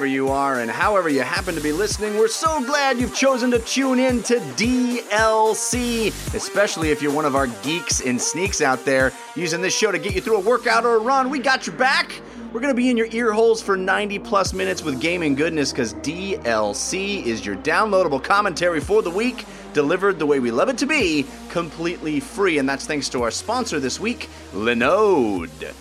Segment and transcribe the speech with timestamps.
[0.00, 2.16] wherever you are, and however you happen to be listening.
[2.16, 7.36] We're so glad you've chosen to tune in to DLC, especially if you're one of
[7.36, 10.86] our geeks and sneaks out there using this show to get you through a workout
[10.86, 11.28] or a run.
[11.28, 12.18] We got your back.
[12.50, 15.70] We're going to be in your ear holes for 90 plus minutes with gaming goodness
[15.70, 20.78] because DLC is your downloadable commentary for the week, delivered the way we love it
[20.78, 22.56] to be, completely free.
[22.56, 25.74] And that's thanks to our sponsor this week, Linode.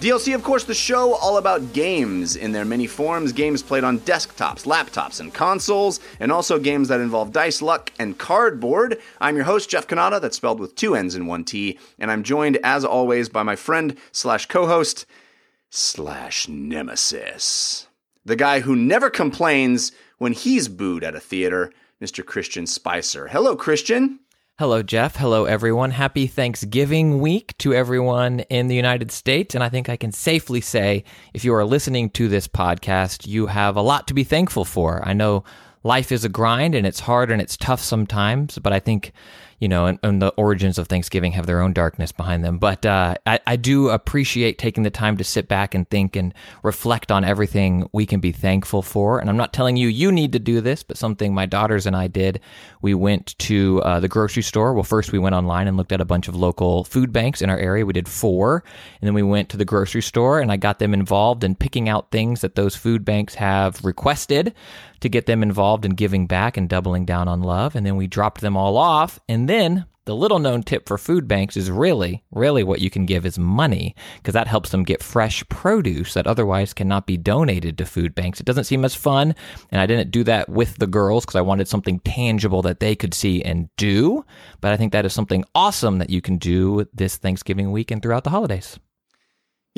[0.00, 3.98] DLC, of course, the show all about games in their many forms games played on
[4.00, 9.00] desktops, laptops, and consoles, and also games that involve dice, luck, and cardboard.
[9.20, 12.22] I'm your host, Jeff Cannata, that's spelled with two N's and one T, and I'm
[12.22, 15.04] joined, as always, by my friend slash co host
[15.68, 17.88] slash nemesis.
[18.24, 22.24] The guy who never complains when he's booed at a theater, Mr.
[22.24, 23.26] Christian Spicer.
[23.26, 24.20] Hello, Christian.
[24.60, 25.14] Hello, Jeff.
[25.14, 25.92] Hello, everyone.
[25.92, 29.54] Happy Thanksgiving week to everyone in the United States.
[29.54, 33.46] And I think I can safely say, if you are listening to this podcast, you
[33.46, 35.00] have a lot to be thankful for.
[35.06, 35.44] I know
[35.84, 39.12] life is a grind and it's hard and it's tough sometimes, but I think
[39.58, 42.58] you know, and, and, the origins of Thanksgiving have their own darkness behind them.
[42.58, 46.34] But uh, I, I, do appreciate taking the time to sit back and think and
[46.62, 49.20] reflect on everything we can be thankful for.
[49.20, 51.94] And I'm not telling you you need to do this, but something my daughters and
[51.94, 52.40] I did.
[52.82, 54.74] We went to uh, the grocery store.
[54.74, 57.50] Well, first we went online and looked at a bunch of local food banks in
[57.50, 57.86] our area.
[57.86, 58.64] We did four,
[59.00, 61.88] and then we went to the grocery store and I got them involved in picking
[61.88, 64.54] out things that those food banks have requested
[65.00, 67.74] to get them involved in giving back and doubling down on love.
[67.74, 69.20] And then we dropped them all off.
[69.28, 73.04] And then the little known tip for food banks is really, really what you can
[73.04, 77.76] give is money because that helps them get fresh produce that otherwise cannot be donated
[77.76, 78.40] to food banks.
[78.40, 79.34] It doesn't seem as fun.
[79.70, 82.96] And I didn't do that with the girls because I wanted something tangible that they
[82.96, 84.24] could see and do.
[84.62, 88.00] But I think that is something awesome that you can do this Thanksgiving week and
[88.00, 88.78] throughout the holidays.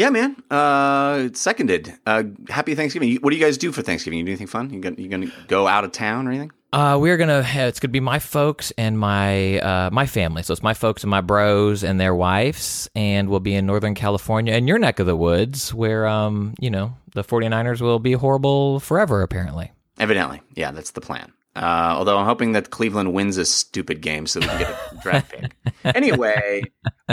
[0.00, 0.34] Yeah, man.
[0.50, 1.92] Uh, seconded.
[2.06, 3.16] Uh, happy Thanksgiving.
[3.16, 4.18] What do you guys do for Thanksgiving?
[4.18, 4.70] You do anything fun?
[4.70, 6.52] You gonna, you gonna go out of town or anything?
[6.72, 7.44] Uh, we're gonna.
[7.46, 10.42] It's gonna be my folks and my uh, my family.
[10.42, 13.94] So it's my folks and my bros and their wives, and we'll be in Northern
[13.94, 18.12] California in your neck of the woods, where um, you know, the 49ers will be
[18.12, 19.20] horrible forever.
[19.20, 19.70] Apparently.
[19.98, 21.30] Evidently, yeah, that's the plan.
[21.60, 24.96] Uh, although I'm hoping that Cleveland wins this stupid game so we can get a
[25.02, 25.52] draft pick.
[25.84, 26.62] Anyway,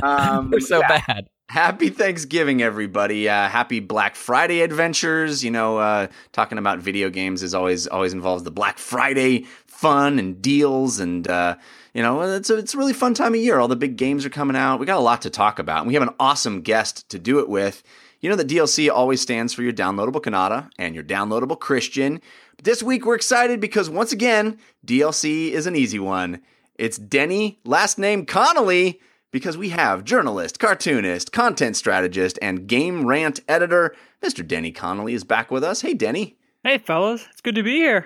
[0.02, 1.02] um, they're so yeah.
[1.06, 1.30] bad.
[1.50, 3.28] Happy Thanksgiving, everybody!
[3.30, 5.44] Uh, happy Black Friday adventures.
[5.44, 10.18] You know, uh, talking about video games is always always involves the Black Friday fun
[10.18, 11.56] and deals, and uh,
[11.94, 13.60] you know, it's a, it's a really fun time of year.
[13.60, 14.80] All the big games are coming out.
[14.80, 15.80] We got a lot to talk about.
[15.80, 17.82] And we have an awesome guest to do it with.
[18.22, 22.22] You know that DLC always stands for your downloadable Cannata and your downloadable Christian.
[22.58, 26.42] But this week we're excited because once again, DLC is an easy one.
[26.76, 29.00] It's Denny, last name Connolly
[29.32, 34.46] because we have journalist, cartoonist, content strategist, and Game Rant editor, Mr.
[34.46, 35.82] Denny Connolly is back with us.
[35.82, 36.38] Hey, Denny.
[36.64, 37.28] Hey, fellas.
[37.32, 38.06] It's good to be here.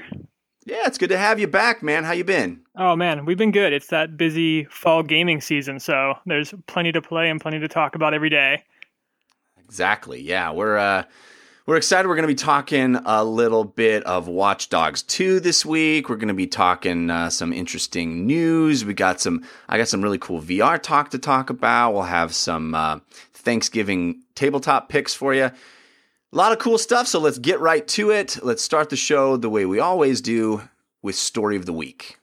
[0.66, 2.04] Yeah, it's good to have you back, man.
[2.04, 2.62] How you been?
[2.78, 3.74] Oh man, we've been good.
[3.74, 7.96] It's that busy fall gaming season, so there's plenty to play and plenty to talk
[7.96, 8.64] about every day.
[9.64, 10.22] Exactly.
[10.22, 11.04] Yeah, we're uh
[11.68, 12.08] we're excited.
[12.08, 16.10] We're going to be talking a little bit of Watch Dogs 2 this week.
[16.10, 18.84] We're going to be talking uh, some interesting news.
[18.84, 21.94] We got some, I got some really cool VR talk to talk about.
[21.94, 23.00] We'll have some uh,
[23.34, 25.46] Thanksgiving tabletop picks for you.
[25.46, 25.54] A
[26.32, 27.08] lot of cool stuff.
[27.08, 28.40] So let's get right to it.
[28.42, 30.64] Let's start the show the way we always do
[31.04, 32.18] with Story of the Week.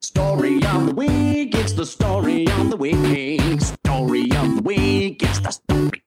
[0.00, 1.54] Story of the Week.
[1.56, 3.60] It's the story of the week.
[3.60, 5.22] Story of the Week.
[5.22, 6.02] It's the story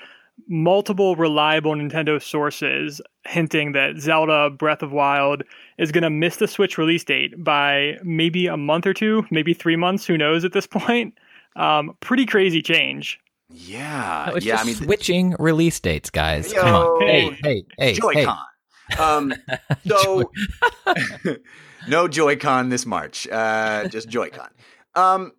[0.48, 5.44] multiple reliable Nintendo sources hinting that Zelda Breath of Wild
[5.78, 9.54] is going to miss the Switch release date by maybe a month or two, maybe
[9.54, 11.18] three months, who knows at this point.
[11.56, 13.20] Um, pretty crazy change.
[13.50, 14.58] Yeah, no, it's yeah.
[14.58, 16.52] I mean, switching release dates, guys.
[16.52, 18.38] Yo, Come on, hey, hey, hey, Joy-Con.
[18.90, 18.98] Hey.
[18.98, 19.34] Um,
[19.88, 20.32] so
[21.88, 23.28] no Joy-Con this March.
[23.28, 24.50] Uh, just Joy-Con.
[24.96, 25.32] Um,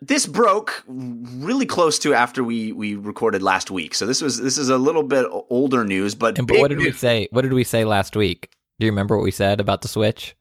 [0.00, 3.94] this broke really close to after we we recorded last week.
[3.94, 6.78] So this was this is a little bit older news, but and, but what did
[6.78, 6.86] news.
[6.86, 7.28] we say?
[7.30, 8.50] What did we say last week?
[8.78, 10.34] Do you remember what we said about the Switch?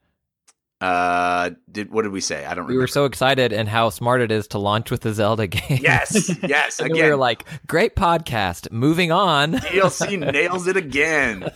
[0.84, 2.44] Uh, did what did we say?
[2.44, 2.66] I don't.
[2.66, 2.82] We remember.
[2.82, 5.80] were so excited and how smart it is to launch with the Zelda game.
[5.82, 6.80] Yes, yes.
[6.82, 8.70] and again, we were like, great podcast.
[8.70, 9.54] Moving on.
[9.54, 11.50] DLC nails it again.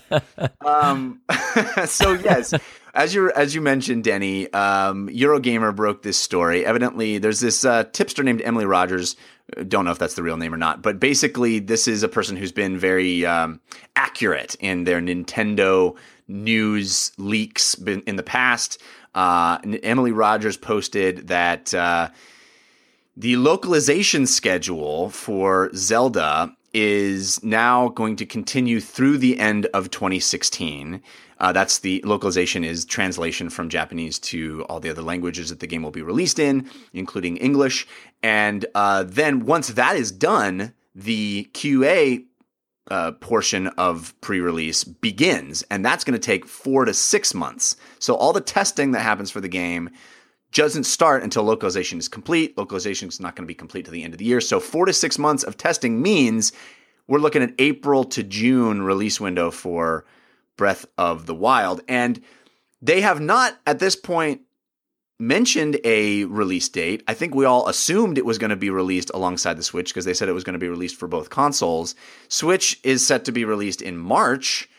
[0.66, 1.20] Um,
[1.86, 2.54] so yes,
[2.94, 6.66] as you as you mentioned, Denny, um, Eurogamer broke this story.
[6.66, 9.18] Evidently, there's this uh, tipster named Emily Rogers.
[9.68, 12.38] Don't know if that's the real name or not, but basically, this is a person
[12.38, 13.60] who's been very um,
[13.98, 15.98] accurate in their Nintendo
[16.30, 18.82] news leaks in the past.
[19.18, 22.10] Uh, Emily Rogers posted that uh,
[23.18, 31.02] the localization schedule for Zelda is now going to continue through the end of 2016.
[31.40, 35.68] Uh, that's the localization is translation from Japanese to all the other languages that the
[35.68, 37.88] game will be released in, including English.
[38.22, 42.24] And uh, then once that is done, the QA
[42.90, 47.76] uh, portion of pre-release begins, and that's going to take four to six months.
[48.00, 49.90] So all the testing that happens for the game
[50.54, 52.58] doesn't start until localization is complete.
[52.58, 54.42] Localization is not going to be complete to the end of the year.
[54.42, 56.54] So four to six months of testing means
[57.08, 60.06] we're looking at April to June release window for
[60.56, 62.22] Breath of the Wild, and
[62.82, 64.42] they have not at this point
[65.20, 67.04] mentioned a release date.
[67.08, 70.06] I think we all assumed it was going to be released alongside the Switch because
[70.06, 71.96] they said it was going to be released for both consoles.
[72.28, 74.70] Switch is set to be released in March.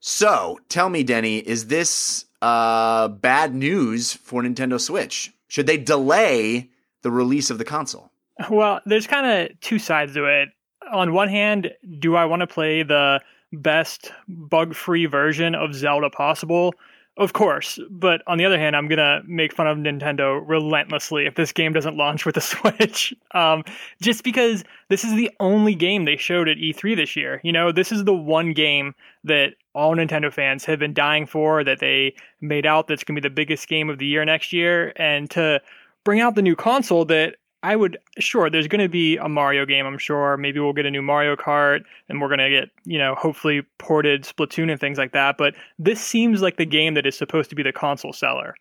[0.00, 5.32] So tell me, Denny, is this uh, bad news for Nintendo Switch?
[5.48, 6.70] Should they delay
[7.02, 8.10] the release of the console?
[8.50, 10.50] Well, there's kind of two sides to it.
[10.92, 13.20] On one hand, do I want to play the
[13.52, 16.74] best bug free version of Zelda possible?
[17.18, 21.34] Of course, but on the other hand, I'm gonna make fun of Nintendo relentlessly if
[21.34, 23.12] this game doesn't launch with the Switch.
[23.32, 23.64] Um,
[24.00, 27.40] just because this is the only game they showed at E3 this year.
[27.42, 28.94] You know, this is the one game
[29.24, 33.28] that all Nintendo fans have been dying for, that they made out that's gonna be
[33.28, 35.60] the biggest game of the year next year, and to
[36.04, 39.66] bring out the new console that I would sure there's going to be a Mario
[39.66, 39.84] game.
[39.84, 42.98] I'm sure maybe we'll get a new Mario Kart, and we're going to get you
[42.98, 45.36] know hopefully ported Splatoon and things like that.
[45.38, 48.54] But this seems like the game that is supposed to be the console seller.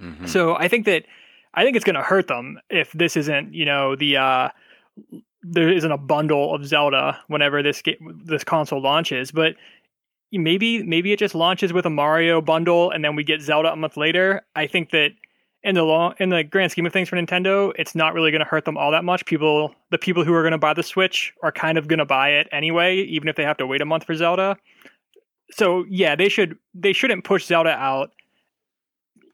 [0.00, 0.26] Mm-hmm.
[0.26, 1.04] So I think that
[1.54, 4.48] I think it's going to hurt them if this isn't you know the uh,
[5.42, 9.30] there isn't a bundle of Zelda whenever this game, this console launches.
[9.30, 9.54] But
[10.32, 13.76] maybe maybe it just launches with a Mario bundle, and then we get Zelda a
[13.76, 14.42] month later.
[14.56, 15.10] I think that
[15.64, 18.40] in the long in the grand scheme of things for Nintendo, it's not really going
[18.40, 19.24] to hurt them all that much.
[19.26, 22.04] People, the people who are going to buy the Switch are kind of going to
[22.04, 24.56] buy it anyway, even if they have to wait a month for Zelda.
[25.52, 28.10] So yeah, they should they shouldn't push Zelda out,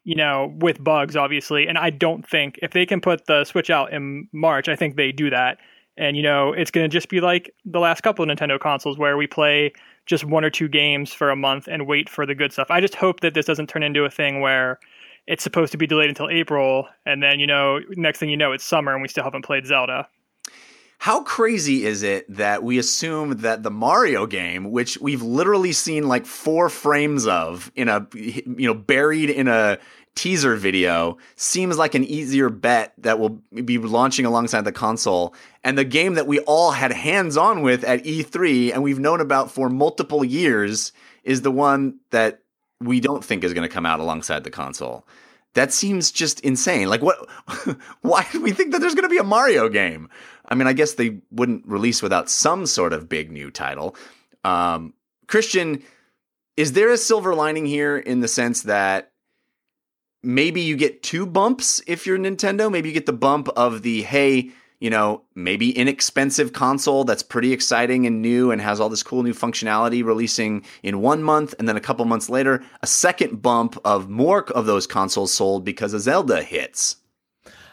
[0.05, 1.67] you know, with bugs obviously.
[1.67, 4.97] And I don't think if they can put the Switch out in March, I think
[4.97, 5.59] they do that.
[5.97, 8.99] And you know, it's going to just be like the last couple of Nintendo consoles
[8.99, 9.73] where we play
[10.05, 12.71] just one or two games for a month and wait for the good stuff.
[12.71, 14.79] I just hope that this doesn't turn into a thing where
[15.29, 18.53] it's supposed to be delayed until April, and then you know, next thing you know,
[18.53, 20.09] it's summer, and we still haven't played Zelda.
[21.01, 26.09] How crazy is it that we assume that the Mario game, which we've literally seen
[26.09, 29.79] like four frames of in a you know buried in a
[30.15, 35.77] teaser video, seems like an easier bet that will be launching alongside the console, and
[35.77, 39.51] the game that we all had hands on with at E3 and we've known about
[39.51, 40.93] for multiple years
[41.23, 42.41] is the one that
[42.81, 45.07] we don't think is going to come out alongside the console.
[45.55, 46.89] That seems just insane.
[46.89, 47.19] Like, what?
[48.03, 50.09] why do we think that there's going to be a Mario game?
[50.49, 53.97] I mean, I guess they wouldn't release without some sort of big new title.
[54.45, 54.95] Um,
[55.27, 55.83] Christian,
[56.57, 59.13] is there a silver lining here in the sense that
[60.23, 62.71] maybe you get two bumps if you're Nintendo?
[62.71, 67.53] Maybe you get the bump of the, hey, you know, maybe inexpensive console that's pretty
[67.53, 71.55] exciting and new and has all this cool new functionality releasing in one month.
[71.59, 75.65] And then a couple months later, a second bump of more of those consoles sold
[75.65, 76.97] because of Zelda hits.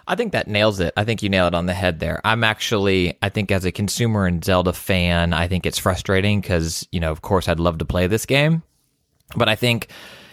[0.07, 0.93] I think that nails it.
[0.97, 2.21] I think you nailed it on the head there.
[2.23, 6.87] I'm actually, I think as a consumer and Zelda fan, I think it's frustrating because,
[6.91, 8.61] you know, of course, I'd love to play this game.
[9.35, 9.87] But I think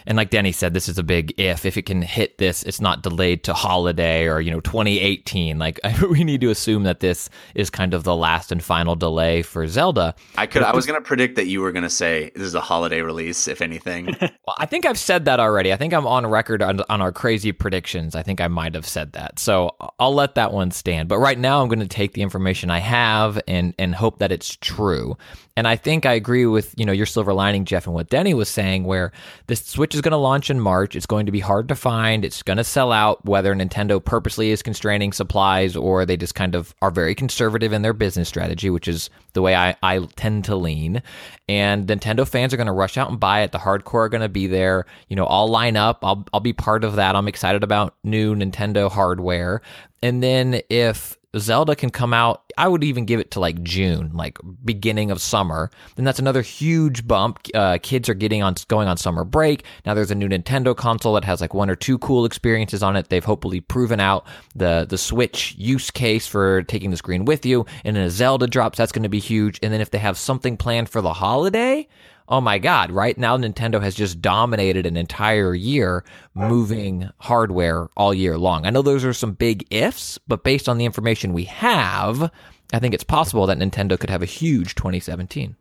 [0.05, 1.65] and like Denny said, this is a big if.
[1.65, 5.59] If it can hit this, it's not delayed to holiday or, you know, 2018.
[5.59, 5.79] Like,
[6.09, 9.67] we need to assume that this is kind of the last and final delay for
[9.67, 10.15] Zelda.
[10.37, 12.55] I could, I was going to predict that you were going to say this is
[12.55, 14.05] a holiday release, if anything.
[14.21, 15.71] well, I think I've said that already.
[15.73, 18.15] I think I'm on record on, on our crazy predictions.
[18.15, 19.39] I think I might have said that.
[19.39, 21.09] So I'll let that one stand.
[21.09, 24.31] But right now, I'm going to take the information I have and, and hope that
[24.31, 25.17] it's true.
[25.55, 28.33] And I think I agree with, you know, your silver lining, Jeff, and what Denny
[28.33, 29.11] was saying, where
[29.45, 30.95] the Switch is going to launch in March.
[30.95, 32.25] It's going to be hard to find.
[32.25, 36.55] It's going to sell out, whether Nintendo purposely is constraining supplies or they just kind
[36.55, 40.45] of are very conservative in their business strategy, which is the way I, I tend
[40.45, 41.03] to lean.
[41.47, 43.51] And Nintendo fans are going to rush out and buy it.
[43.51, 44.87] The hardcore are going to be there.
[45.07, 45.99] You know, I'll line up.
[46.01, 47.15] I'll, I'll be part of that.
[47.15, 49.61] I'm excited about new Nintendo hardware.
[50.01, 54.11] And then if Zelda can come out, I would even give it to like June,
[54.13, 55.71] like beginning of summer.
[55.95, 57.39] Then that's another huge bump.
[57.53, 59.63] Uh, kids are getting on going on summer break.
[59.85, 62.95] Now there's a new Nintendo console that has like one or two cool experiences on
[62.95, 63.09] it.
[63.09, 64.25] They've hopefully proven out
[64.55, 67.65] the the Switch use case for taking the screen with you.
[67.83, 69.59] And then a Zelda drops, that's going to be huge.
[69.63, 71.87] And then if they have something planned for the holiday,
[72.33, 78.11] oh my God, right now Nintendo has just dominated an entire year moving hardware all
[78.11, 78.65] year long.
[78.65, 82.31] I know those are some big ifs, but based on the information we have,
[82.73, 85.55] I think it's possible that Nintendo could have a huge 2017.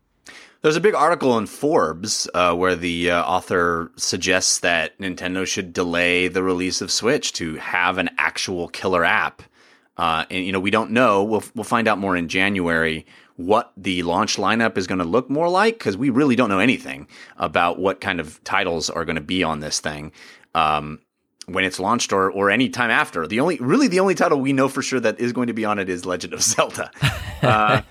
[0.62, 5.74] There's a big article in Forbes uh, where the uh, author suggests that Nintendo should
[5.74, 9.42] delay the release of Switch to have an actual killer app.
[9.98, 11.22] Uh, and you know, we don't know.
[11.22, 13.04] We'll we'll find out more in January
[13.36, 16.58] what the launch lineup is going to look more like because we really don't know
[16.58, 20.12] anything about what kind of titles are going to be on this thing
[20.54, 21.00] um,
[21.46, 23.26] when it's launched or or any time after.
[23.26, 25.64] The only really the only title we know for sure that is going to be
[25.64, 26.90] on it is Legend of Zelda.
[27.42, 27.82] Uh,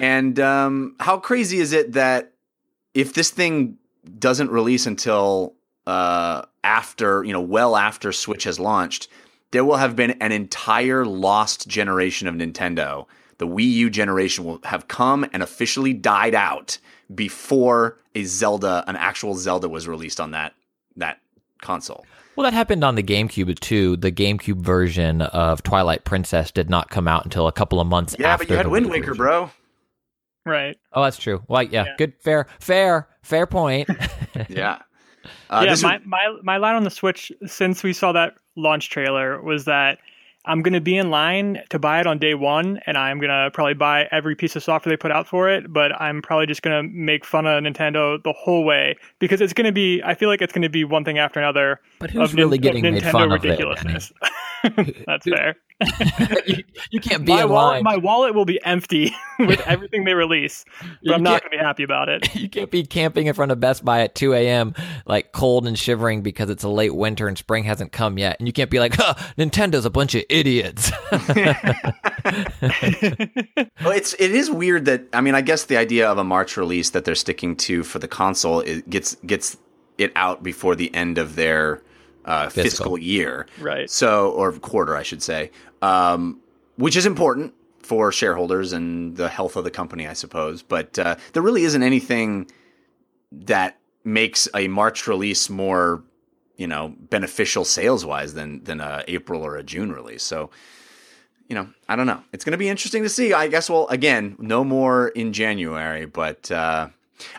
[0.00, 2.32] and um, how crazy is it that
[2.92, 3.78] if this thing
[4.18, 5.54] doesn't release until
[5.86, 9.06] uh, after you know well after Switch has launched,
[9.52, 13.06] there will have been an entire lost generation of Nintendo
[13.38, 16.78] the Wii U generation will have come and officially died out
[17.14, 20.54] before a Zelda, an actual Zelda, was released on that
[20.96, 21.18] that
[21.62, 22.04] console.
[22.34, 23.96] Well, that happened on the GameCube too.
[23.96, 28.14] The GameCube version of Twilight Princess did not come out until a couple of months
[28.18, 28.44] yeah, after.
[28.46, 29.16] but you had Wind Waker, version.
[29.16, 29.50] bro.
[30.44, 30.76] Right.
[30.92, 31.42] Oh, that's true.
[31.48, 31.94] Well, yeah, Yeah.
[31.98, 33.88] good, fair, fair, fair point.
[34.48, 34.82] Yeah.
[35.50, 38.90] Uh, yeah, my, was- my my line on the Switch since we saw that launch
[38.90, 39.98] trailer was that
[40.46, 43.74] I'm gonna be in line to buy it on day one, and I'm gonna probably
[43.74, 45.72] buy every piece of software they put out for it.
[45.72, 49.72] But I'm probably just gonna make fun of Nintendo the whole way because it's gonna
[49.72, 50.02] be.
[50.04, 51.80] I feel like it's gonna be one thing after another.
[51.98, 53.56] But who's of really getting made Nintendo fun of there,
[54.64, 55.04] ridiculousness?
[55.06, 55.56] That's fair.
[56.46, 57.82] you, you can't be My in wallet, line.
[57.84, 61.60] my wallet will be empty with everything they release, but You I'm not can't- gonna
[61.62, 62.34] be happy about it.
[62.34, 64.74] you can't be camping in front of Best Buy at 2 a.m.
[65.04, 68.36] like cold and shivering because it's a late winter and spring hasn't come yet.
[68.38, 70.90] And you can't be like, huh, Nintendo's a bunch of idiots.
[73.82, 76.56] Well, it's it is weird that I mean I guess the idea of a March
[76.56, 79.56] release that they're sticking to for the console it gets gets
[79.98, 81.82] it out before the end of their
[82.26, 82.62] uh, fiscal.
[82.62, 82.98] Fiscal.
[82.98, 83.88] year, Right.
[83.90, 85.50] So or quarter, I should say,
[85.82, 86.40] um,
[86.76, 90.62] which is important for shareholders and the health of the company, I suppose.
[90.62, 92.50] But uh, there really isn't anything
[93.32, 96.02] that makes a March release more
[96.56, 100.22] you know beneficial sales wise than than a April or a June release.
[100.22, 100.50] So
[101.48, 102.22] you know, I don't know.
[102.32, 103.32] It's going to be interesting to see.
[103.32, 103.70] I guess.
[103.70, 106.88] Well, again, no more in January, but uh,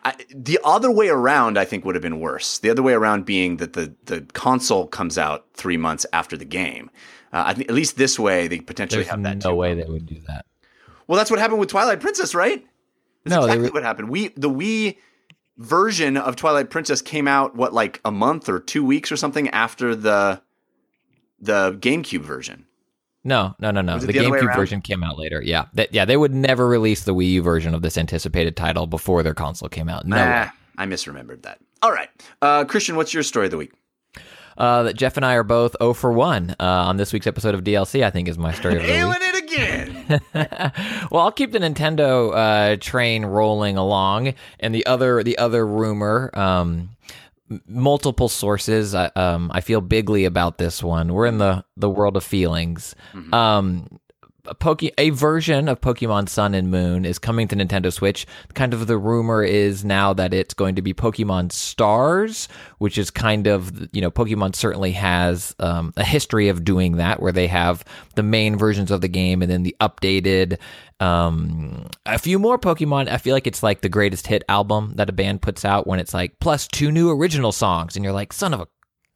[0.03, 2.60] I, the other way around, I think, would have been worse.
[2.60, 6.46] The other way around being that the the console comes out three months after the
[6.46, 6.89] game.
[7.34, 9.43] Uh, I think at least this way they potentially There's have that.
[9.43, 9.55] no too.
[9.55, 10.46] way they would do that.
[11.07, 12.65] Well, that's what happened with Twilight Princess, right?
[13.24, 14.10] That's No, exactly what happened.
[14.10, 14.98] We the Wii
[15.57, 19.50] version of Twilight Princess came out what like a month or two weeks or something
[19.50, 20.41] after the
[21.39, 22.67] the GameCube version.
[23.27, 24.00] No, no, no, no.
[24.00, 25.41] The the GameCube version came out later.
[25.43, 26.05] Yeah, That- yeah.
[26.05, 29.67] They would never release the Wii U version of this anticipated title before their console
[29.69, 30.07] came out.
[30.07, 30.15] No.
[30.17, 31.60] Ah, I misremembered that.
[31.84, 32.10] All right,
[32.41, 33.74] uh, Christian, what's your story of the week?
[34.57, 37.53] Uh, that Jeff and I are both 0 for 1 uh, on this week's episode
[37.53, 38.98] of DLC, I think is my story of the week.
[38.98, 40.22] Ailing it again.
[41.12, 46.31] well, I'll keep the Nintendo uh, train rolling along, and the other the other rumor.
[46.34, 46.89] Um,
[47.68, 48.94] multiple sources.
[48.96, 51.13] I, um, I feel bigly about this one.
[51.13, 52.96] We're in the the world of feelings.
[53.34, 54.00] Um,
[54.48, 58.25] a Poke a version of Pokemon Sun and Moon is coming to Nintendo Switch.
[58.54, 62.48] Kind of the rumor is now that it's going to be Pokemon Stars,
[62.80, 67.22] which is kind of you know Pokemon certainly has um, a history of doing that,
[67.22, 67.84] where they have
[68.16, 70.58] the main versions of the game and then the updated
[71.00, 75.08] um a few more pokemon i feel like it's like the greatest hit album that
[75.08, 78.34] a band puts out when it's like plus two new original songs and you're like
[78.34, 78.68] son of a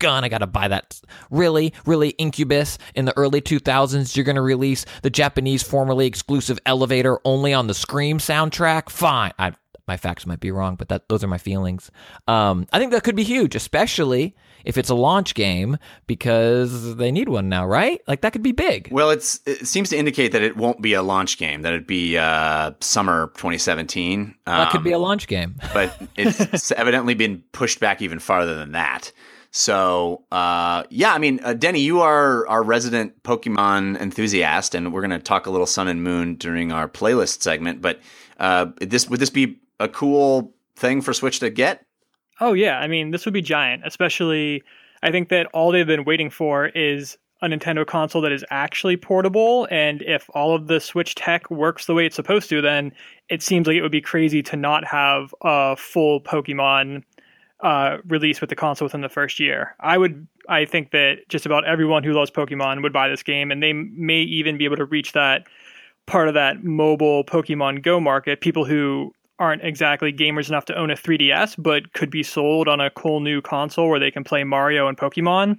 [0.01, 4.85] gun i gotta buy that really really incubus in the early 2000s you're gonna release
[5.03, 9.53] the japanese formerly exclusive elevator only on the scream soundtrack fine i
[9.91, 11.91] my facts might be wrong, but that those are my feelings.
[12.25, 15.77] Um, I think that could be huge, especially if it's a launch game
[16.07, 18.01] because they need one now, right?
[18.07, 18.87] Like that could be big.
[18.89, 21.87] Well, it's it seems to indicate that it won't be a launch game; that it'd
[21.87, 24.21] be uh, summer 2017.
[24.21, 28.19] Um, that could be a um, launch game, but it's evidently been pushed back even
[28.19, 29.11] farther than that.
[29.51, 35.01] So, uh, yeah, I mean, uh, Denny, you are our resident Pokemon enthusiast, and we're
[35.01, 37.81] going to talk a little Sun and Moon during our playlist segment.
[37.81, 37.99] But
[38.39, 41.85] uh, this would this be a cool thing for Switch to get?
[42.39, 43.83] Oh yeah, I mean, this would be giant.
[43.85, 44.63] Especially,
[45.03, 48.95] I think that all they've been waiting for is a Nintendo console that is actually
[48.95, 49.67] portable.
[49.69, 52.93] And if all of the Switch tech works the way it's supposed to, then
[53.29, 57.03] it seems like it would be crazy to not have a full Pokemon
[57.61, 59.75] uh, release with the console within the first year.
[59.79, 63.51] I would, I think that just about everyone who loves Pokemon would buy this game,
[63.51, 65.47] and they may even be able to reach that
[66.05, 68.41] part of that mobile Pokemon Go market.
[68.41, 72.79] People who aren't exactly gamers enough to own a 3DS, but could be sold on
[72.79, 75.57] a cool new console where they can play Mario and Pokemon.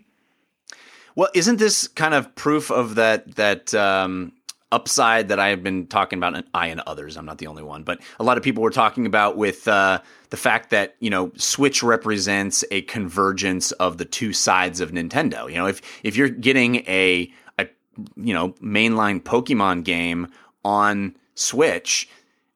[1.14, 4.32] Well, isn't this kind of proof of that that um,
[4.72, 7.62] upside that I have been talking about, and I and others, I'm not the only
[7.62, 10.00] one, but a lot of people were talking about with uh,
[10.30, 15.48] the fact that you know Switch represents a convergence of the two sides of Nintendo.
[15.48, 17.68] You know, if if you're getting a a
[18.16, 20.26] you know mainline Pokemon game
[20.64, 22.08] on Switch,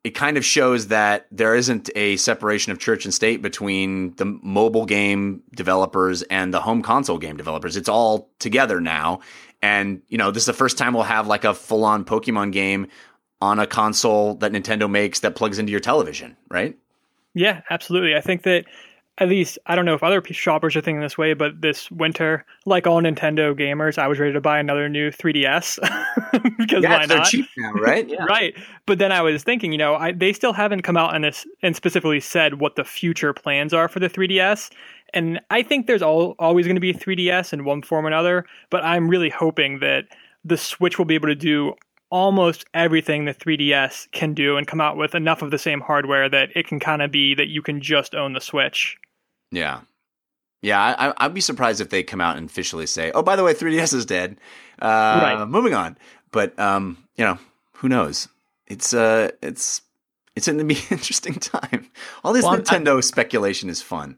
[0.07, 4.25] it kind of shows that there isn't a separation of church and state between the
[4.25, 7.77] mobile game developers and the home console game developers.
[7.77, 9.21] It's all together now.
[9.67, 12.53] And, you know, this is the first time we'll have like a full on Pokemon
[12.53, 12.87] game
[13.41, 16.79] on a console that Nintendo makes that plugs into your television, right?
[17.35, 18.15] Yeah, absolutely.
[18.15, 18.65] I think that
[19.19, 22.45] at least I don't know if other shoppers are thinking this way, but this winter,
[22.65, 25.81] like all Nintendo gamers, I was ready to buy another new 3DS
[26.59, 27.27] because yeah, why they're not?
[27.27, 28.09] cheap now, right?
[28.09, 28.25] yeah.
[28.25, 28.55] Right.
[28.87, 31.45] But then I was thinking, you know, I, they still haven't come out and this
[31.61, 34.71] and specifically said what the future plans are for the 3DS.
[35.17, 38.45] And I think there's all, always going to be 3DS in one form or another,
[38.69, 40.05] but I'm really hoping that
[40.45, 41.75] the Switch will be able to do
[42.11, 46.29] almost everything the 3DS can do and come out with enough of the same hardware
[46.29, 48.99] that it can kind of be that you can just own the Switch.
[49.51, 49.81] Yeah.
[50.61, 53.45] Yeah, I, would be surprised if they come out and officially say, "Oh, by the
[53.45, 54.37] way, 3DS is dead."
[54.83, 55.47] Uh, right.
[55.47, 55.97] Moving on,
[56.33, 57.39] but um, you know,
[57.75, 58.27] who knows?
[58.67, 59.83] It's uh, it's
[60.35, 61.89] it's going to be an interesting time.
[62.25, 64.17] All this well, Nintendo I, speculation is fun.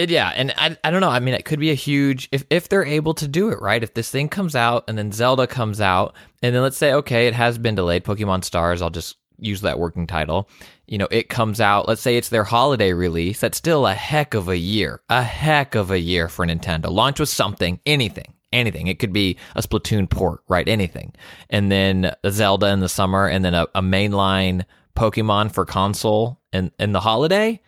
[0.00, 1.10] It, yeah, and I, I don't know.
[1.10, 3.82] I mean, it could be a huge if if they're able to do it right.
[3.82, 7.26] If this thing comes out and then Zelda comes out, and then let's say okay,
[7.26, 8.02] it has been delayed.
[8.02, 8.80] Pokemon Stars.
[8.80, 10.48] I'll just use that working title.
[10.86, 11.86] You know, it comes out.
[11.86, 13.40] Let's say it's their holiday release.
[13.40, 15.02] That's still a heck of a year.
[15.10, 16.90] A heck of a year for Nintendo.
[16.90, 18.86] Launch with something, anything, anything.
[18.86, 20.66] It could be a Splatoon port, right?
[20.66, 21.12] Anything,
[21.50, 24.64] and then Zelda in the summer, and then a, a mainline
[24.96, 27.60] Pokemon for console and in the holiday.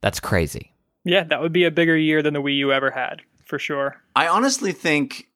[0.00, 0.72] That's crazy.
[1.06, 4.02] Yeah, that would be a bigger year than the Wii U ever had, for sure.
[4.16, 5.28] I honestly think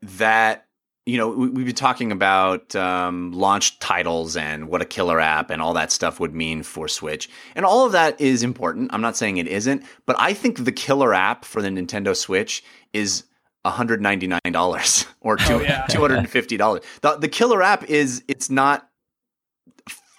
[0.00, 0.66] that
[1.04, 5.50] you know we, have been talking about um, launch titles and what a killer app
[5.50, 8.90] and all that stuff would mean for Switch, and all of that is important.
[8.94, 12.64] I'm not saying it isn't, but I think the killer app for the Nintendo Switch
[12.94, 13.24] is
[13.66, 15.86] $199 or two, oh, yeah.
[15.88, 16.82] $250.
[17.02, 18.88] The, the killer app is it's not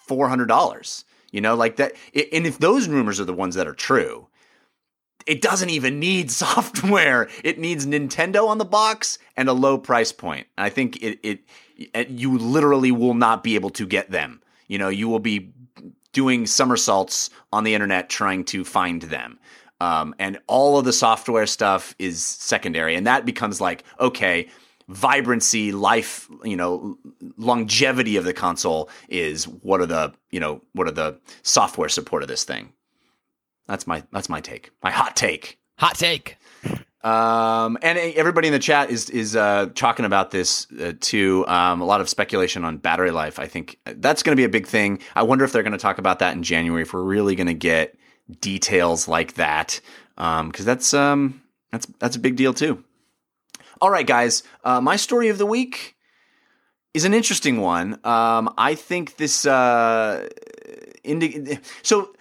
[0.07, 1.03] $400.
[1.31, 1.93] You know, like that.
[2.31, 4.27] And if those rumors are the ones that are true,
[5.25, 7.29] it doesn't even need software.
[7.43, 10.47] It needs Nintendo on the box and a low price point.
[10.57, 11.39] I think it, it,
[11.77, 14.41] it you literally will not be able to get them.
[14.67, 15.51] You know, you will be
[16.13, 19.39] doing somersaults on the internet trying to find them.
[19.81, 24.47] Um, and all of the software stuff is secondary, and that becomes like okay,
[24.87, 26.97] vibrancy, life, you know,
[27.37, 32.21] longevity of the console is what are the you know what are the software support
[32.21, 32.71] of this thing.
[33.67, 34.71] That's my that's my take.
[34.81, 35.59] My hot take.
[35.77, 36.37] Hot take.
[37.03, 41.45] Um, and everybody in the chat is is uh, talking about this uh, too.
[41.47, 43.39] Um, a lot of speculation on battery life.
[43.39, 44.99] I think that's going to be a big thing.
[45.15, 46.83] I wonder if they're going to talk about that in January.
[46.83, 47.97] If we're really going to get
[48.39, 49.81] details like that,
[50.15, 52.83] because um, that's um, that's that's a big deal too.
[53.81, 54.43] All right, guys.
[54.63, 55.97] Uh, my story of the week
[56.93, 57.99] is an interesting one.
[58.05, 59.45] Um, I think this.
[59.45, 60.29] Uh,
[61.03, 62.13] indi- so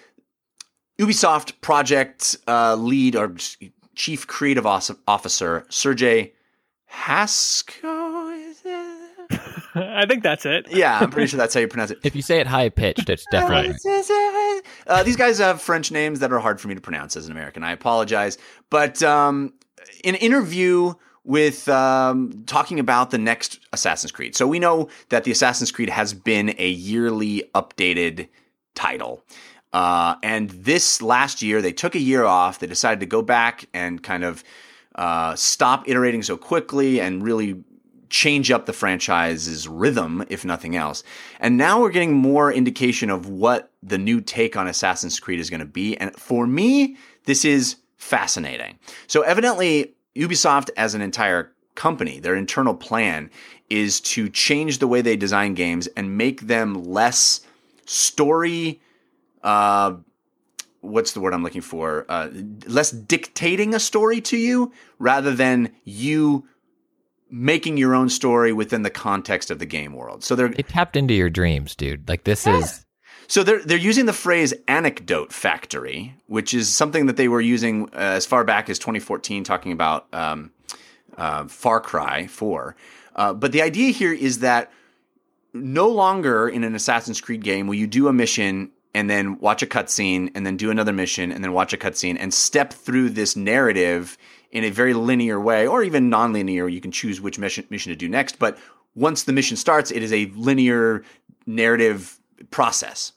[1.03, 3.35] Ubisoft project uh, lead or
[3.95, 6.33] chief creative officer Sergey
[6.87, 8.13] Haskell.
[9.75, 10.67] I think that's it.
[10.71, 11.99] Yeah, I'm pretty sure that's how you pronounce it.
[12.03, 13.75] If you say it high pitched, it's definitely.
[13.85, 14.61] Right.
[14.87, 17.33] Uh, these guys have French names that are hard for me to pronounce as an
[17.33, 17.65] American.
[17.65, 18.39] I apologize,
[18.71, 19.55] but um,
[20.05, 24.37] in an interview with um, talking about the next Assassin's Creed.
[24.37, 28.29] So we know that the Assassin's Creed has been a yearly updated
[28.75, 29.23] title.
[29.73, 32.59] Uh, and this last year, they took a year off.
[32.59, 34.45] They decided to go back and kind of
[34.95, 37.63] uh, stop iterating so quickly and really
[38.11, 41.03] change up the franchise's rhythm, if nothing else.
[41.41, 45.49] And now we're getting more indication of what the new take on Assassin's Creed is
[45.49, 45.97] going to be.
[45.97, 48.79] And for me, this is fascinating.
[49.07, 53.31] So, evidently, Ubisoft as an entire company, their internal plan
[53.71, 57.41] is to change the way they design games and make them less
[57.87, 58.81] story.
[59.43, 59.95] Uh,
[60.81, 62.05] what's the word I'm looking for?
[62.09, 62.29] Uh,
[62.67, 66.47] less dictating a story to you rather than you
[67.31, 70.23] making your own story within the context of the game world.
[70.23, 72.09] So they're they tapped into your dreams, dude.
[72.09, 72.59] Like this yeah.
[72.59, 72.85] is
[73.27, 77.85] so they're they're using the phrase anecdote factory, which is something that they were using
[77.95, 80.53] uh, as far back as 2014, talking about um,
[81.17, 82.77] uh, Far Cry 4.
[83.15, 84.71] Uh, but the idea here is that
[85.55, 89.63] no longer in an Assassin's Creed game will you do a mission and then watch
[89.63, 93.11] a cutscene and then do another mission and then watch a cutscene and step through
[93.11, 94.19] this narrative
[94.51, 96.69] in a very linear way or even non-linear.
[96.69, 98.59] You can choose which mission, mission to do next but
[98.95, 101.03] once the mission starts it is a linear
[101.47, 102.19] narrative
[102.51, 103.13] process.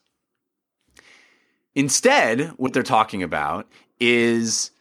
[1.74, 3.68] Instead what they're talking about
[4.00, 4.72] is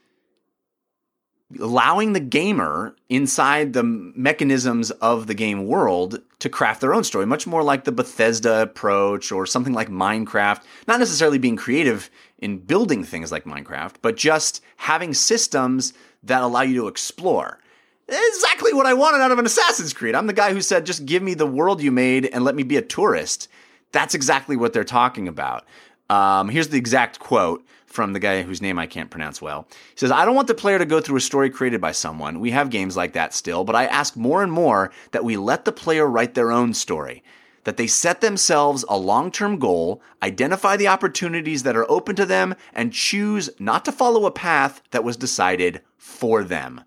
[1.60, 7.24] allowing the gamer inside the mechanisms of the game world to craft their own story,
[7.24, 10.60] much more like the Bethesda approach or something like Minecraft.
[10.86, 16.60] Not necessarily being creative in building things like Minecraft, but just having systems that allow
[16.60, 17.60] you to explore.
[18.06, 20.14] Exactly what I wanted out of an Assassin's Creed.
[20.14, 22.62] I'm the guy who said, just give me the world you made and let me
[22.62, 23.48] be a tourist.
[23.92, 25.64] That's exactly what they're talking about.
[26.10, 29.68] Um, here's the exact quote from the guy whose name I can't pronounce well.
[29.70, 32.40] He says, I don't want the player to go through a story created by someone.
[32.40, 35.64] We have games like that still, but I ask more and more that we let
[35.64, 37.22] the player write their own story.
[37.62, 42.26] That they set themselves a long term goal, identify the opportunities that are open to
[42.26, 46.82] them, and choose not to follow a path that was decided for them.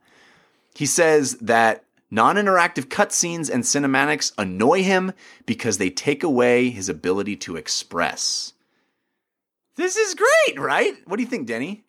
[0.76, 5.13] He says that non interactive cutscenes and cinematics annoy him
[5.46, 8.52] because they take away his ability to express.
[9.77, 10.93] This is great, right?
[11.05, 11.83] What do you think, Denny?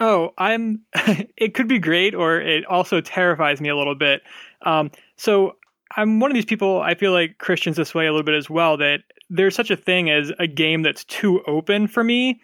[0.00, 0.80] Oh, I'm.
[1.36, 4.22] it could be great, or it also terrifies me a little bit.
[4.62, 5.56] Um, so
[5.96, 6.80] I'm one of these people.
[6.80, 8.76] I feel like Christians this way a little bit as well.
[8.76, 12.40] That there's such a thing as a game that's too open for me.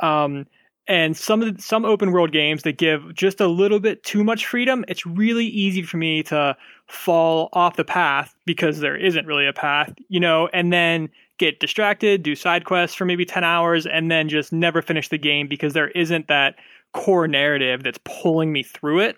[0.00, 0.46] Um,
[0.86, 4.46] and some the, some open world games that give just a little bit too much
[4.46, 6.56] freedom, it's really easy for me to
[6.88, 11.08] fall off the path because there isn't really a path, you know, and then
[11.40, 15.18] get distracted, do side quests for maybe 10 hours, and then just never finish the
[15.18, 16.54] game because there isn't that
[16.92, 19.16] core narrative that's pulling me through it.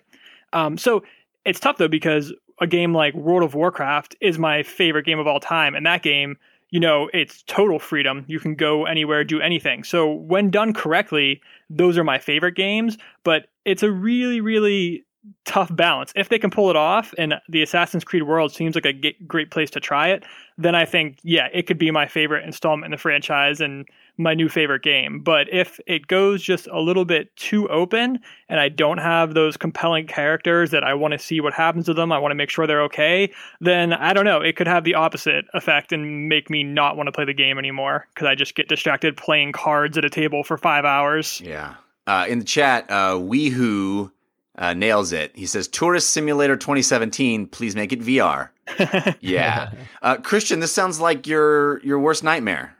[0.53, 1.03] Um, so
[1.45, 5.27] it's tough though because a game like World of Warcraft is my favorite game of
[5.27, 6.37] all time, and that game,
[6.69, 8.23] you know, it's total freedom.
[8.27, 9.83] You can go anywhere, do anything.
[9.83, 12.97] So when done correctly, those are my favorite games.
[13.23, 15.03] But it's a really, really
[15.45, 16.11] tough balance.
[16.15, 19.51] If they can pull it off, and the Assassin's Creed world seems like a great
[19.51, 20.23] place to try it,
[20.57, 24.33] then I think, yeah, it could be my favorite installment in the franchise and my
[24.33, 25.21] new favorite game.
[25.21, 29.57] But if it goes just a little bit too open and I don't have those
[29.57, 32.49] compelling characters that I want to see what happens to them, I want to make
[32.49, 36.49] sure they're okay, then I don't know, it could have the opposite effect and make
[36.49, 39.97] me not want to play the game anymore because I just get distracted playing cards
[39.97, 41.41] at a table for five hours.
[41.41, 41.75] Yeah.
[42.05, 44.11] Uh, in the chat, uh, Weehoo
[44.57, 45.35] uh, nails it.
[45.35, 48.49] He says, Tourist Simulator 2017, please make it VR.
[49.19, 49.71] yeah.
[50.01, 52.75] Uh, Christian, this sounds like your your worst nightmare.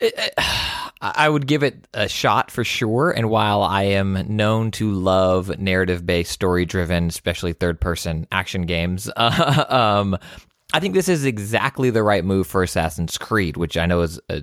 [0.00, 0.34] It, it,
[1.04, 3.10] I would give it a shot for sure.
[3.10, 8.66] And while I am known to love narrative based, story driven, especially third person action
[8.66, 10.16] games, uh, um,
[10.72, 14.20] I think this is exactly the right move for Assassin's Creed, which I know is,
[14.28, 14.42] a,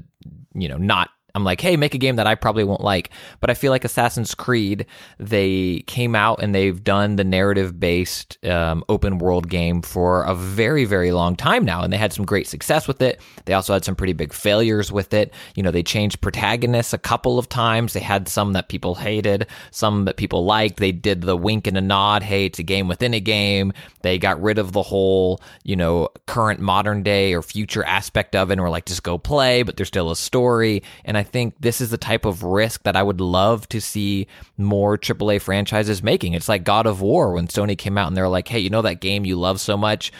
[0.53, 3.09] you know, not I'm like, hey, make a game that I probably won't like.
[3.39, 4.85] But I feel like Assassin's Creed,
[5.19, 10.35] they came out and they've done the narrative based um, open world game for a
[10.35, 11.83] very, very long time now.
[11.83, 13.21] And they had some great success with it.
[13.45, 15.33] They also had some pretty big failures with it.
[15.55, 17.93] You know, they changed protagonists a couple of times.
[17.93, 20.77] They had some that people hated, some that people liked.
[20.77, 23.73] They did the wink and a nod, hey, it's a game within a game.
[24.01, 28.49] They got rid of the whole, you know, current modern day or future aspect of
[28.49, 30.83] it and were like, just go play, but there's still a story.
[31.05, 34.27] And I think this is the type of risk that I would love to see
[34.57, 36.33] more AAA franchises making.
[36.33, 38.81] It's like God of War when Sony came out and they're like, hey, you know
[38.81, 40.11] that game you love so much?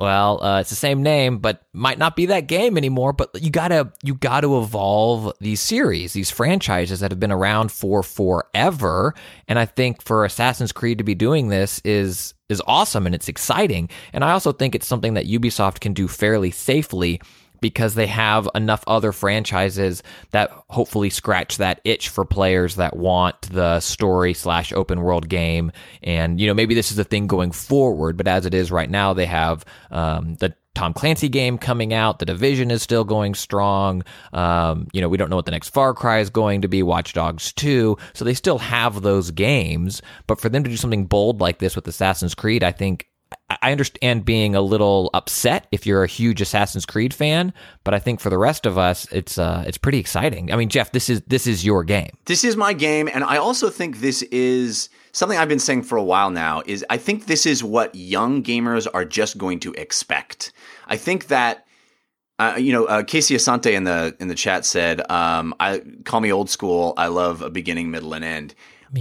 [0.00, 3.12] Well, uh, it's the same name, but might not be that game anymore.
[3.12, 8.02] But you gotta you gotta evolve these series, these franchises that have been around for
[8.02, 9.14] forever.
[9.46, 13.28] And I think for Assassin's Creed to be doing this is is awesome and it's
[13.28, 13.90] exciting.
[14.14, 17.20] And I also think it's something that Ubisoft can do fairly safely
[17.60, 23.40] because they have enough other franchises that hopefully scratch that itch for players that want
[23.42, 25.72] the story slash open world game.
[26.02, 28.90] And, you know, maybe this is a thing going forward, but as it is right
[28.90, 32.20] now, they have um, the Tom Clancy game coming out.
[32.20, 34.02] The Division is still going strong.
[34.32, 36.82] Um, you know, we don't know what the next Far Cry is going to be,
[36.82, 37.98] Watch Dogs 2.
[38.14, 40.00] So they still have those games.
[40.26, 43.09] But for them to do something bold like this with Assassin's Creed, I think
[43.62, 47.52] I understand being a little upset if you're a huge Assassin's Creed fan,
[47.84, 50.52] but I think for the rest of us, it's uh, it's pretty exciting.
[50.52, 52.10] I mean, Jeff, this is this is your game.
[52.26, 55.96] This is my game, and I also think this is something I've been saying for
[55.96, 56.62] a while now.
[56.64, 60.52] Is I think this is what young gamers are just going to expect.
[60.86, 61.66] I think that.
[62.38, 66.20] Uh, you know, uh, Casey Asante in the in the chat said, um, "I call
[66.22, 66.94] me old school.
[66.96, 68.54] I love a beginning, middle, and end."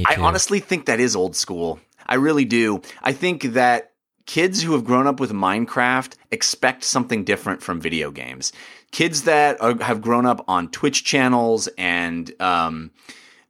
[0.05, 1.79] I honestly think that is old school.
[2.05, 2.81] I really do.
[3.01, 3.88] I think that
[4.29, 8.53] kids who have grown up with Minecraft expect something different from video games.
[8.91, 12.91] Kids that are, have grown up on Twitch channels and um,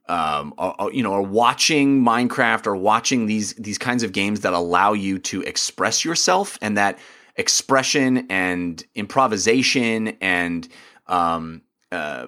[0.08, 4.54] um, are, you know are watching Minecraft or watching these these kinds of games that
[4.54, 6.98] allow you to express yourself and that
[7.36, 10.66] expression and improvisation and
[11.08, 11.60] um,
[11.92, 12.26] uh,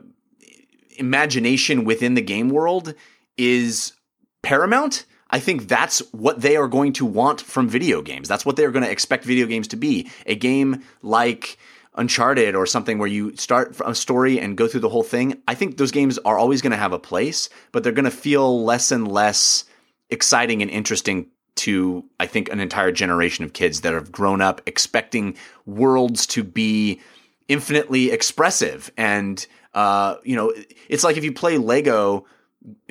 [0.98, 2.92] imagination within the game world
[3.38, 3.94] is
[4.42, 8.28] paramount I think that's what they are going to want from video games.
[8.28, 10.10] That's what they're going to expect video games to be.
[10.26, 11.56] A game like
[11.94, 15.42] Uncharted or something where you start a story and go through the whole thing.
[15.48, 18.10] I think those games are always going to have a place, but they're going to
[18.10, 19.64] feel less and less
[20.10, 24.62] exciting and interesting to I think an entire generation of kids that have grown up
[24.66, 27.00] expecting worlds to be
[27.48, 30.54] infinitely expressive and uh, you know
[30.88, 32.24] it's like if you play Lego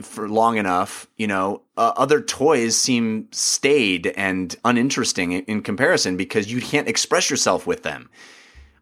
[0.02, 6.18] for long enough, you know, uh, other toys seem staid and uninteresting in, in comparison
[6.18, 8.10] because you can't express yourself with them.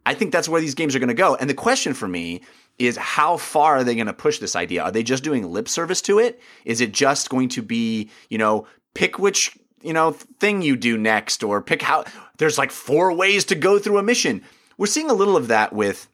[0.05, 1.35] I think that's where these games are going to go.
[1.35, 2.41] And the question for me
[2.79, 4.83] is how far are they going to push this idea?
[4.83, 6.41] Are they just doing lip service to it?
[6.65, 10.97] Is it just going to be, you know, pick which, you know, thing you do
[10.97, 12.05] next or pick how
[12.37, 14.41] there's like four ways to go through a mission.
[14.77, 16.07] We're seeing a little of that with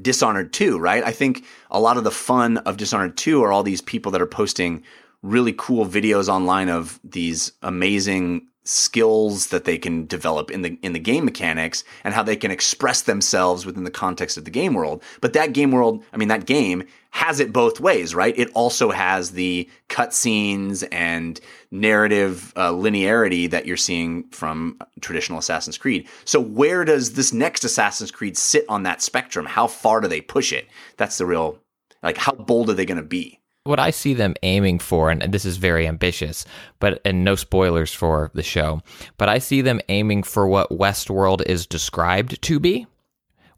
[0.00, 1.04] Dishonored 2, right?
[1.04, 4.22] I think a lot of the fun of Dishonored 2 are all these people that
[4.22, 4.82] are posting
[5.22, 10.92] really cool videos online of these amazing skills that they can develop in the in
[10.92, 14.74] the game mechanics and how they can express themselves within the context of the game
[14.74, 15.02] world.
[15.20, 18.34] But that game world, I mean that game has it both ways, right?
[18.38, 21.38] It also has the cutscenes and
[21.70, 26.08] narrative uh, linearity that you're seeing from traditional Assassin's Creed.
[26.24, 29.44] So where does this next Assassin's Creed sit on that spectrum?
[29.44, 30.68] How far do they push it?
[30.96, 31.58] That's the real
[32.02, 33.40] like how bold are they going to be?
[33.64, 36.44] What I see them aiming for, and this is very ambitious,
[36.80, 38.80] but and no spoilers for the show,
[39.18, 42.86] but I see them aiming for what Westworld is described to be,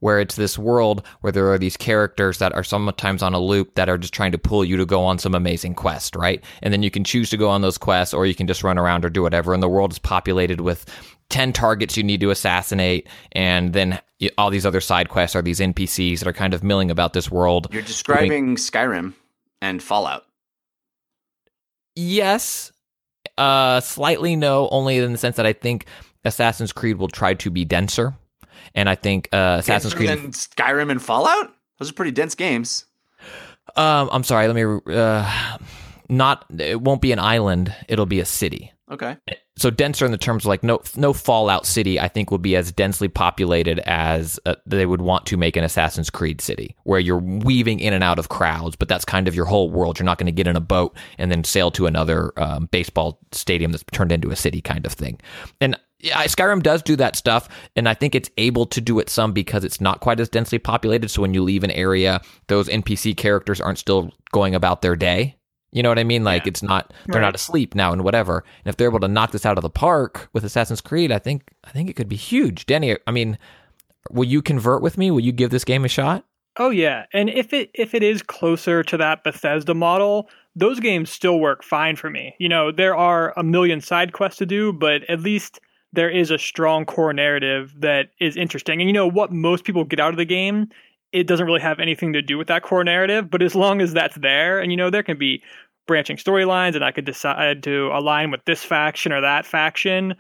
[0.01, 3.75] where it's this world where there are these characters that are sometimes on a loop
[3.77, 6.45] that are just trying to pull you to go on some amazing quest, right?
[6.61, 8.77] And then you can choose to go on those quests, or you can just run
[8.77, 10.85] around or do whatever, and the world is populated with
[11.31, 13.99] 10 targets you need to assassinate and then
[14.37, 17.31] all these other side quests are these npcs that are kind of milling about this
[17.31, 19.15] world you're describing skyrim
[19.61, 20.25] and Fallout?
[21.97, 22.73] Yes.
[23.37, 25.87] Uh, slightly no, only in the sense that I think
[26.25, 28.15] Assassin's Creed will try to be denser.
[28.75, 30.11] And I think uh, Assassin's Creed.
[30.11, 31.55] and Skyrim and Fallout?
[31.79, 32.87] Those are pretty dense games.
[33.77, 34.47] Um, I'm sorry.
[34.49, 34.95] Let me.
[34.95, 35.57] Uh,
[36.09, 36.45] not.
[36.59, 37.75] It won't be an island.
[37.89, 38.73] It'll be a city.
[38.91, 39.17] Okay.
[39.57, 42.57] So denser in the terms of like no no Fallout City, I think would be
[42.57, 46.99] as densely populated as uh, they would want to make an Assassin's Creed city, where
[46.99, 49.99] you're weaving in and out of crowds, but that's kind of your whole world.
[49.99, 53.21] You're not going to get in a boat and then sail to another um, baseball
[53.31, 55.21] stadium that's turned into a city, kind of thing.
[55.61, 59.33] And Skyrim does do that stuff, and I think it's able to do it some
[59.33, 61.11] because it's not quite as densely populated.
[61.11, 65.37] So when you leave an area, those NPC characters aren't still going about their day
[65.75, 66.25] you know what I mean?
[66.25, 66.51] Like yeah.
[66.51, 67.27] it's not they're right.
[67.27, 68.45] not asleep now and whatever.
[68.65, 71.19] And if they're able to knock this out of the park with Assassin's Creed, I
[71.19, 72.65] think I think it could be huge.
[72.65, 73.37] Danny, I mean,
[74.11, 75.11] will you convert with me?
[75.11, 76.25] Will you give this game a shot?
[76.57, 81.11] Oh yeah, and if it if it is closer to that Bethesda model, those games
[81.11, 82.37] still work fine for me.
[82.39, 85.59] You know, there are a million side quests to do, but at least
[85.93, 88.81] there is a strong core narrative that is interesting.
[88.81, 90.69] And you know what most people get out of the game
[91.15, 93.93] it doesn't really have anything to do with that core narrative, but as long as
[93.93, 95.41] that's there, and you know, there can be
[95.87, 100.15] branching storylines and I could decide to align with this faction or that faction,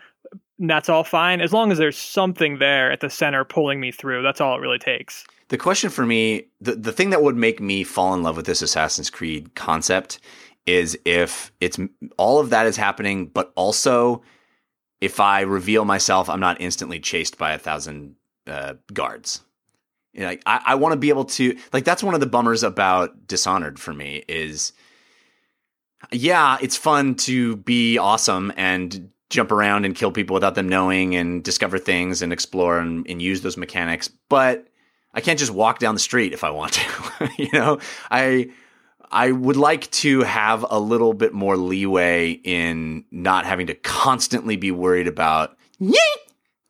[0.58, 1.40] that's all fine.
[1.40, 4.60] As long as there's something there at the center pulling me through, that's all it
[4.60, 5.24] really takes.
[5.48, 8.46] The question for me, the, the thing that would make me fall in love with
[8.46, 10.20] this Assassin's Creed concept
[10.66, 11.78] is if it's
[12.16, 14.22] all of that is happening, but also
[15.00, 19.42] if I reveal myself, I'm not instantly chased by a thousand uh, guards.
[20.14, 22.26] You know, like, I, I want to be able to like that's one of the
[22.26, 24.72] bummers about Dishonored for me is
[26.10, 31.16] yeah, it's fun to be awesome and jump around and kill people without them knowing
[31.16, 34.08] and discover things and explore and, and use those mechanics.
[34.28, 34.68] But
[35.12, 37.30] I can't just walk down the street if I want to.
[37.38, 37.78] you know,
[38.10, 38.50] I
[39.10, 44.56] I would like to have a little bit more leeway in not having to constantly
[44.56, 45.96] be worried about yeet.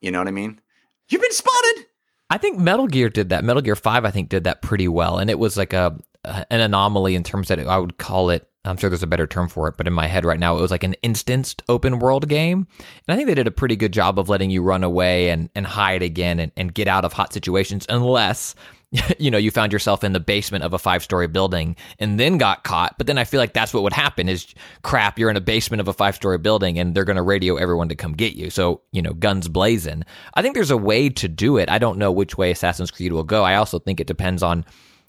[0.00, 0.60] You know what I mean?
[1.08, 1.86] You've been spotted.
[2.30, 3.44] I think Metal Gear did that.
[3.44, 6.60] Metal Gear Five, I think, did that pretty well, and it was like a an
[6.60, 9.68] anomaly in terms that I would call it I'm sure there's a better term for
[9.68, 12.66] it, but in my head right now, it was like an instanced open world game.
[12.78, 15.50] And I think they did a pretty good job of letting you run away and,
[15.54, 18.54] and hide again and, and get out of hot situations, unless,
[19.18, 22.38] you know, you found yourself in the basement of a five story building and then
[22.38, 22.96] got caught.
[22.96, 25.82] But then I feel like that's what would happen is crap, you're in a basement
[25.82, 28.48] of a five story building and they're going to radio everyone to come get you.
[28.48, 30.04] So, you know, guns blazing.
[30.34, 31.68] I think there's a way to do it.
[31.68, 33.44] I don't know which way Assassin's Creed will go.
[33.44, 34.64] I also think it depends on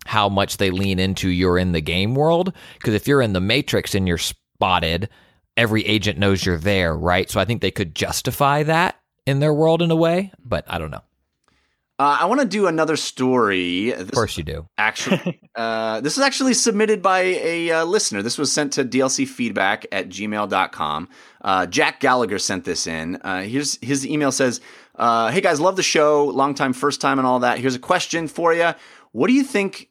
[0.05, 2.53] how much they lean into you're in the game world.
[2.75, 5.09] Because if you're in the Matrix and you're spotted,
[5.57, 7.29] every agent knows you're there, right?
[7.29, 10.77] So I think they could justify that in their world in a way, but I
[10.77, 11.01] don't know.
[11.97, 13.91] Uh, I want to do another story.
[13.91, 14.67] This of course, you do.
[14.77, 18.21] Actually, uh, this is actually submitted by a uh, listener.
[18.21, 21.09] This was sent to dlcfeedback at gmail.com.
[21.41, 23.15] Uh, Jack Gallagher sent this in.
[23.17, 24.59] Uh, here's his email says,
[24.95, 26.25] uh, "Hey guys, love the show.
[26.25, 27.59] Long time, first time, and all that.
[27.59, 28.73] Here's a question for you.
[29.13, 29.89] What do you think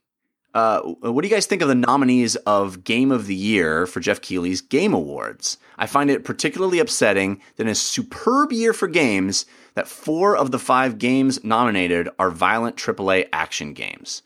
[0.54, 3.98] uh, what do you guys think of the nominees of Game of the Year for
[3.98, 5.58] Jeff Keighley's Game Awards?
[5.78, 10.52] I find it particularly upsetting that in a superb year for games, that four of
[10.52, 14.22] the five games nominated are violent AAA action games.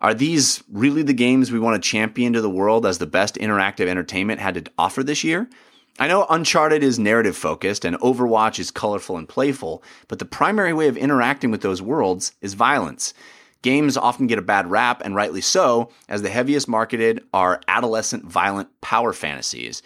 [0.00, 3.36] Are these really the games we want to champion to the world as the best
[3.36, 5.48] interactive entertainment had to offer this year?
[6.00, 10.72] I know Uncharted is narrative focused and Overwatch is colorful and playful, but the primary
[10.72, 13.14] way of interacting with those worlds is violence.
[13.62, 18.24] Games often get a bad rap, and rightly so, as the heaviest marketed are adolescent
[18.24, 19.82] violent power fantasies.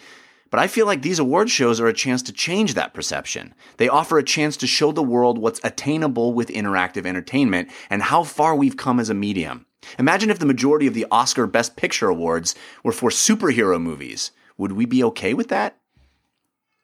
[0.49, 3.53] But I feel like these award shows are a chance to change that perception.
[3.75, 8.23] They offer a chance to show the world what's attainable with interactive entertainment and how
[8.23, 9.65] far we've come as a medium.
[9.99, 14.31] Imagine if the majority of the Oscar Best Picture awards were for superhero movies.
[14.57, 15.77] Would we be okay with that?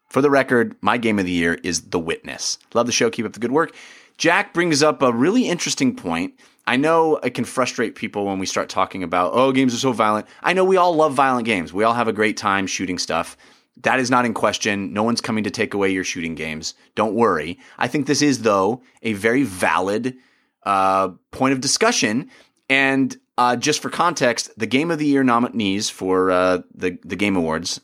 [0.09, 2.57] For the record, my game of the year is The Witness.
[2.73, 3.09] Love the show.
[3.09, 3.73] Keep up the good work.
[4.17, 6.33] Jack brings up a really interesting point
[6.67, 9.91] I know it can frustrate people when we start talking about, oh, games are so
[9.91, 10.27] violent.
[10.43, 11.73] I know we all love violent games.
[11.73, 13.35] We all have a great time shooting stuff.
[13.77, 14.93] That is not in question.
[14.93, 16.75] No one's coming to take away your shooting games.
[16.95, 17.57] Don't worry.
[17.77, 20.17] I think this is, though, a very valid
[20.63, 22.29] uh, point of discussion.
[22.69, 27.15] And uh, just for context, the Game of the Year nominees for uh, the the
[27.15, 27.81] Game Awards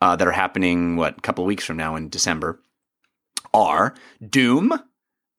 [0.00, 2.60] uh, that are happening what a couple of weeks from now in December
[3.52, 3.94] are
[4.26, 4.72] Doom,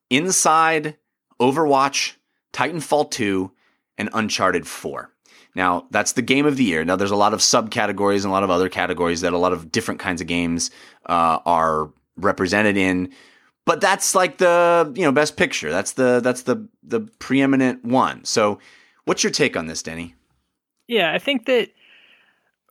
[0.10, 0.98] Inside,
[1.39, 2.13] Overwatch,
[2.54, 3.52] Titanfall 2,
[3.98, 5.10] and Uncharted 4.
[5.56, 6.84] Now, that's the game of the year.
[6.84, 9.54] Now, there's a lot of subcategories and a lot of other categories that a lot
[9.54, 10.72] of different kinds of games
[11.06, 13.12] uh, are represented in.
[13.66, 15.72] But that's like the you know best picture.
[15.72, 18.26] That's the that's the the preeminent one.
[18.26, 18.60] So,
[19.06, 20.16] what's your take on this, Denny?
[20.88, 21.70] Yeah, I think that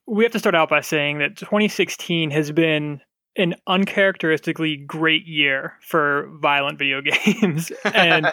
[0.07, 3.01] we have to start out by saying that 2016 has been
[3.37, 8.31] an uncharacteristically great year for violent video games, and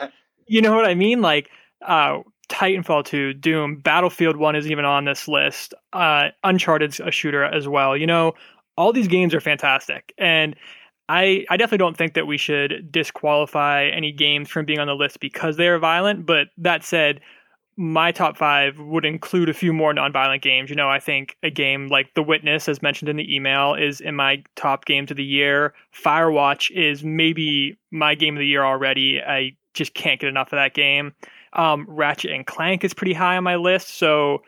[0.49, 1.21] you know what I mean?
[1.21, 1.49] Like
[1.85, 5.73] uh, Titanfall 2, Doom, Battlefield 1 is even on this list.
[5.93, 7.95] Uh, Uncharted's a shooter as well.
[7.95, 8.33] You know,
[8.77, 10.13] all these games are fantastic.
[10.17, 10.55] And
[11.07, 14.95] I, I definitely don't think that we should disqualify any games from being on the
[14.95, 16.25] list because they are violent.
[16.25, 17.21] But that said,
[17.77, 20.69] my top five would include a few more nonviolent games.
[20.69, 24.01] You know, I think a game like The Witness, as mentioned in the email, is
[24.01, 25.73] in my top games of the year.
[25.95, 29.21] Firewatch is maybe my game of the year already.
[29.21, 31.13] I just can't get enough of that game.
[31.53, 33.97] Um, Ratchet and Clank is pretty high on my list.
[33.97, 34.43] So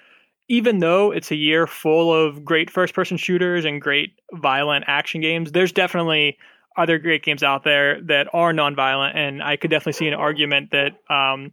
[0.47, 5.21] even though it's a year full of great first person shooters and great violent action
[5.21, 6.37] games, there's definitely
[6.77, 9.15] other great games out there that are nonviolent.
[9.15, 11.51] And I could definitely see an argument that um,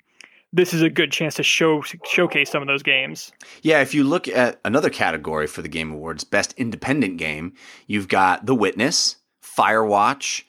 [0.53, 3.33] this is a good chance to show showcase some of those games.
[3.63, 7.55] Yeah, if you look at another category for the Game Awards, Best Independent Game,
[7.87, 10.43] you've got The Witness, Firewatch,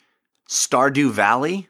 [0.48, 1.68] Stardew Valley,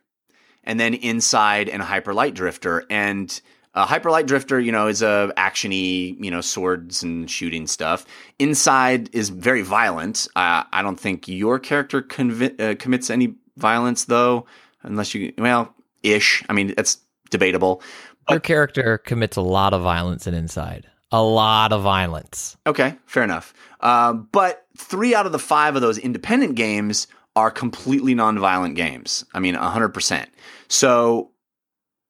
[0.70, 2.86] and then Inside and Hyper Light Drifter.
[2.92, 3.42] And
[3.74, 8.06] uh, Hyper Light Drifter, you know, is a actiony, you know, swords and shooting stuff.
[8.38, 10.28] Inside is very violent.
[10.36, 14.46] Uh, I don't think your character convi- uh, commits any violence, though,
[14.84, 16.44] unless you, well, ish.
[16.50, 17.00] I mean, that's
[17.32, 17.82] debatable.
[18.28, 20.86] But, your character commits a lot of violence in Inside.
[21.12, 22.58] A lot of violence.
[22.68, 23.56] Okay, fair enough.
[23.80, 27.08] Uh, but three out of the five of those independent games
[27.40, 29.26] are completely nonviolent games.
[29.34, 30.28] I mean, 100%.
[30.68, 31.32] So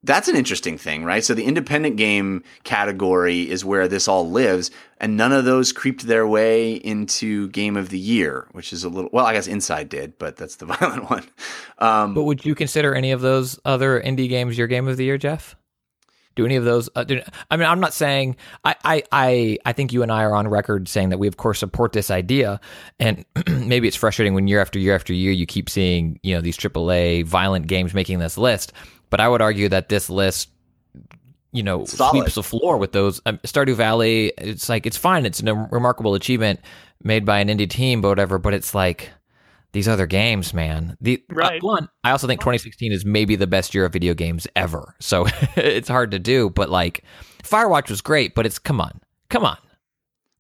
[0.02, 1.24] that's an interesting thing, right?
[1.24, 6.08] So the independent game category is where this all lives, and none of those creeped
[6.08, 9.90] their way into game of the year, which is a little well, I guess Inside
[9.90, 11.26] did, but that's the violent one.
[11.78, 15.04] Um, But would you consider any of those other indie games your game of the
[15.06, 15.56] year, Jeff?
[16.36, 16.90] Do any of those?
[16.96, 17.22] Uh, do,
[17.52, 18.38] I mean, I'm not saying.
[18.64, 21.38] I, I, I, I think you and I are on record saying that we, of
[21.38, 22.62] course, support this idea,
[23.00, 26.42] and maybe it's frustrating when year after year after year you keep seeing you know
[26.42, 28.74] these AAA violent games making this list.
[29.10, 30.50] But I would argue that this list,
[31.52, 32.12] you know, Solid.
[32.12, 33.22] sweeps the floor with those.
[33.26, 35.26] Um, Stardew Valley, it's like it's fine.
[35.26, 36.60] It's a remarkable achievement
[37.04, 38.38] made by an indie team, but whatever.
[38.38, 39.10] But it's like
[39.72, 40.98] these other games, man.
[41.00, 41.62] The Right.
[41.62, 44.96] uh, one, I also think 2016 is maybe the best year of video games ever.
[45.00, 47.04] So it's hard to do, but like
[47.44, 49.00] Firewatch was great, but it's come on,
[49.30, 49.58] come on.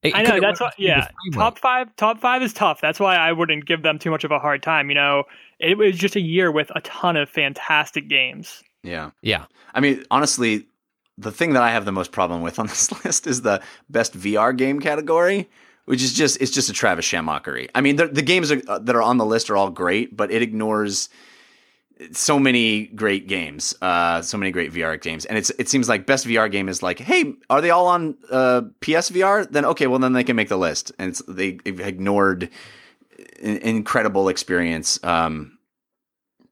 [0.02, 1.10] It I know that's what, yeah.
[1.34, 2.80] Top five, top five is tough.
[2.80, 4.88] That's why I wouldn't give them too much of a hard time.
[4.88, 5.24] You know,
[5.60, 8.64] it was just a year with a ton of fantastic games.
[8.82, 10.68] yeah, Yeah, I mean, honestly,
[11.18, 14.18] the thing that I have the most problem with on this list is the best
[14.18, 15.50] VR game category,
[15.90, 17.68] which is just it's just a Travis Shamockery.
[17.74, 20.16] I mean, the, the games are, uh, that are on the list are all great,
[20.16, 21.10] but it ignores
[22.12, 26.06] so many great games, uh, so many great VR games, and it's it seems like
[26.06, 29.50] best VR game is like, hey, are they all on uh, PSVR?
[29.50, 32.52] Then okay, well then they can make the list, and it's, they ignored
[33.42, 35.04] an incredible experience.
[35.04, 35.58] Um,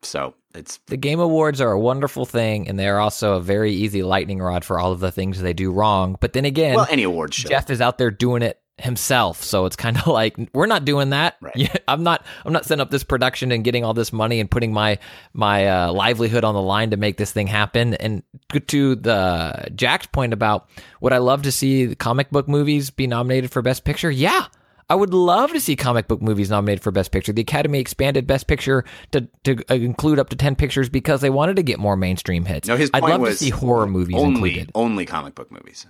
[0.02, 4.02] so it's the Game Awards are a wonderful thing, and they're also a very easy
[4.02, 6.18] lightning rod for all of the things they do wrong.
[6.20, 7.50] But then again, well any award show.
[7.50, 11.12] Jeff is out there doing it himself, so it's kind of like we're not doing
[11.12, 11.38] that.
[11.42, 11.82] Right.
[11.88, 12.26] I'm not.
[12.46, 15.00] I'm not setting up this production and getting all this money and putting my
[15.34, 17.94] my uh, livelihood on the line to make this thing happen.
[17.96, 18.24] And
[18.68, 20.70] to the Jack's point about
[21.02, 24.12] would I love to see the comic book movies be nominated for Best Picture?
[24.12, 24.48] Yeah.
[24.90, 27.34] I would love to see comic book movies nominated for Best Picture.
[27.34, 31.30] The Academy expanded Best Picture to, to uh, include up to 10 pictures because they
[31.30, 32.70] wanted to get more mainstream hits.
[32.70, 34.72] No, his I'd point love was to see horror movies only included.
[34.76, 35.86] only comic book movies.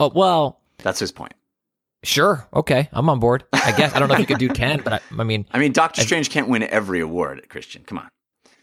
[0.00, 1.34] Oh, well, That's his point.
[2.06, 2.46] Sure.
[2.54, 2.88] Okay.
[2.92, 3.44] I'm on board.
[3.52, 3.94] I guess.
[3.94, 6.02] I don't know if you could do 10, but I, I mean, I mean, Doctor
[6.02, 7.82] Strange can't win every award, Christian.
[7.84, 8.08] Come on.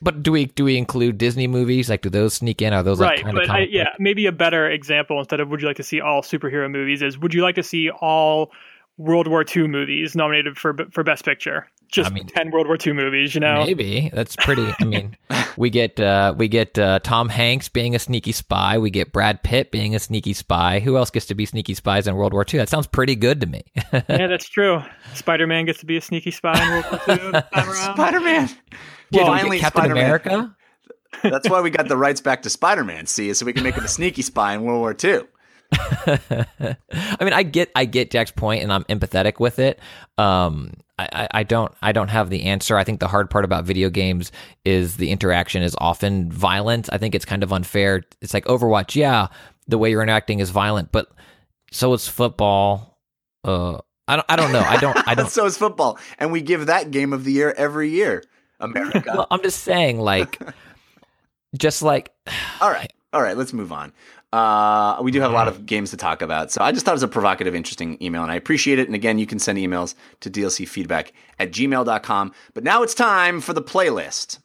[0.02, 1.90] but do we do we include Disney movies?
[1.90, 2.74] Like, do those sneak in?
[2.74, 5.50] Are those like right, kind but of I, yeah, maybe a better example instead of
[5.50, 8.52] would you like to see all superhero movies is would you like to see all
[8.98, 11.68] World War II movies nominated for for Best Picture?
[11.92, 13.64] Just I mean- ten World War II movies, you know?
[13.66, 14.68] Maybe that's pretty.
[14.80, 15.16] I mean,
[15.58, 18.78] we get uh, we get uh, Tom Hanks being a sneaky spy.
[18.78, 20.80] We get Brad Pitt being a sneaky spy.
[20.80, 22.60] Who else gets to be sneaky spies in World War II?
[22.60, 23.64] That sounds pretty good to me.
[23.94, 24.82] yeah, that's true.
[25.14, 27.32] Spider Man gets to be a sneaky spy in World War II.
[27.32, 27.96] this time around.
[27.96, 28.50] Spider Man.
[29.12, 30.04] Well, finally, Captain Spider-Man.
[30.04, 30.56] America.
[31.22, 33.06] That's why we got the rights back to Spider Man.
[33.06, 35.22] See, so we can make him a sneaky spy in World War II.
[36.92, 39.80] I mean, I get I get Jack's point, and I'm empathetic with it.
[40.18, 42.78] Um, I, I- don't I don't have the answer.
[42.78, 44.32] I think the hard part about video games
[44.64, 46.90] is the interaction is often violent.
[46.92, 48.04] I think it's kind of unfair.
[48.22, 49.28] It's like Overwatch, yeah,
[49.68, 51.10] the way you're interacting is violent, but
[51.72, 53.00] so is football.
[53.44, 54.60] Uh, I don't I don't know.
[54.62, 55.30] I don't I don't.
[55.30, 58.24] so is football, and we give that game of the year every year.
[58.60, 59.04] America.
[59.16, 60.40] well, I'm just saying, like,
[61.58, 62.12] just like
[62.62, 63.36] all right, all right.
[63.36, 63.92] Let's move on.
[64.34, 66.94] Uh, we do have a lot of games to talk about, so I just thought
[66.94, 68.88] it was a provocative, interesting email, and I appreciate it.
[68.88, 72.32] And again, you can send emails to dlcfeedback at gmail.com.
[72.56, 74.40] But now it's time for the playlist.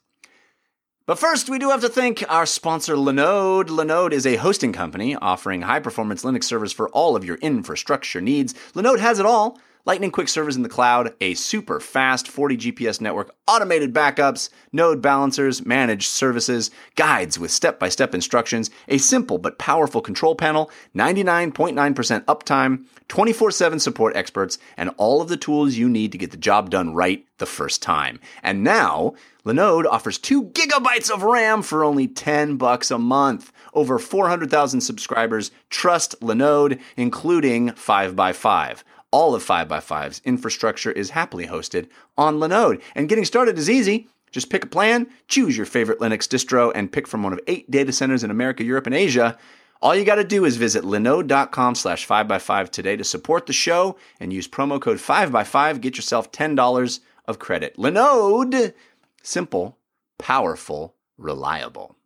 [1.06, 3.68] But first, we do have to thank our sponsor, Linode.
[3.68, 8.20] Linode is a hosting company offering high performance Linux servers for all of your infrastructure
[8.20, 8.52] needs.
[8.74, 9.58] Linode has it all
[9.88, 15.00] lightning quick servers in the cloud, a super fast 40 GPS network, automated backups, node
[15.00, 20.70] balancers, managed services, guides with step by step instructions, a simple but powerful control panel,
[20.94, 26.32] 99.9% uptime, 24 7 support experts, and all of the tools you need to get
[26.32, 28.20] the job done right the first time.
[28.42, 29.14] And now,
[29.46, 33.52] Linode offers 2 gigabytes of RAM for only 10 bucks a month.
[33.72, 38.82] Over 400,000 subscribers trust Linode, including 5by5.
[39.10, 44.08] All of 5by5's infrastructure is happily hosted on Linode, and getting started is easy.
[44.30, 47.70] Just pick a plan, choose your favorite Linux distro, and pick from one of eight
[47.70, 49.38] data centers in America, Europe, and Asia.
[49.80, 53.96] All you got to do is visit linode.com slash 5by5 today to support the show
[54.20, 55.80] and use promo code 5by5.
[55.80, 57.76] Get yourself $10 of credit.
[57.76, 58.74] Linode,
[59.22, 59.78] simple,
[60.18, 61.96] powerful, reliable.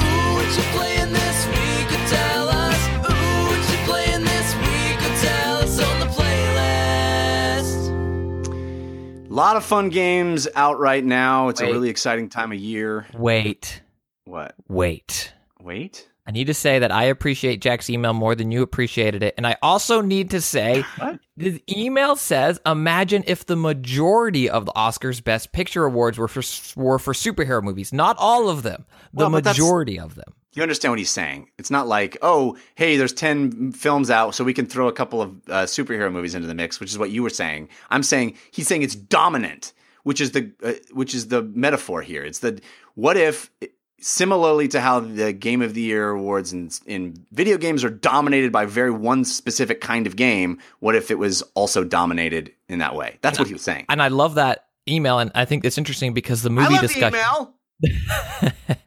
[0.00, 0.04] Ooh,
[9.38, 11.48] lot of fun games out right now.
[11.48, 13.06] It's a really exciting time of year.
[13.14, 13.82] wait,
[14.24, 14.54] What?
[14.68, 15.32] wait.
[15.60, 16.08] Wait?
[16.26, 19.32] I need to say that I appreciate Jack's email more than you appreciated it.
[19.38, 21.20] And I also need to say What?
[21.38, 26.42] the email says imagine if the majority of the Oscars Best Picture awards were for
[26.78, 27.92] were for superhero movies.
[27.94, 28.84] Not all of them.
[29.14, 30.34] The Well, majority of them.
[30.58, 31.50] You understand what he's saying?
[31.56, 35.22] It's not like, oh, hey, there's 10 films out, so we can throw a couple
[35.22, 37.68] of uh, superhero movies into the mix, which is what you were saying.
[37.90, 42.24] I'm saying he's saying it's dominant, which is the uh, which is the metaphor here.
[42.24, 42.60] It's the
[42.96, 43.52] what if
[44.00, 48.50] similarly to how the game of the year awards in in video games are dominated
[48.50, 52.96] by very one specific kind of game, what if it was also dominated in that
[52.96, 53.16] way?
[53.20, 53.86] That's what he was saying.
[53.88, 57.18] And I love that email and I think it's interesting because the movie discussion the
[57.18, 57.54] email.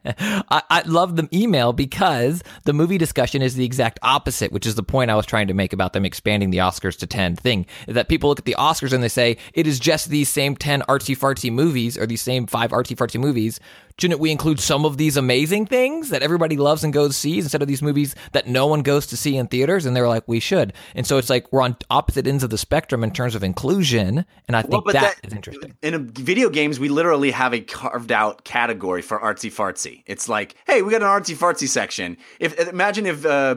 [0.04, 4.74] I, I love the email because the movie discussion is the exact opposite, which is
[4.74, 7.66] the point I was trying to make about them expanding the Oscars to 10 thing.
[7.88, 10.82] That people look at the Oscars and they say, it is just these same 10
[10.82, 13.60] artsy fartsy movies or these same five artsy fartsy movies.
[14.02, 17.62] Shouldn't we include some of these amazing things that everybody loves and goes sees instead
[17.62, 19.86] of these movies that no one goes to see in theaters?
[19.86, 20.72] And they're like, we should.
[20.96, 24.24] And so it's like we're on opposite ends of the spectrum in terms of inclusion.
[24.48, 25.76] And I think but that that- is interesting.
[25.82, 30.02] in a, video games, we literally have a carved out category for artsy fartsy.
[30.06, 32.16] It's like, hey, we got an artsy fartsy section.
[32.40, 33.54] If imagine if uh,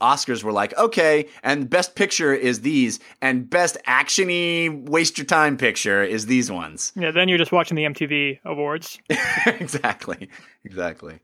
[0.00, 5.56] Oscars were like, okay, and best picture is these, and best actiony waste your time
[5.56, 6.92] picture is these ones.
[6.96, 8.98] Yeah, then you're just watching the MTV awards.
[9.46, 10.28] exactly,
[10.64, 11.20] exactly.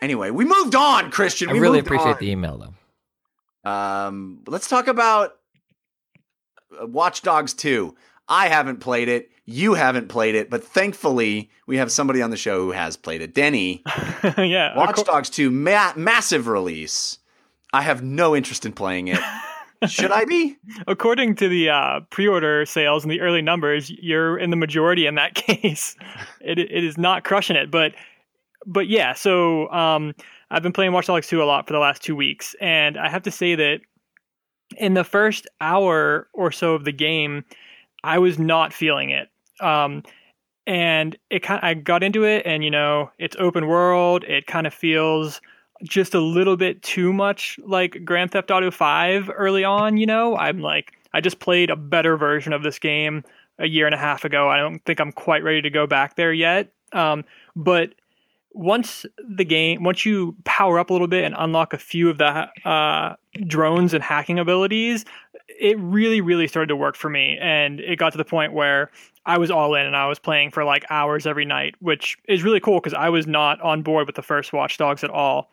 [0.00, 1.48] Anyway, we moved on, Christian.
[1.48, 2.18] I We really appreciate on.
[2.20, 3.70] the email though.
[3.70, 5.36] Um, let's talk about
[6.80, 7.94] uh, Watch Dogs 2.
[8.28, 9.30] I haven't played it.
[9.44, 13.22] You haven't played it, but thankfully we have somebody on the show who has played
[13.22, 13.32] it.
[13.34, 13.82] Denny,
[14.36, 14.76] yeah.
[14.76, 17.18] Watch Dogs 2, ma- massive release.
[17.76, 19.20] I have no interest in playing it.
[19.86, 20.56] Should I be?
[20.86, 25.16] according to the uh, pre-order sales and the early numbers, you're in the majority in
[25.16, 25.94] that case.
[26.40, 27.92] It it is not crushing it, but
[28.64, 29.12] but yeah.
[29.12, 30.14] So um,
[30.50, 33.10] I've been playing Watch Dogs 2 a lot for the last two weeks, and I
[33.10, 33.80] have to say that
[34.78, 37.44] in the first hour or so of the game,
[38.02, 39.28] I was not feeling it.
[39.60, 40.02] Um,
[40.66, 44.24] and it kind I got into it, and you know, it's open world.
[44.24, 45.42] It kind of feels
[45.82, 50.36] just a little bit too much like Grand Theft Auto 5 early on, you know?
[50.36, 53.24] I'm like I just played a better version of this game
[53.58, 54.48] a year and a half ago.
[54.50, 56.72] I don't think I'm quite ready to go back there yet.
[56.92, 57.24] Um,
[57.54, 57.94] but
[58.52, 62.18] once the game, once you power up a little bit and unlock a few of
[62.18, 63.14] the uh,
[63.46, 65.04] drones and hacking abilities,
[65.48, 67.38] it really, really started to work for me.
[67.40, 68.90] And it got to the point where
[69.24, 72.42] I was all in and I was playing for like hours every night, which is
[72.42, 75.50] really cool because I was not on board with the first Watch Dogs at all.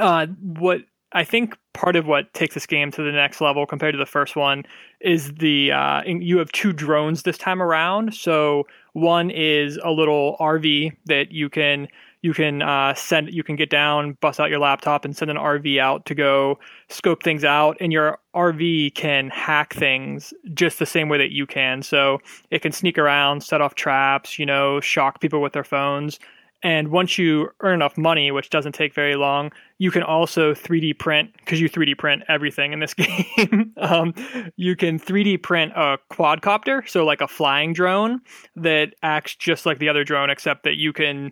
[0.00, 0.82] Uh, what
[1.12, 4.06] I think part of what takes this game to the next level compared to the
[4.06, 4.64] first one
[5.00, 8.14] is the uh, you have two drones this time around.
[8.14, 11.88] So one is a little RV that you can
[12.22, 15.36] you can uh, send you can get down, bust out your laptop, and send an
[15.36, 17.76] RV out to go scope things out.
[17.80, 21.82] And your RV can hack things just the same way that you can.
[21.82, 22.18] So
[22.50, 26.18] it can sneak around, set off traps, you know, shock people with their phones.
[26.62, 30.98] And once you earn enough money, which doesn't take very long, you can also 3D
[30.98, 33.72] print because you 3D print everything in this game.
[33.76, 34.14] um,
[34.56, 38.20] you can 3D print a quadcopter, so like a flying drone
[38.56, 41.30] that acts just like the other drone, except that you can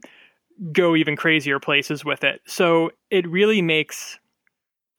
[0.73, 2.41] go even crazier places with it.
[2.47, 4.19] So it really makes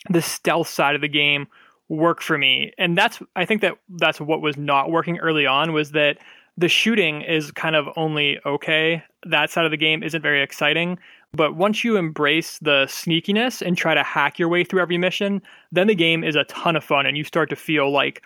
[0.10, 1.48] the stealth side of the game
[1.88, 2.72] work for me.
[2.78, 6.18] And that's I think that that's what was not working early on was that
[6.58, 9.04] the shooting is kind of only okay.
[9.26, 10.98] That side of the game isn't very exciting.
[11.34, 15.42] But once you embrace the sneakiness and try to hack your way through every mission,
[15.72, 18.24] then the game is a ton of fun and you start to feel like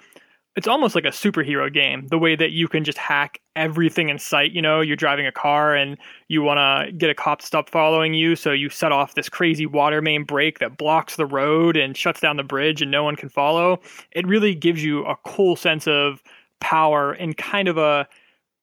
[0.56, 4.18] it's almost like a superhero game the way that you can just hack everything in
[4.18, 7.46] sight you know you're driving a car and you want to get a cop to
[7.46, 11.26] stop following you so you set off this crazy water main break that blocks the
[11.26, 13.80] road and shuts down the bridge and no one can follow
[14.12, 16.22] it really gives you a cool sense of
[16.60, 18.08] power in kind of a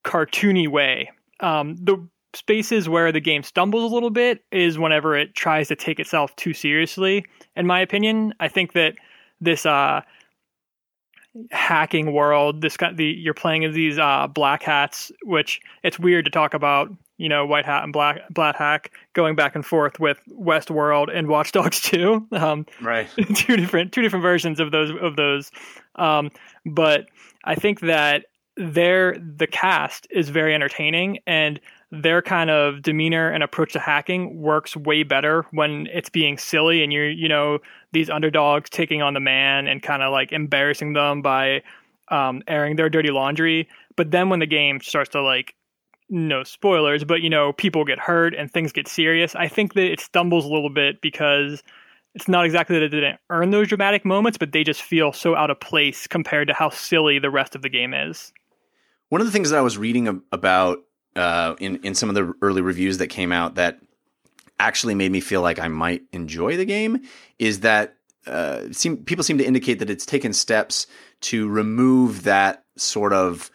[0.05, 1.97] cartoony way um, the
[2.34, 6.34] spaces where the game stumbles a little bit is whenever it tries to take itself
[6.36, 7.24] too seriously
[7.57, 8.94] in my opinion i think that
[9.40, 10.01] this uh
[11.51, 12.61] hacking world.
[12.62, 16.90] This the you're playing as these uh, black hats, which it's weird to talk about.
[17.18, 21.28] You know, white hat and black black hack going back and forth with Westworld and
[21.28, 22.26] Watch Dogs 2.
[22.32, 23.09] Um, Right.
[23.34, 25.51] two different two different versions of those of those.
[25.94, 26.30] Um,
[26.66, 27.07] but
[27.47, 28.26] I think that
[28.57, 31.61] their the cast is very entertaining and
[31.92, 36.82] their kind of demeanor and approach to hacking works way better when it's being silly
[36.82, 37.59] and you're you know
[37.92, 41.62] these underdogs taking on the man and kind of like embarrassing them by
[42.09, 45.55] um, airing their dirty laundry but then when the game starts to like
[46.09, 49.34] no spoilers, but you know, people get hurt and things get serious.
[49.34, 51.62] I think that it stumbles a little bit because
[52.16, 55.36] it's not exactly that it didn't earn those dramatic moments, but they just feel so
[55.36, 58.32] out of place compared to how silly the rest of the game is.
[59.10, 60.78] One of the things that I was reading about
[61.14, 63.78] uh, in in some of the early reviews that came out that
[64.58, 67.02] actually made me feel like I might enjoy the game
[67.38, 67.96] is that
[68.26, 70.86] uh, seem, people seem to indicate that it's taken steps
[71.20, 73.50] to remove that sort of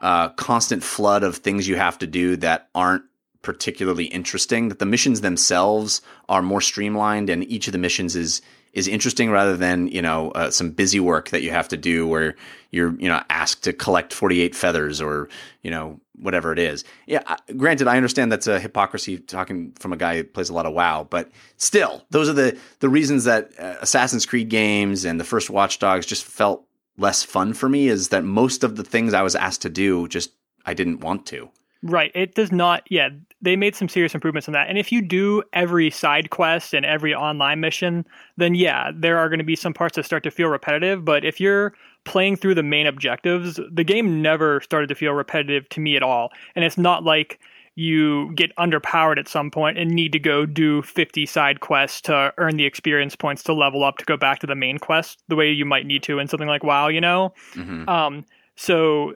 [0.00, 3.02] uh, constant flood of things you have to do that aren't
[3.44, 4.68] particularly interesting.
[4.68, 8.42] That the missions themselves are more streamlined, and each of the missions is
[8.74, 12.06] is interesting rather than you know uh, some busy work that you have to do
[12.06, 12.34] where
[12.70, 15.28] you're you know asked to collect 48 feathers or
[15.62, 19.96] you know whatever it is yeah granted i understand that's a hypocrisy talking from a
[19.96, 23.50] guy who plays a lot of wow but still those are the the reasons that
[23.58, 26.64] uh, assassin's creed games and the first watch dogs just felt
[26.98, 30.06] less fun for me is that most of the things i was asked to do
[30.08, 30.32] just
[30.66, 31.48] i didn't want to
[31.84, 32.10] Right.
[32.14, 32.90] It does not.
[32.90, 33.10] Yeah,
[33.44, 34.68] they made some serious improvements on that.
[34.68, 39.28] And if you do every side quest and every online mission, then yeah, there are
[39.28, 41.04] going to be some parts that start to feel repetitive.
[41.04, 41.74] But if you're
[42.04, 46.02] playing through the main objectives, the game never started to feel repetitive to me at
[46.02, 46.30] all.
[46.56, 47.38] And it's not like
[47.76, 52.32] you get underpowered at some point and need to go do 50 side quests to
[52.38, 55.36] earn the experience points to level up to go back to the main quest the
[55.36, 57.34] way you might need to in something like WoW, you know?
[57.54, 57.88] Mhm.
[57.88, 58.24] Um,
[58.56, 59.14] so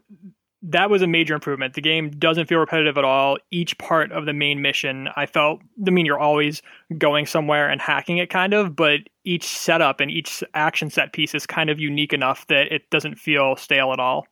[0.63, 1.75] that was a major improvement.
[1.75, 3.39] The game doesn't feel repetitive at all.
[3.51, 6.63] Each part of the main mission, I felt, I mean, you're always
[6.97, 11.35] going somewhere and hacking it kind of, but each setup and each action set piece
[11.35, 14.27] is kind of unique enough that it doesn't feel stale at all.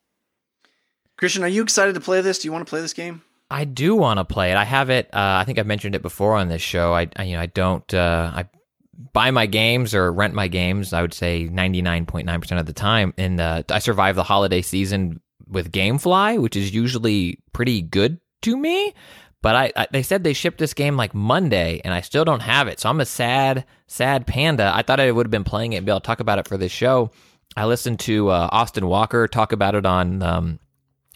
[1.16, 3.64] christian are you excited to play this do you want to play this game I
[3.64, 4.56] do want to play it.
[4.56, 5.06] I have it.
[5.12, 6.92] Uh, I think I've mentioned it before on this show.
[6.94, 7.94] I, I you know I don't.
[7.94, 8.48] Uh, I
[9.12, 10.92] buy my games or rent my games.
[10.92, 14.16] I would say ninety nine point nine percent of the time, and uh, I survive
[14.16, 18.94] the holiday season with GameFly, which is usually pretty good to me.
[19.42, 22.40] But I, I they said they shipped this game like Monday, and I still don't
[22.40, 22.80] have it.
[22.80, 24.72] So I'm a sad, sad panda.
[24.74, 26.48] I thought I would have been playing it and be able to talk about it
[26.48, 27.10] for this show.
[27.56, 30.58] I listened to uh, Austin Walker talk about it on um,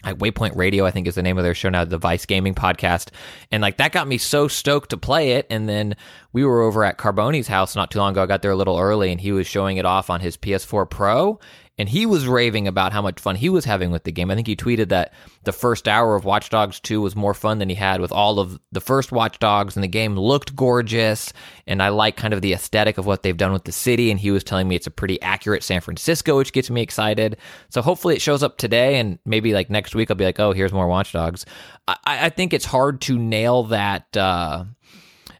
[0.03, 2.55] like Waypoint Radio, I think is the name of their show now, the Vice Gaming
[2.55, 3.09] podcast.
[3.51, 5.45] And like that got me so stoked to play it.
[5.49, 5.95] And then
[6.33, 8.23] we were over at Carboni's house not too long ago.
[8.23, 10.89] I got there a little early and he was showing it off on his PS4
[10.89, 11.39] Pro.
[11.81, 14.29] And he was raving about how much fun he was having with the game.
[14.29, 15.13] I think he tweeted that
[15.45, 18.39] the first hour of Watch Dogs 2 was more fun than he had with all
[18.39, 21.33] of the first Watch Dogs, and the game looked gorgeous.
[21.65, 24.11] And I like kind of the aesthetic of what they've done with the city.
[24.11, 27.37] And he was telling me it's a pretty accurate San Francisco, which gets me excited.
[27.69, 30.51] So hopefully it shows up today, and maybe like next week I'll be like, oh,
[30.51, 31.47] here's more Watch Dogs.
[31.87, 34.15] I, I think it's hard to nail that.
[34.15, 34.65] Uh,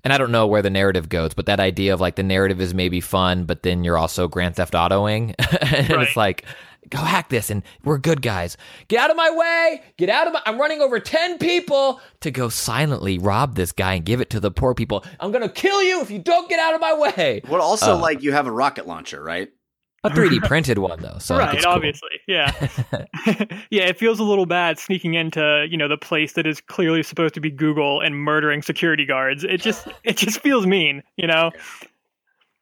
[0.04, 2.60] and I don't know where the narrative goes, but that idea of like the narrative
[2.62, 6.08] is maybe fun, but then you're also Grand Theft Autoing, and Right.
[6.08, 6.45] it's like,
[6.89, 8.58] go hack this, and we're good guys.
[8.88, 9.82] Get out of my way!
[9.97, 10.41] Get out of my!
[10.45, 14.39] I'm running over ten people to go silently rob this guy and give it to
[14.39, 15.06] the poor people.
[15.20, 17.41] I'm gonna kill you if you don't get out of my way.
[17.47, 19.49] well also Uh, like you have a rocket launcher right
[20.04, 21.74] A 3D printed one though, so like, right, it's cool.
[21.74, 22.10] obviously.
[22.28, 22.52] Yeah.
[23.70, 27.04] yeah, it feels a little bad sneaking into, you know, the place that is clearly
[27.04, 29.43] supposed to be Google and murdering security guards.
[29.43, 31.52] It just it just feels mean, you know?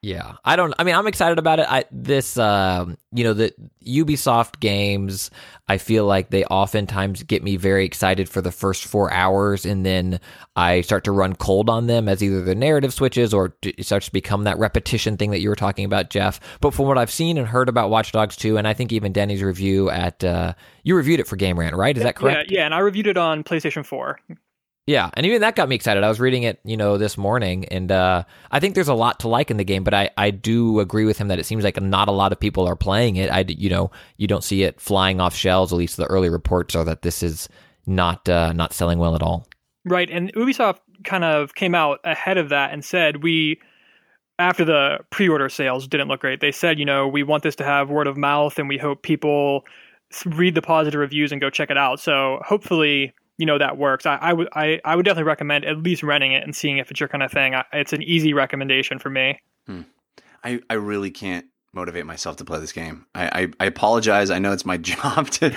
[0.02, 0.72] Yeah, I don't.
[0.78, 1.66] I mean, I'm excited about it.
[1.68, 3.52] I this, um, you know, the
[3.86, 5.30] Ubisoft games.
[5.68, 9.84] I feel like they oftentimes get me very excited for the first four hours, and
[9.84, 10.18] then
[10.56, 14.06] I start to run cold on them as either the narrative switches or it starts
[14.06, 16.40] to become that repetition thing that you were talking about, Jeff.
[16.62, 19.12] But from what I've seen and heard about Watch Dogs 2, and I think even
[19.12, 21.94] Denny's review at uh, you reviewed it for Game Rant, right?
[21.94, 22.50] Is that correct?
[22.50, 24.18] Yeah, yeah, and I reviewed it on PlayStation 4.
[24.86, 26.02] Yeah, and even that got me excited.
[26.02, 29.20] I was reading it, you know, this morning, and uh, I think there's a lot
[29.20, 29.84] to like in the game.
[29.84, 32.40] But I, I do agree with him that it seems like not a lot of
[32.40, 33.30] people are playing it.
[33.30, 35.72] I, you know, you don't see it flying off shelves.
[35.72, 37.48] At least the early reports are that this is
[37.86, 39.46] not uh, not selling well at all.
[39.84, 43.60] Right, and Ubisoft kind of came out ahead of that and said we
[44.38, 46.40] after the pre-order sales didn't look great.
[46.40, 49.02] They said, you know, we want this to have word of mouth and we hope
[49.02, 49.64] people
[50.24, 52.00] read the positive reviews and go check it out.
[52.00, 54.04] So, hopefully, you know that works.
[54.06, 56.90] I, I would I, I would definitely recommend at least renting it and seeing if
[56.90, 57.54] it's your kind of thing.
[57.54, 59.38] I, it's an easy recommendation for me.
[60.42, 63.06] I, I really can't motivate myself to play this game.
[63.14, 64.30] I, I, I apologize.
[64.30, 65.50] I know it's my job to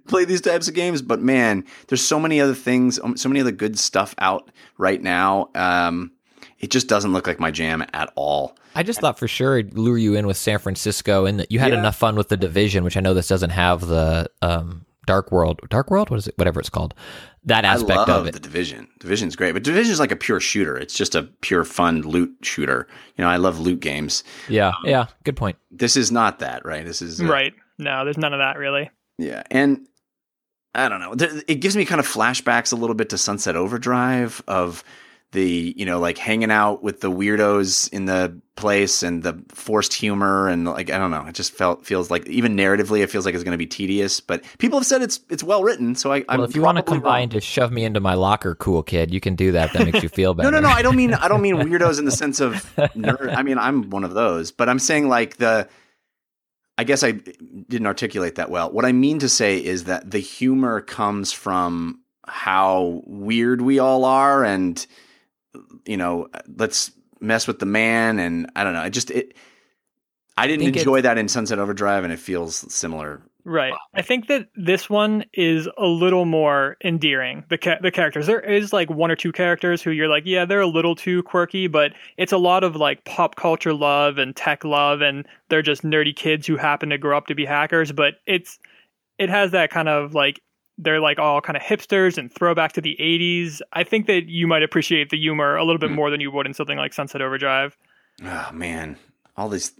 [0.08, 3.40] play these types of games, but man, there's so many other things, um, so many
[3.40, 5.48] other good stuff out right now.
[5.54, 6.12] Um,
[6.58, 8.56] it just doesn't look like my jam at all.
[8.74, 11.58] I just thought for sure it'd lure you in with San Francisco, and that you
[11.58, 11.78] had Yeah.
[11.80, 15.60] enough fun with the division, which I know this doesn't have the um, Dark World,
[15.70, 16.94] Dark World, what is it, whatever it's called,
[17.44, 18.32] that aspect I love of it.
[18.34, 18.88] the division.
[18.98, 20.76] Division's great, but division's like a pure shooter.
[20.76, 22.86] It's just a pure fun loot shooter.
[23.16, 24.24] You know, I love loot games.
[24.48, 25.56] Yeah, yeah, good point.
[25.70, 26.84] This is not that, right?
[26.84, 27.54] This is uh, Right?
[27.78, 28.90] No, there's none of that really.
[29.18, 29.86] Yeah, and
[30.74, 31.14] I don't know.
[31.46, 34.84] It gives me kind of flashbacks a little bit to Sunset Overdrive of
[35.36, 39.92] the you know like hanging out with the weirdos in the place and the forced
[39.92, 41.26] humor and like I don't know.
[41.26, 44.18] It just felt feels like even narratively it feels like it's going to be tedious.
[44.18, 46.24] But people have said it's it's well written, so I.
[46.28, 47.28] I'm Well, if you want to combine wrong.
[47.28, 49.74] to shove me into my locker, cool kid, you can do that.
[49.74, 50.50] That makes you feel better.
[50.56, 50.74] No, no, no.
[50.74, 53.36] I don't mean I don't mean weirdos in the sense of nerd.
[53.36, 55.68] I mean I'm one of those, but I'm saying like the.
[56.78, 58.70] I guess I didn't articulate that well.
[58.70, 64.04] What I mean to say is that the humor comes from how weird we all
[64.04, 64.84] are, and
[65.84, 66.90] you know, let's
[67.20, 68.80] mess with the man, and I don't know.
[68.80, 69.36] I just it.
[70.36, 73.22] I didn't think enjoy that in Sunset Overdrive, and it feels similar.
[73.48, 73.72] Right.
[73.94, 77.44] I think that this one is a little more endearing.
[77.48, 80.44] The ca- the characters there is like one or two characters who you're like, yeah,
[80.44, 84.34] they're a little too quirky, but it's a lot of like pop culture love and
[84.34, 87.92] tech love, and they're just nerdy kids who happen to grow up to be hackers.
[87.92, 88.58] But it's
[89.16, 90.42] it has that kind of like
[90.78, 93.60] they're like all kind of hipsters and throwback to the 80s.
[93.72, 95.96] I think that you might appreciate the humor a little bit hmm.
[95.96, 97.76] more than you would in something like Sunset Overdrive.
[98.24, 98.96] Oh man,
[99.36, 99.72] all these.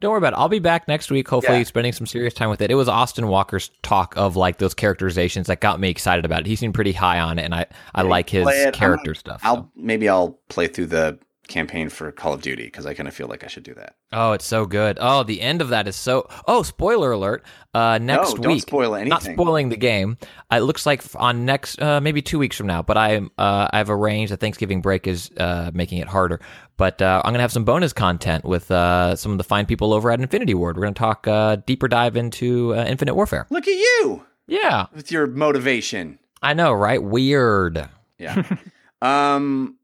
[0.00, 0.36] Don't worry about it.
[0.36, 1.64] I'll be back next week, hopefully Yeah.
[1.64, 2.70] spending some serious time with it.
[2.70, 6.46] It was Austin Walker's talk of like those characterizations that got me excited about it.
[6.46, 8.66] He seemed pretty high on it, and I, I like his play.
[8.66, 9.40] I'm character stuff.
[9.42, 9.70] I'll so.
[9.76, 11.18] maybe I'll play through the
[11.48, 13.96] campaign for Call of Duty because I kind of feel like I should do that.
[14.12, 14.98] Oh, it's so good.
[15.00, 16.28] Oh, the end of that is so.
[16.46, 17.44] Oh, spoiler alert.
[17.72, 18.62] Uh, next no, don't week.
[18.62, 19.08] spoil anything.
[19.10, 20.16] Not spoiling the game.
[20.50, 22.82] It looks like on next, uh, maybe two weeks from now.
[22.82, 26.40] But I, uh, I've arranged that Thanksgiving break is uh, making it harder.
[26.76, 29.92] But uh, I'm gonna have some bonus content with uh, some of the fine people
[29.92, 30.76] over at Infinity Ward.
[30.76, 33.46] We're gonna talk uh, deeper dive into uh, Infinite Warfare.
[33.50, 36.18] Look at you Yeah, with your motivation.
[36.42, 37.02] I know, right?
[37.02, 37.88] Weird.
[38.18, 38.42] Yeah.
[39.02, 39.76] um,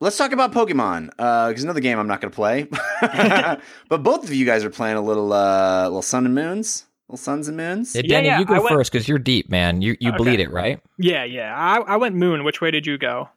[0.00, 2.66] let's talk about Pokemon because another game I'm not going to play.
[3.88, 7.16] but both of you guys are playing a little, uh, little Sun and Moons, little
[7.18, 7.92] Suns and Moons.
[7.92, 9.82] Hey, Yeah, Denny, yeah, you go went- first because you're deep, man.
[9.82, 10.16] You you Okay.
[10.18, 10.80] bleed it, right?
[10.98, 11.54] Yeah, yeah.
[11.56, 12.44] I, I went moon.
[12.44, 13.28] Which way did you go?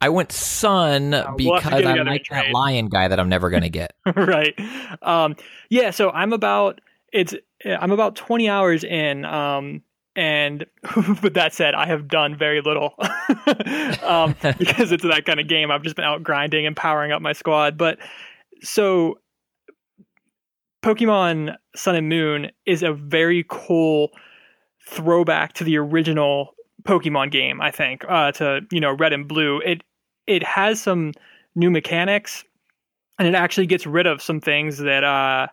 [0.00, 3.50] I went Sun we'll because I together like and that lion guy that I'm never
[3.50, 3.94] gonna get.
[4.16, 4.58] right.
[5.00, 5.36] Um,
[5.70, 5.90] yeah.
[5.90, 6.80] So I'm about
[7.12, 7.34] it's
[7.64, 9.24] I'm about 20 hours in.
[9.24, 9.82] Um,
[10.14, 10.66] and
[11.22, 12.94] with that said, I have done very little
[14.02, 15.70] um, because it's that kind of game.
[15.70, 17.78] I've just been out grinding and powering up my squad.
[17.78, 17.98] But
[18.62, 19.18] so
[20.82, 24.10] Pokemon Sun and Moon is a very cool
[24.88, 27.60] throwback to the original Pokemon game.
[27.60, 29.60] I think uh, to you know Red and Blue.
[29.60, 29.82] It
[30.26, 31.12] it has some
[31.54, 32.44] new mechanics,
[33.18, 35.46] and it actually gets rid of some things that uh,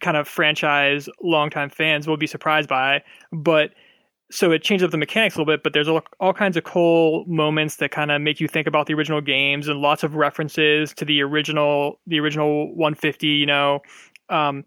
[0.00, 3.02] kind of franchise longtime fans will be surprised by.
[3.32, 3.70] But
[4.30, 6.64] so it changes up the mechanics a little bit, but there's all, all kinds of
[6.64, 10.16] cool moments that kind of make you think about the original games and lots of
[10.16, 13.26] references to the original the original 150.
[13.26, 13.80] You know.
[14.28, 14.64] Um,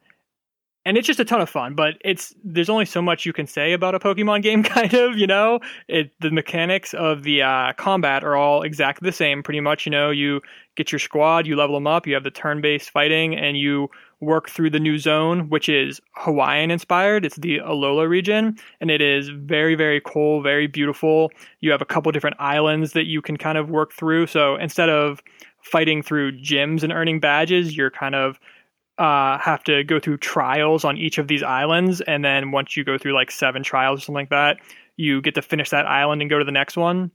[0.85, 3.45] and it's just a ton of fun but it's there's only so much you can
[3.45, 7.73] say about a pokemon game kind of you know it the mechanics of the uh,
[7.73, 10.41] combat are all exactly the same pretty much you know you
[10.75, 13.87] get your squad you level them up you have the turn-based fighting and you
[14.21, 17.25] work through the new zone which is hawaiian inspired.
[17.25, 21.31] It's the alola region and it is very very cool very beautiful.
[21.61, 24.27] You have a couple different islands that you can kind of work through.
[24.27, 25.21] So instead of
[25.61, 28.39] fighting through gyms and earning badges you're kind of
[28.99, 32.83] uh, have to go through trials on each of these islands, and then once you
[32.83, 34.57] go through like seven trials or something like that,
[34.97, 37.09] you get to finish that island and go to the next one.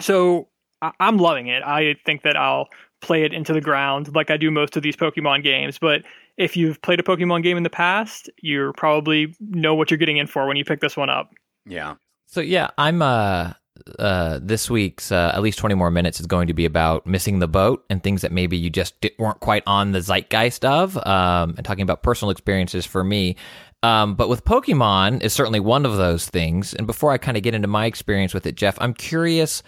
[0.00, 0.48] So
[0.82, 1.62] I- I'm loving it.
[1.62, 2.68] I think that I'll
[3.00, 5.78] play it into the ground like I do most of these Pokemon games.
[5.78, 6.02] But
[6.36, 10.18] if you've played a Pokemon game in the past, you probably know what you're getting
[10.18, 11.30] in for when you pick this one up.
[11.66, 11.94] Yeah.
[12.26, 13.52] So yeah, I'm uh
[13.98, 17.38] uh this week's uh, at least 20 more minutes is going to be about missing
[17.40, 20.96] the boat and things that maybe you just di- weren't quite on the zeitgeist of
[21.06, 23.34] um and talking about personal experiences for me.
[23.82, 26.72] Um, but with Pokemon is certainly one of those things.
[26.72, 29.62] And before I kind of get into my experience with it, Jeff, I'm curious.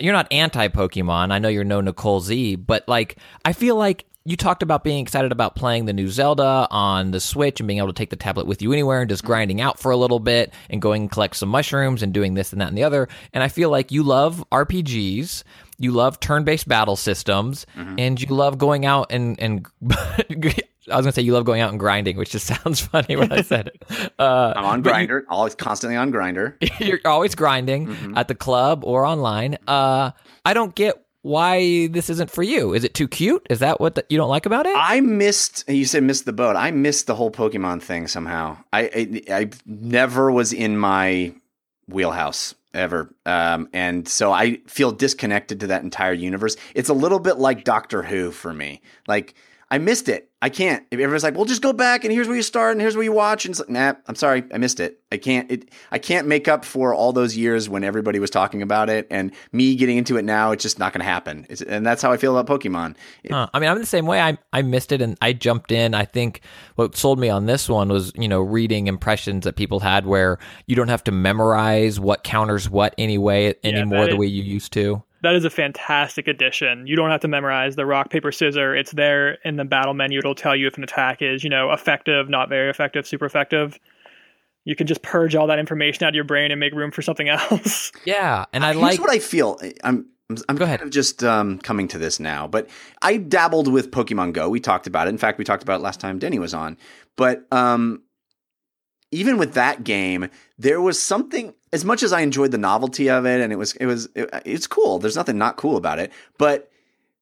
[0.00, 1.30] You're not anti Pokemon.
[1.30, 5.00] I know you're no Nicole Z, but like I feel like you talked about being
[5.00, 8.16] excited about playing the new Zelda on the Switch and being able to take the
[8.16, 9.28] tablet with you anywhere and just mm-hmm.
[9.28, 12.52] grinding out for a little bit and going and collect some mushrooms and doing this
[12.52, 13.08] and that and the other.
[13.32, 15.42] And I feel like you love RPGs,
[15.78, 17.94] you love turn-based battle systems, mm-hmm.
[17.98, 19.66] and you love going out and and
[20.90, 23.32] I was gonna say you love going out and grinding, which just sounds funny when
[23.32, 24.12] I said it.
[24.18, 26.54] Uh, I'm on Grindr, always constantly on Grindr.
[26.80, 28.16] you're always grinding Mm-hmm.
[28.18, 29.56] at the club or online.
[29.66, 30.10] Uh,
[30.44, 32.72] I don't get why this isn't for you.
[32.72, 33.46] Is it too cute?
[33.50, 34.74] Is that what the, you don't like about it?
[34.76, 35.68] I missed.
[35.68, 36.56] You said missed the boat.
[36.56, 38.56] I missed the whole Pokemon thing somehow.
[38.72, 38.82] I
[39.28, 41.34] I, I never was in my
[41.88, 46.56] wheelhouse ever, um, and so I feel disconnected to that entire universe.
[46.74, 48.80] It's a little bit like Doctor Who for me.
[49.06, 49.34] Like
[49.70, 50.29] I missed it.
[50.42, 50.86] I can't.
[50.90, 53.04] If everyone's like, well, just go back and here's where you start and here's where
[53.04, 53.44] you watch.
[53.44, 54.98] And it's like, nah, I'm sorry, I missed it.
[55.12, 55.50] I can't.
[55.52, 59.06] It, I can't make up for all those years when everybody was talking about it
[59.10, 60.52] and me getting into it now.
[60.52, 61.46] It's just not going to happen.
[61.50, 62.96] It's, and that's how I feel about Pokemon.
[63.22, 63.48] It- Huh.
[63.52, 64.20] I mean, I'm the same way.
[64.20, 65.94] I I missed it and I jumped in.
[65.94, 66.40] I think
[66.76, 70.38] what sold me on this one was you know reading impressions that people had where
[70.66, 74.72] you don't have to memorize what counters what anyway anymore that the way you used
[74.72, 75.02] to.
[75.22, 76.86] That is a fantastic addition.
[76.86, 78.74] You don't have to memorize the rock, paper, scissor.
[78.74, 80.18] It's there in the battle menu.
[80.18, 83.78] It'll tell you if an attack is, you know, effective, not very effective, super effective.
[84.64, 87.02] You can just purge all that information out of your brain and make room for
[87.02, 87.92] something else.
[88.04, 89.00] Yeah, and I Here's like.
[89.00, 89.58] what I feel.
[89.84, 90.82] I'm I'm, I'm Go kind ahead.
[90.82, 92.70] of just um, coming to this now, but
[93.02, 94.48] I dabbled with Pokemon Go.
[94.48, 95.10] We talked about it.
[95.10, 96.76] In fact, we talked about it last time Denny was on.
[97.16, 98.02] But um,
[99.10, 101.52] even with that game, there was something.
[101.72, 104.28] As much as I enjoyed the novelty of it, and it was it was it,
[104.44, 104.98] it's cool.
[104.98, 106.12] There's nothing not cool about it.
[106.36, 106.70] But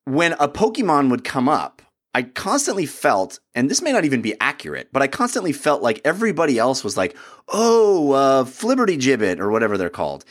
[0.04, 1.82] when a Pokemon would come up,
[2.14, 6.00] I constantly felt, and this may not even be accurate, but I constantly felt like
[6.04, 7.16] everybody else was like,
[7.48, 10.24] "Oh, uh, Flibberty Gibbet" or whatever they're called,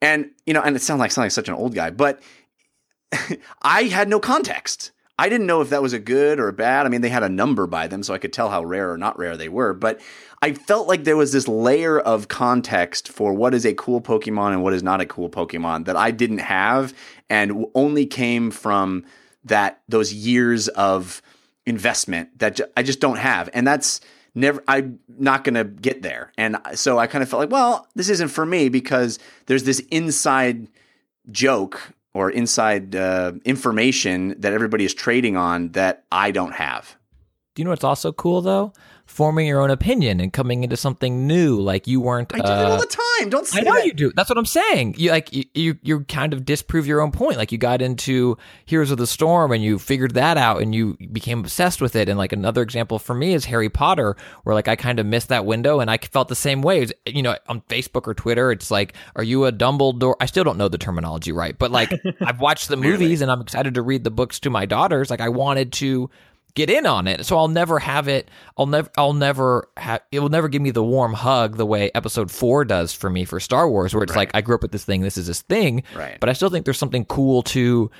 [0.00, 2.22] and you know, and it sounds like sound like such an old guy, but
[3.62, 4.92] I had no context.
[5.18, 6.86] I didn't know if that was a good or a bad.
[6.86, 8.98] I mean, they had a number by them, so I could tell how rare or
[8.98, 9.72] not rare they were.
[9.72, 10.00] But
[10.44, 14.52] I felt like there was this layer of context for what is a cool Pokemon
[14.52, 16.92] and what is not a cool Pokemon that I didn't have,
[17.30, 19.06] and only came from
[19.44, 21.22] that those years of
[21.64, 24.02] investment that I just don't have, and that's
[24.34, 24.62] never.
[24.68, 28.10] I'm not going to get there, and so I kind of felt like, well, this
[28.10, 30.68] isn't for me because there's this inside
[31.30, 36.98] joke or inside uh, information that everybody is trading on that I don't have.
[37.54, 38.74] Do you know what's also cool though?
[39.14, 41.60] Forming your own opinion and coming into something new.
[41.60, 42.34] Like you weren't.
[42.34, 42.86] I do that all uh, the
[43.20, 43.30] time.
[43.30, 43.86] Don't say I know that.
[43.86, 44.12] you do.
[44.16, 44.96] That's what I'm saying.
[44.98, 47.36] You like you, you you kind of disprove your own point.
[47.36, 50.96] Like you got into Heroes of the Storm and you figured that out and you
[51.12, 52.08] became obsessed with it.
[52.08, 55.28] And like another example for me is Harry Potter, where like I kind of missed
[55.28, 56.78] that window and I felt the same way.
[56.78, 60.16] It was, you know, on Facebook or Twitter, it's like, are you a Dumbledore?
[60.18, 63.40] I still don't know the terminology right, but like I've watched the movies and I'm
[63.40, 65.08] excited to read the books to my daughters.
[65.08, 66.10] Like I wanted to
[66.54, 67.26] get in on it.
[67.26, 68.28] So I'll never have it.
[68.56, 68.90] I'll never.
[68.96, 70.02] I'll never have.
[70.12, 73.24] It will never give me the warm hug the way Episode Four does for me
[73.24, 75.02] for Star Wars, where it's like I grew up with this thing.
[75.02, 75.82] This is this thing.
[75.94, 76.16] Right.
[76.20, 77.90] But I still think there's something cool to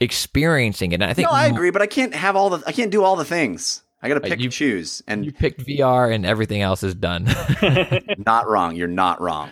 [0.00, 0.96] experiencing it.
[0.96, 2.62] And I think No, I agree, but I can't have all the.
[2.66, 3.82] I can't do all the things.
[4.02, 6.82] I got to uh, pick you- and choose, and you picked VR and everything else
[6.82, 7.24] is done.
[8.18, 8.76] not wrong.
[8.76, 9.50] You're not wrong.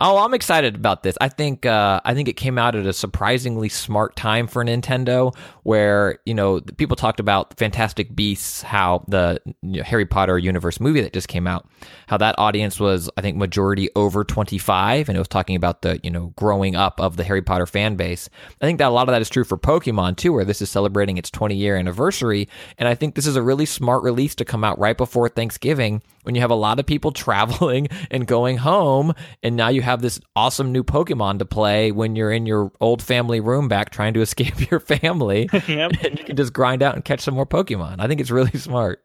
[0.00, 1.18] Oh, I'm excited about this.
[1.20, 5.36] I think uh, I think it came out at a surprisingly smart time for Nintendo,
[5.64, 10.80] where you know people talked about Fantastic Beasts, how the you know, Harry Potter universe
[10.80, 11.68] movie that just came out,
[12.06, 16.00] how that audience was I think majority over 25, and it was talking about the
[16.02, 18.30] you know growing up of the Harry Potter fan base.
[18.62, 20.70] I think that a lot of that is true for Pokemon too, where this is
[20.70, 24.46] celebrating its 20 year anniversary, and I think this is a really smart release to
[24.46, 28.56] come out right before Thanksgiving when you have a lot of people traveling and going
[28.58, 29.12] home,
[29.42, 33.02] and now you have this awesome new Pokemon to play when you're in your old
[33.02, 35.92] family room back trying to escape your family, Yep.
[36.04, 37.96] and you can just grind out and catch some more Pokemon.
[38.00, 39.02] I think it's really smart.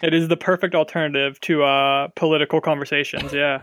[0.00, 3.32] It is the perfect alternative to uh, political conversations.
[3.32, 3.62] Yeah.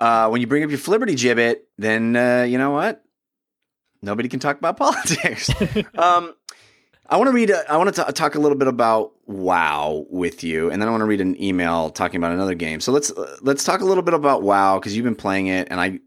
[0.00, 3.02] uh, when you bring up your Flibberty Gibbet, then uh, you know what?
[4.02, 5.50] Nobody can talk about politics.
[5.96, 6.34] um,
[7.08, 7.50] I want to read.
[7.50, 10.90] A, I want to talk a little bit about WoW with you, and then I
[10.90, 12.80] want to read an email talking about another game.
[12.80, 15.68] So let's uh, let's talk a little bit about WoW because you've been playing it,
[15.70, 16.00] and I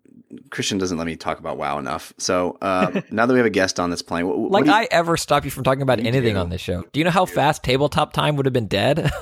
[0.52, 2.14] Christian doesn't let me talk about WoW enough.
[2.18, 4.70] So uh, now that we have a guest on that's playing, what, what Like do
[4.72, 6.40] you- I ever stop you from talking about anything do.
[6.40, 6.84] on this show?
[6.92, 9.12] Do you know how fast tabletop time would have been dead?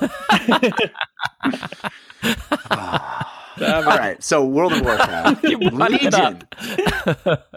[3.60, 4.22] all right.
[4.22, 6.14] So World of Warcraft, You Legion.
[6.14, 6.44] up.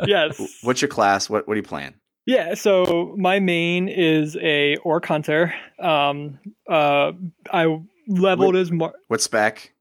[0.06, 0.60] yes.
[0.64, 1.30] What's your class?
[1.30, 1.94] What what are you playing?
[2.26, 5.54] Yeah, so my main is a orc hunter.
[5.80, 7.14] Um, uh,
[7.52, 9.74] I leveled as mar- What spec?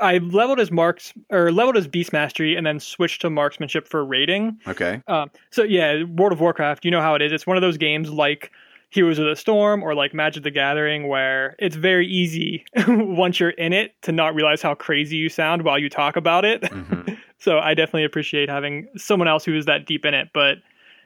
[0.00, 4.04] I leveled as marks or leveled as beast mastery, and then switched to marksmanship for
[4.04, 4.58] raiding.
[4.66, 5.00] Okay.
[5.06, 7.30] Um, so yeah, World of Warcraft, you know how it is.
[7.32, 8.50] It's one of those games like
[8.90, 13.50] Heroes of the Storm or like Magic the Gathering where it's very easy once you're
[13.50, 16.62] in it to not realize how crazy you sound while you talk about it.
[16.62, 17.16] Mhm.
[17.38, 20.28] so I definitely appreciate having someone else who is that deep in it.
[20.34, 20.58] But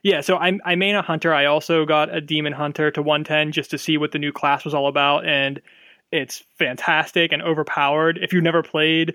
[0.03, 1.35] yeah, so I, I main a hunter.
[1.35, 4.65] I also got a demon hunter to 110 just to see what the new class
[4.65, 5.61] was all about, and
[6.13, 8.19] it's fantastic and overpowered.
[8.23, 9.15] If you've never played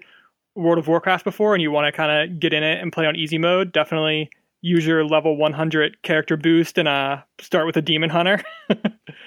[0.56, 3.06] World of Warcraft before and you want to kind of get in it and play
[3.06, 4.30] on easy mode, definitely
[4.66, 8.41] use your level 100 character boost and uh start with a demon hunter.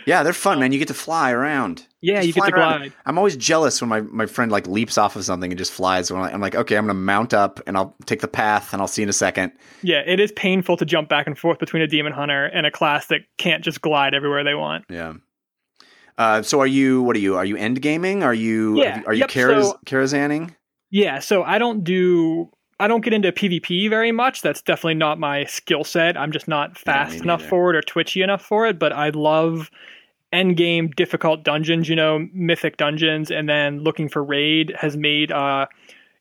[0.05, 0.71] Yeah, they're fun, man.
[0.71, 1.85] You get to fly around.
[2.01, 2.79] yeah, Just you get to around.
[2.79, 2.93] glide.
[3.07, 6.13] I'm always jealous when my, my friend like leaps off of something and just flies.
[6.13, 8.87] When I'm like, okay, I'm gonna mount up and I'll take the path and I'll
[8.87, 9.51] see you in a second.
[9.83, 12.71] Yeah, it is painful to jump back and forth between a demon hunter and a
[12.71, 14.85] class that can't just glide everywhere they want.
[14.89, 15.15] Yeah.
[16.19, 17.03] Uh, so are you?
[17.03, 17.37] What are you?
[17.37, 18.23] Are you end gaming?
[18.23, 18.81] Are you?
[18.81, 20.55] Yeah, Are you yep, Karaz, so- Karazhanning?
[20.91, 24.43] Yeah, so I don't do I don't get into PvP very much.
[24.43, 26.17] That's definitely not my skill set.
[26.17, 27.49] I'm just not fast enough neither.
[27.49, 29.71] for it or twitchy enough for it, but I love
[30.33, 35.33] end game difficult dungeons, you know, mythic dungeons and then looking for raid has made
[35.33, 35.67] uh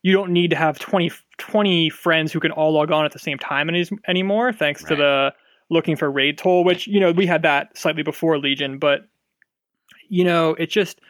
[0.02, 3.18] you don't need to have 20, 20 friends who can all log on at the
[3.18, 5.34] same time any, anymore thanks to the
[5.68, 9.00] looking for raid toll which you know we had that slightly before legion but
[10.08, 11.00] you know it just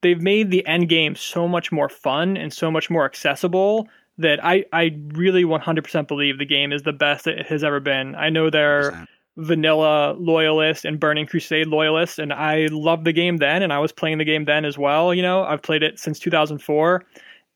[0.00, 3.86] they've made the end game so much more fun and so much more accessible
[4.18, 8.14] that I, I really 100% believe the game is the best it has ever been.
[8.14, 9.06] I know there are 100%.
[9.38, 13.92] vanilla loyalists and Burning Crusade loyalists, and I loved the game then, and I was
[13.92, 15.14] playing the game then as well.
[15.14, 17.04] You know, I've played it since 2004,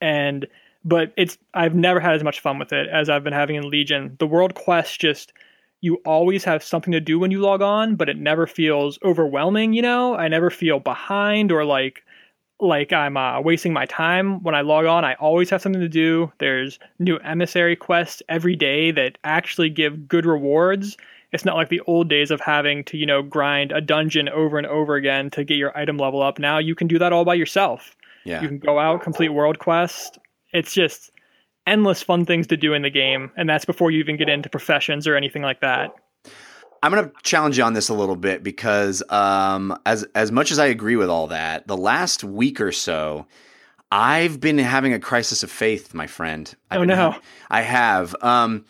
[0.01, 0.47] and
[0.85, 3.69] but it's I've never had as much fun with it as I've been having in
[3.69, 4.17] Legion.
[4.19, 5.33] The world quest just
[5.83, 9.75] you always have something to do when you log on, but it never feels overwhelming.
[9.75, 12.03] You know, I never feel behind or like
[12.61, 15.05] like I'm uh, wasting my time when I log on.
[15.05, 16.33] I always have something to do.
[16.39, 20.97] There's new emissary quests every day that actually give good rewards.
[21.33, 24.57] It's not like the old days of having to, you know, grind a dungeon over
[24.57, 26.39] and over again to get your item level up.
[26.39, 27.95] Now you can do that all by yourself.
[28.25, 28.41] Yeah.
[28.41, 30.19] You can go out, complete world quest.
[30.53, 31.11] It's just
[31.67, 34.49] endless fun things to do in the game, and that's before you even get into
[34.49, 35.95] professions or anything like that.
[36.83, 40.51] I'm going to challenge you on this a little bit because um, as as much
[40.51, 43.27] as I agree with all that, the last week or so,
[43.91, 46.53] I've been having a crisis of faith, my friend.
[46.71, 47.11] I've Oh, been no.
[47.13, 47.21] ha-
[47.51, 48.15] I have.
[48.23, 48.65] Um,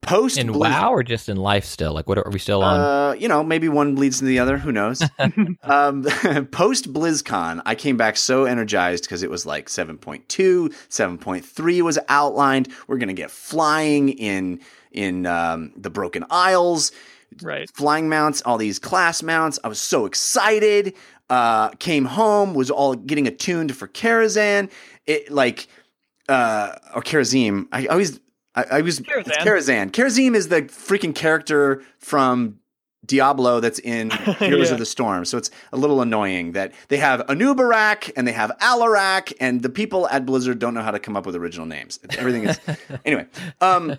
[0.00, 1.92] post In Blizz- WoW or just in life still?
[1.92, 2.78] Like, what are we still on?
[2.80, 4.56] Uh, you know, maybe one bleeds into the other.
[4.58, 5.02] Who knows?
[5.64, 6.02] um,
[6.52, 10.26] Post BlizzCon, I came back so energized because it was like 7.2,
[10.88, 12.68] 7.3 was outlined.
[12.86, 14.60] We're gonna get flying in
[14.92, 16.92] in um, the Broken Isles,
[17.42, 17.70] Right.
[17.74, 19.58] flying mounts, all these class mounts.
[19.62, 20.94] I was so excited.
[21.30, 24.70] Uh, came home, was all getting attuned for Karazhan.
[25.06, 25.68] It like
[26.28, 27.66] uh, or Karazim.
[27.72, 28.18] I always
[28.54, 29.44] I, I was it's Karazhan.
[29.44, 29.90] Karazhan.
[29.90, 32.58] Kharazim is the freaking character from
[33.06, 34.72] Diablo that's in Heroes Yeah.
[34.72, 35.24] of the Storm.
[35.24, 39.68] So it's a little annoying that they have Anub'arak and they have Alarak, and the
[39.70, 42.00] people at Blizzard don't know how to come up with original names.
[42.18, 42.58] Everything is
[43.04, 43.26] anyway.
[43.60, 43.96] Um,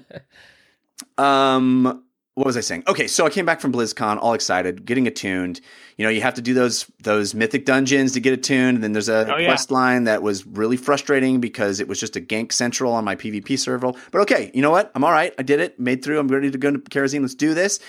[1.18, 2.04] um,
[2.40, 2.84] what was I saying?
[2.88, 5.60] Okay, so I came back from BlizzCon, all excited, getting attuned.
[5.98, 8.76] You know, you have to do those those mythic dungeons to get attuned.
[8.78, 9.48] And then there's a Oh, yeah.
[9.50, 13.16] quest line that was really frustrating because it was just a gank central on my
[13.18, 13.92] PvP server.
[14.12, 14.90] But okay, you know what?
[14.96, 15.34] I'm all right.
[15.38, 15.80] I did it.
[15.80, 16.18] Made through.
[16.20, 17.22] I'm ready to go to Karazhan.
[17.22, 17.80] Let's do this.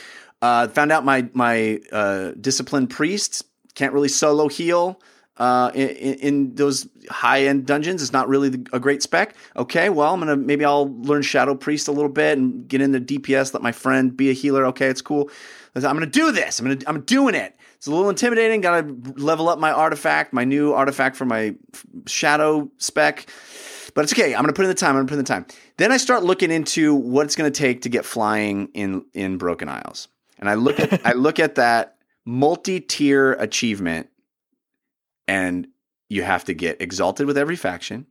[0.42, 3.44] Uh, found out my my uh, disciplined priest
[3.76, 5.01] can't really solo heal
[5.41, 8.03] uh, in, in those high end dungeons.
[8.03, 9.34] It's not really the, a great spec.
[9.57, 13.01] Okay, well, I'm gonna maybe I'll learn Shadow Priest a little bit and get into
[13.01, 13.55] DPS.
[13.55, 14.66] Let my friend be a healer.
[14.66, 15.30] Okay, it's cool.
[15.74, 16.61] I'm gonna do this.
[16.61, 17.57] I'm gonna I'm doing it.
[17.76, 18.61] It's a little intimidating.
[18.61, 21.55] Got to level up my artifact, my new artifact for my
[22.07, 23.26] Shadow spec.
[23.95, 24.34] But it's okay.
[24.34, 24.91] I'm gonna put in the time.
[24.91, 25.47] I'm gonna put in the time.
[25.78, 29.70] Then I start looking into what it's gonna take to get flying in in Broken
[29.70, 34.11] Isles, and I look at I look at that multi-tier achievement
[35.30, 35.68] and
[36.08, 38.06] you have to get exalted with every faction.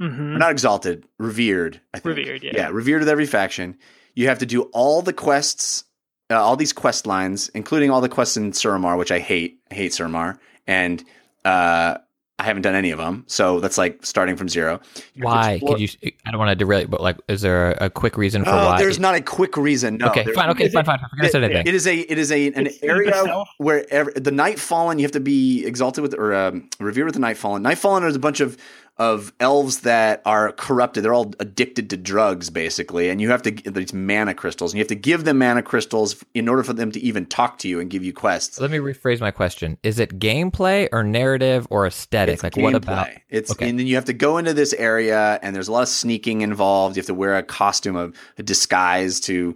[0.00, 1.80] hmm Or not exalted, revered.
[1.92, 2.16] I think.
[2.16, 2.52] Revered, yeah.
[2.54, 3.76] yeah, revered with every faction.
[4.14, 5.84] You have to do all the quests,
[6.30, 9.58] uh, all these quest lines, including all the quests in Suramar, which I hate.
[9.70, 11.04] I hate Suramar, and
[11.44, 11.98] uh,
[12.38, 13.24] I haven't done any of them.
[13.28, 14.78] So that's like starting from zero.
[15.14, 15.58] You why?
[15.66, 15.88] Could you?
[16.26, 18.50] I don't want to derail, you, but like, is there a, a quick reason for
[18.50, 18.78] Oh, why?
[18.78, 19.96] there's not a quick reason.
[19.96, 20.50] No, okay, There- fine.
[20.50, 20.98] Okay, fine, fine.
[20.98, 21.08] fine.
[21.08, 21.66] Forget I said anything.
[21.66, 25.12] It is a it is a an It's area where ev the Nightfallen you have
[25.12, 27.62] to be exalted with or um, revered with the Nightfallen.
[27.62, 28.58] Night fallen is a bunch of
[28.98, 31.04] of elves that are corrupted.
[31.04, 34.78] They're all addicted to drugs basically, and you have to get these mana crystals, and
[34.78, 37.68] you have to give them mana crystals in order for them to even talk to
[37.68, 38.58] you and give you quests.
[38.58, 42.34] Let me rephrase my question: Is it gameplay or narrative or aesthetic?
[42.34, 43.08] It's like, what about?
[43.28, 43.68] It's Okay.
[43.68, 46.40] and then you have to go into this area, and there's a lot of sneaking
[46.40, 46.96] involved.
[46.96, 49.54] You have to wear a costume of a disguise to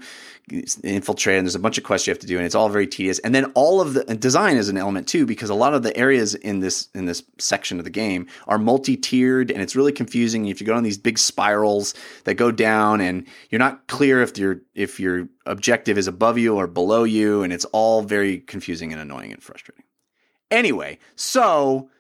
[0.82, 2.86] infiltrate, and there's a bunch of quests you have to do, and it's all very
[2.86, 3.18] tedious.
[3.20, 5.96] And then all of the design is an element too, because a lot of the
[5.96, 10.46] areas in this in this section of the game are multi-tiered, and it's really confusing.
[10.46, 14.36] If you go on these big spirals that go down, and you're not clear if
[14.38, 18.92] your if your objective is above you or below you, and it's all very confusing
[18.92, 19.84] and annoying and frustrating.
[20.50, 21.90] Anyway, so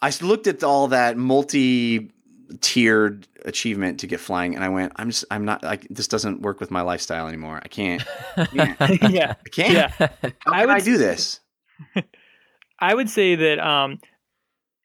[0.00, 2.10] I looked at all that multi
[2.60, 6.42] tiered achievement to get flying and I went, I'm just I'm not like this doesn't
[6.42, 7.60] work with my lifestyle anymore.
[7.64, 8.02] I can't.
[8.36, 8.78] I can't.
[9.12, 9.34] yeah.
[9.44, 9.72] I can't.
[9.72, 9.88] Yeah.
[9.98, 10.06] How
[10.52, 11.40] I can I, would do this?
[12.80, 13.98] I would say that um,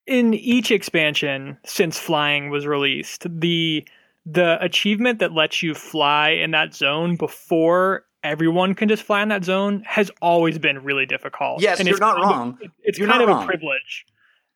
[0.07, 3.87] in each expansion since flying was released, the
[4.25, 9.29] the achievement that lets you fly in that zone before everyone can just fly in
[9.29, 11.59] that zone has always been really difficult.
[11.59, 12.57] Yes, And you're not kind of- wrong.
[12.83, 13.43] it's You're kind not of wrong.
[13.43, 14.05] a privilege.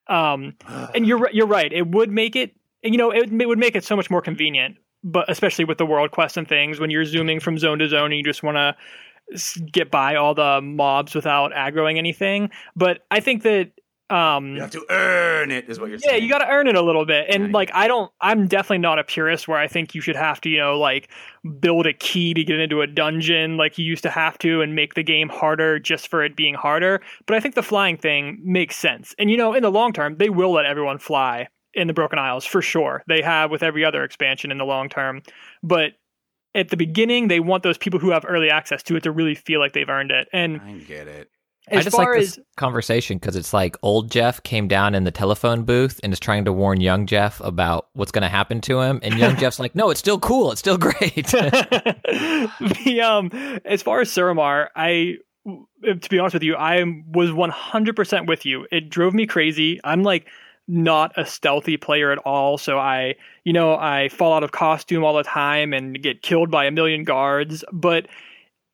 [0.08, 0.54] Um,
[0.94, 1.74] and you're you're right.
[1.74, 2.56] It would make it,
[2.94, 4.78] you know, it, it would make it so much more convenient.
[5.04, 8.06] But especially with the world quest and things, when you're zooming from zone to zone
[8.06, 8.76] and you just want to
[9.72, 12.50] get by all the mobs without aggroing anything.
[12.76, 13.72] But I think that
[14.10, 16.18] um, You have to earn it, is what you're yeah, saying.
[16.18, 17.28] Yeah, you got to earn it a little bit.
[17.30, 17.50] And Yeah.
[17.54, 20.50] like, I don't, I'm definitely not a purist where I think you should have to,
[20.50, 21.10] you know, like
[21.60, 24.76] build a key to get into a dungeon like you used to have to and
[24.76, 27.02] make the game harder just for it being harder.
[27.26, 29.14] But I think the flying thing makes sense.
[29.20, 32.20] And, you know, in the long term, they will let everyone fly in the Broken
[32.20, 33.04] Isles for sure.
[33.08, 35.22] They have with every other expansion in the long term.
[35.62, 35.94] But
[36.56, 39.36] at the beginning, they want those people who have early access to it to really
[39.36, 40.28] feel like they've earned it.
[40.32, 41.30] And I get it.
[41.72, 44.94] I as just far like as this conversation because it's like old Jeff came down
[44.94, 48.30] in the telephone booth and is trying to warn young Jeff about what's going to
[48.30, 50.52] happen to him, and young Jeff's like, "No, it's still cool.
[50.52, 53.32] It's still great." the um
[53.66, 55.16] as far as Suramar, I
[55.46, 58.68] to be honest with you, I was 100% with you.
[58.72, 59.80] It drove me crazy.
[59.84, 60.28] I'm like
[60.68, 65.04] not a stealthy player at all, so I, you know, I fall out of costume
[65.04, 68.08] all the time and get killed by a million guards, but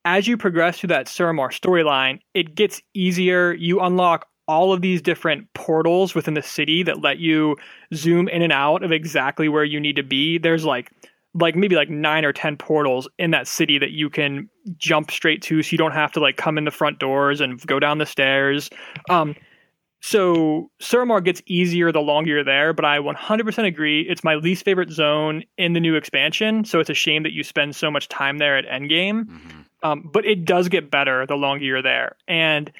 [0.05, 3.53] as you progress through that Suramar storyline, it gets easier.
[3.53, 7.55] You unlock all of these different portals within the city that let you
[7.93, 10.37] zoom in and out of exactly where you need to be.
[10.37, 10.91] There's like
[11.33, 15.41] like maybe like nine or ten portals in that city that you can jump straight
[15.41, 17.99] to so you don't have to like come in the front doors and go down
[17.99, 18.69] the stairs.
[19.09, 19.35] Um
[20.01, 24.01] so Suramar gets easier the longer you're there, but I 100% agree.
[24.01, 27.43] It's my least favorite zone in the new expansion, so it's a shame that you
[27.43, 29.25] spend so much time there at endgame.
[29.25, 29.65] Mhm.
[29.83, 32.15] Um, but it does get better the longer you're there.
[32.27, 32.71] And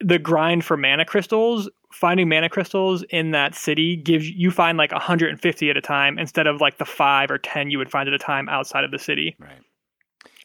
[0.00, 4.92] the grind for mana crystals, finding mana crystals in that city gives you find like
[4.92, 8.14] 150 at a time instead of like the five or 10 you would find at
[8.14, 9.34] a time outside of the city.
[9.38, 9.60] Right.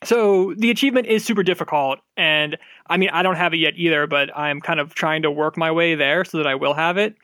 [0.03, 1.99] So the achievement is super difficult.
[2.15, 5.31] And I mean, I don't have it yet either, but I'm kind of trying to
[5.31, 7.15] work my way there so that I will have it.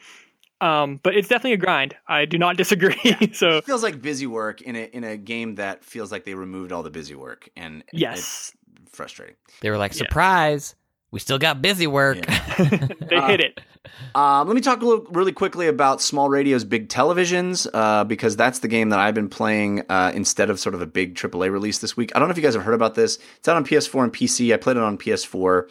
[0.61, 1.95] Um, but it's definitely a grind.
[2.07, 2.95] I do not disagree.
[3.34, 6.34] so It feels like busy work in a in a game that feels like they
[6.34, 8.53] removed all the busy work, and it- yes,
[8.84, 9.36] it's frustrating.
[9.61, 9.97] they were like, Yeah.
[9.99, 10.76] "Surprise,
[11.11, 12.25] we still got busy work."
[12.57, 13.61] they Uh, hit it.
[14.15, 18.35] Um, let me talk a little, really quickly about Small Radios Big Televisions uh, because
[18.35, 21.51] that's the game that I've been playing uh, instead of sort of a big AAA
[21.51, 22.11] release this week.
[22.15, 23.19] I don't know if you guys have heard about this.
[23.37, 24.53] It's out on PS4 and PC.
[24.53, 25.69] I played it on PS4.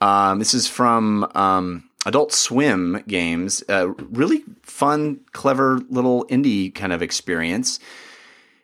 [0.00, 3.64] Um, this is from um, Adult Swim Games.
[3.68, 7.80] Uh, really fun, clever little indie kind of experience.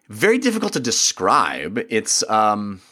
[0.08, 1.84] Very difficult to describe.
[1.88, 2.82] It's um,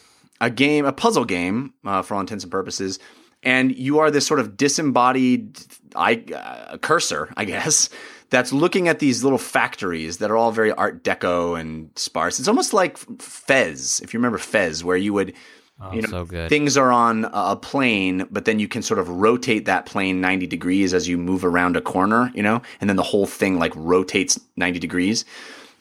[0.41, 2.99] a game, a puzzle game uh, for all intents and purposes,
[3.43, 5.57] and you are this sort of disembodied
[5.95, 7.89] I, uh, cursor, I guess,
[8.29, 12.39] that's looking at these little factories that are all very Art Deco and sparse.
[12.39, 15.33] It's almost like Fez, if you remember Fez, where you would
[15.81, 19.09] oh, you know, so things are on a plane, but then you can sort of
[19.09, 22.95] rotate that plane 90 degrees as you move around a corner, you know, and then
[22.95, 25.25] the whole thing like rotates 90 degrees.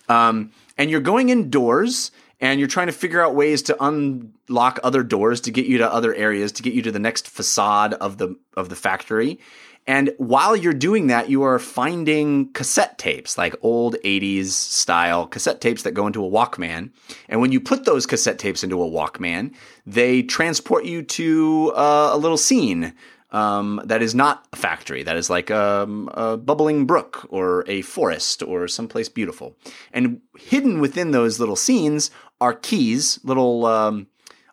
[0.08, 5.02] Um, and you're going indoors and you're trying to figure out ways to unlock other
[5.02, 8.18] doors to get you to other areas, to get you to the next facade of
[8.18, 9.38] the of the factory.
[9.86, 15.60] And while you're doing that, you are finding cassette tapes, like old 80s style cassette
[15.60, 16.90] tapes that go into a Walkman.
[17.28, 19.54] And when you put those cassette tapes into a Walkman,
[19.86, 22.92] they transport you to uh, a little scene
[23.32, 27.82] um, that is not a factory, that is like um, a bubbling brook or a
[27.82, 29.56] forest or someplace beautiful.
[29.92, 32.10] And hidden within those little scenes
[32.40, 34.06] are keys, little um,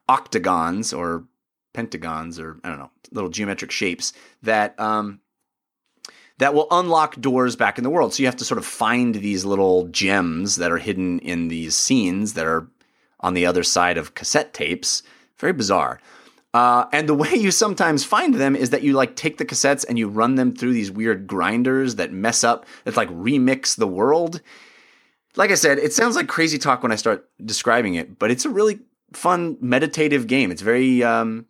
[0.10, 1.26] octagons or
[1.74, 4.14] pentagons or I don't know, little geometric shapes
[4.44, 5.20] that um,
[6.40, 8.14] that will unlock doors back in the world.
[8.14, 11.76] So you have to sort of find these little gems that are hidden in these
[11.76, 12.68] scenes that are
[13.20, 15.02] on the other side of cassette tapes.
[15.38, 16.00] Very bizarre.
[16.54, 19.86] Uh, and the way you sometimes find them is that you like take the cassettes
[19.88, 23.88] and you run them through these weird grinders that mess up, that like remix the
[23.88, 24.42] world.
[25.38, 28.44] Like I said, it sounds like crazy talk when I start describing it, but it's
[28.44, 28.80] a really
[29.14, 30.50] fun meditative game.
[30.50, 31.46] It's very, um,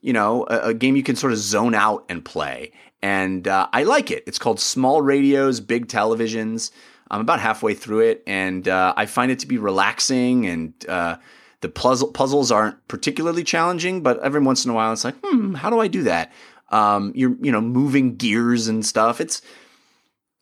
[0.00, 2.72] you know, a, a game you can sort of zone out and play.
[3.02, 4.24] And uh, I like it.
[4.26, 6.70] It's called Small Radios, Big Televisions.
[7.10, 10.46] I'm about halfway through it, and uh, I find it to be relaxing.
[10.46, 11.16] And uh,
[11.60, 15.54] the puzzle puzzles aren't particularly challenging, but every once in a while, it's like, hmm,
[15.54, 16.32] how do I do that?
[16.70, 19.20] Um, you're, you know, moving gears and stuff.
[19.20, 19.42] It's,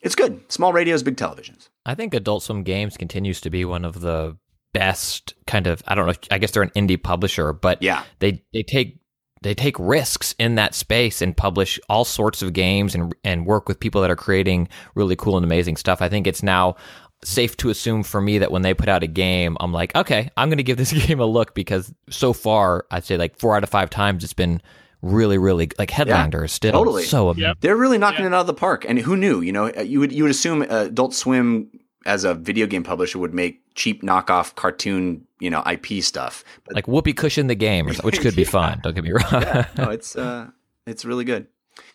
[0.01, 0.41] it's good.
[0.51, 1.69] Small radios, big televisions.
[1.87, 4.37] I think Adult Swim Games continues to be one of the
[4.73, 5.83] best kind of.
[5.87, 6.15] I don't know.
[6.31, 8.03] I guess they're an indie publisher, but Yeah.
[8.19, 8.99] they they take
[9.43, 13.69] they take risks in that space and publish all sorts of games and and work
[13.69, 16.01] with people that are creating really cool and amazing stuff.
[16.01, 16.77] I think it's now
[17.23, 20.31] safe to assume for me that when they put out a game, I'm like, okay,
[20.37, 23.57] I'm going to give this game a look because so far, I'd say like four
[23.57, 24.61] out of five times it's been
[25.05, 27.05] really, really like Headlander is still totally.
[27.05, 27.49] so amazing.
[27.49, 27.57] Yep.
[27.61, 28.29] They're really knocking Yeah.
[28.29, 28.85] it out of the park.
[28.89, 29.41] And who knew?
[29.41, 31.69] You know, you would you would assume uh, Adult Swim
[32.07, 36.45] as a video game publisher would make cheap knockoff cartoon, you know, IP stuff.
[36.67, 38.81] But Like whoopee cushion the game, or something, which could be fun.
[38.83, 39.43] Don't get me wrong.
[39.79, 40.49] no, it's uh,
[40.87, 41.47] it's really good.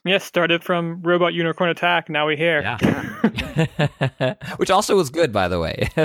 [0.06, 2.10] Yeah, started from Robot Unicorn Attack.
[2.10, 2.62] Now we here.
[2.62, 4.36] Yeah.
[4.58, 5.90] which also was good, by the way.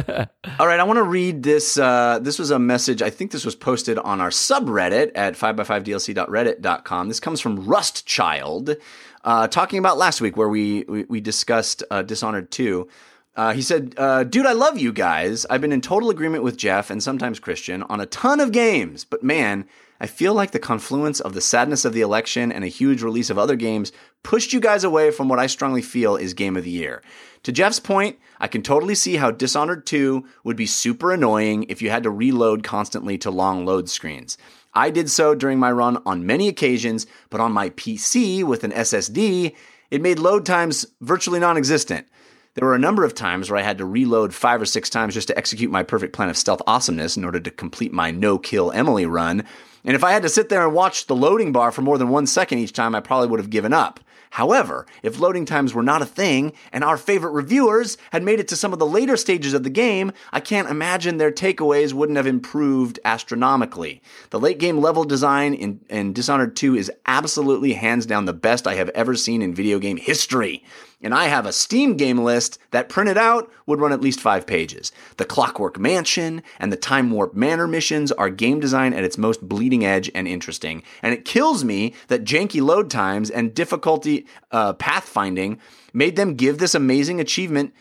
[0.59, 1.79] All right, I want to read this.
[1.79, 3.03] Uh, this was a message.
[3.03, 7.09] I think this was posted on our subreddit at 5by5dlc.reddit.com.
[7.09, 8.77] This comes from Rust Child,
[9.23, 12.89] uh, talking about last week where we we, we discussed uh, Dishonored 2.
[13.37, 15.45] Uh, he said, uh, Dude, I love you guys.
[15.51, 19.05] I've been in total agreement with Jeff and sometimes Christian on a ton of games,
[19.05, 19.67] but man,
[20.01, 23.31] I feel like the confluence of the sadness of the election and a huge release
[23.31, 23.93] of other games
[24.23, 27.03] pushed you guys away from what I strongly feel is game of the year.
[27.45, 31.81] To Jeff's point, I can totally see how Dishonored 2 would be super annoying if
[31.81, 34.37] you had to reload constantly to long load screens.
[34.75, 38.73] I did so during my run on many occasions, but on my PC with an
[38.73, 39.55] SSD,
[39.91, 42.09] it made load times virtually non existent.
[42.55, 45.15] There were a number of times where I had to reload five or six times
[45.15, 48.39] just to execute my perfect plan of stealth awesomeness in order to complete my no
[48.39, 49.45] kill Emily run.
[49.83, 52.11] And if I had to sit there and watch the loading bar for more than
[52.11, 53.99] one second each time, I probably would have given up.
[54.31, 58.49] However, if loading times were not a thing and our favorite reviewers had made it
[58.49, 62.17] to some of the later stages of the game, I can't imagine their takeaways wouldn't
[62.17, 64.03] have improved astronomically.
[64.31, 68.67] The late game level design in, in Dishonored 2 is absolutely hands down the best
[68.67, 70.65] I have ever seen in video game history.
[71.03, 74.47] And I have a Steam game list that printed out would run at least five
[74.47, 74.93] pages.
[75.17, 79.47] The Clockwork Mansion and the Time Warp Manor missions are game design at its most
[79.47, 80.83] bleeding edge and interesting.
[81.03, 85.59] And it kills me that janky load times and difficulty uh, pathfinding
[85.93, 87.75] made them give this amazing achievement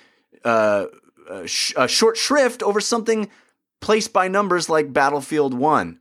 [0.43, 0.87] uh,
[1.29, 3.29] uh, sh- a short shrift over something
[3.79, 5.99] placed by numbers like Battlefield 1,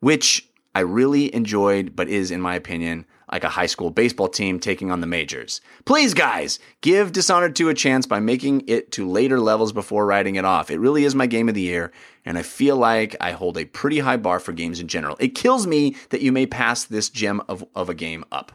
[0.00, 4.60] which I really enjoyed, but is, in my opinion, like a high school baseball team
[4.60, 5.60] taking on the majors.
[5.84, 10.36] Please, guys, give Dishonored 2 a chance by making it to later levels before writing
[10.36, 10.70] it off.
[10.70, 11.92] It really is my game of the year,
[12.24, 15.16] and I feel like I hold a pretty high bar for games in general.
[15.18, 18.52] It kills me that you may pass this gem of, of a game up.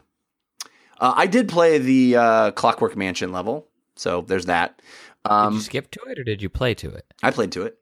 [0.98, 3.66] Uh, I did play the uh, Clockwork Mansion level,
[3.96, 4.80] so there's that.
[5.24, 7.04] did Um, you skip to it or did you play to it?
[7.22, 7.78] I played to it.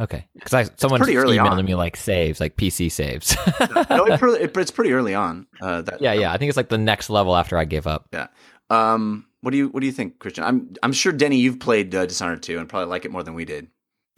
[0.00, 1.64] Okay, because I someone pretty early emailed on.
[1.64, 3.36] me like saves, like PC saves.
[3.90, 5.46] no, it, it, it's pretty early on.
[5.60, 6.32] Uh, that, yeah, yeah.
[6.32, 8.08] I think it's like the next level after I gave up.
[8.12, 8.28] yeah.
[8.70, 10.44] Um, what do you what do you think, Christian?
[10.44, 13.34] I'm I'm sure Denny, you've played uh, Dishonored 2 and probably like it more than
[13.34, 13.68] we did.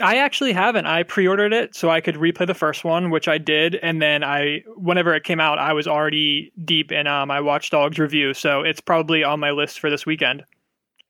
[0.03, 0.87] I actually haven't.
[0.87, 4.25] I pre-ordered it so I could replay the first one, which I did, and then
[4.25, 8.35] I, whenever it came out, I was already deep in um, my Watch Dogs review,
[8.35, 10.45] so it's probably on my list for this weekend.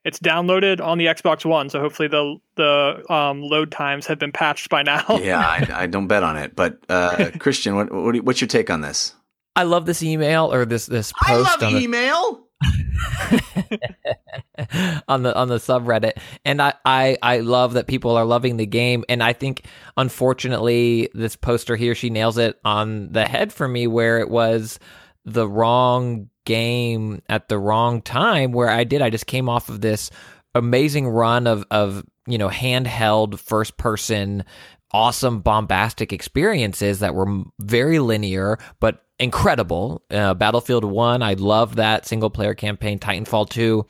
[0.04, 4.32] It's downloaded on the Xbox One, so hopefully the the um, load times have been
[4.32, 5.02] patched by now.
[5.22, 6.54] Yeah, I, I don't bet on it.
[6.54, 9.14] But uh, Christian, what, what do you- what's your take on this?
[9.56, 12.40] I love this email or this this post on the email.
[15.08, 16.12] on the on the subreddit
[16.44, 19.66] and I, I i love that people are loving the game and i think
[19.96, 24.78] unfortunately this poster here she nails it on the head for me where it was
[25.24, 29.02] the wrong game at the wrong time where i did.
[29.02, 30.10] I just came off of this
[30.54, 34.44] amazing run of of you know handheld first person
[34.92, 40.02] awesome bombastic experiences that were very linear but incredible.
[40.10, 42.98] Uh, battlefield 1 i love that single player campaign.
[42.98, 43.86] Titanfall 2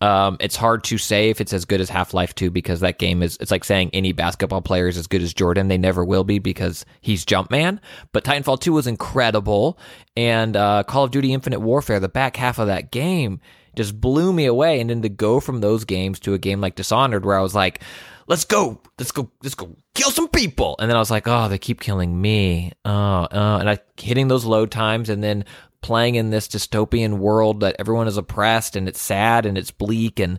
[0.00, 2.98] um, it's hard to say if it's as good as Half Life 2 because that
[2.98, 5.68] game is, it's like saying any basketball player is as good as Jordan.
[5.68, 7.80] They never will be because he's Jumpman.
[8.12, 9.78] But Titanfall 2 was incredible.
[10.16, 13.40] And uh, Call of Duty Infinite Warfare, the back half of that game,
[13.76, 14.80] just blew me away.
[14.80, 17.54] And then to go from those games to a game like Dishonored where I was
[17.54, 17.82] like,
[18.28, 20.76] let's go, let's go, let's go kill some people.
[20.78, 22.72] And then I was like, oh, they keep killing me.
[22.84, 25.44] Oh, uh, and I hitting those load times and then
[25.82, 30.18] playing in this dystopian world that everyone is oppressed and it's sad and it's bleak
[30.18, 30.38] and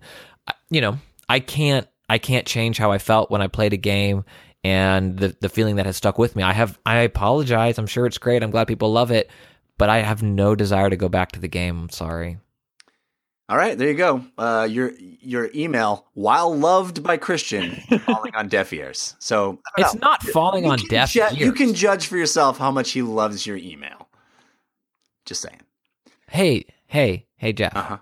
[0.70, 0.98] you know
[1.30, 4.24] i can't i can't change how i felt when i played a game
[4.64, 8.06] and the the feeling that has stuck with me i have i apologize i'm sure
[8.06, 9.30] it's great i'm glad people love it
[9.78, 12.38] but i have no desire to go back to the game i'm sorry
[13.48, 14.24] All right, there you go.
[14.38, 17.72] Uh, your your email, while loved by Christian,
[18.06, 19.16] falling on deaf ears.
[19.18, 20.02] So it's know.
[20.02, 23.02] not falling You on deaf ju- ears You can judge for yourself how much he
[23.02, 24.08] loves your email.
[25.30, 25.62] Just saying.
[26.30, 27.98] hey hey hey jeff Uh huh.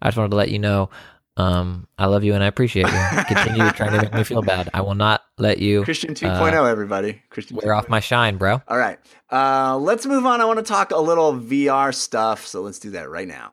[0.00, 0.88] i just wanted to let you know
[1.36, 4.70] um i love you and i appreciate you continue trying to make me feel bad
[4.72, 7.20] i will not let you Christian 2.0, everybody.
[7.28, 7.58] Christian.
[7.62, 8.98] wear off my shine bro All right.
[9.30, 10.40] Uh, let's move on.
[10.40, 12.46] I want to talk a little VR stuff.
[12.46, 13.52] So let's do that right now.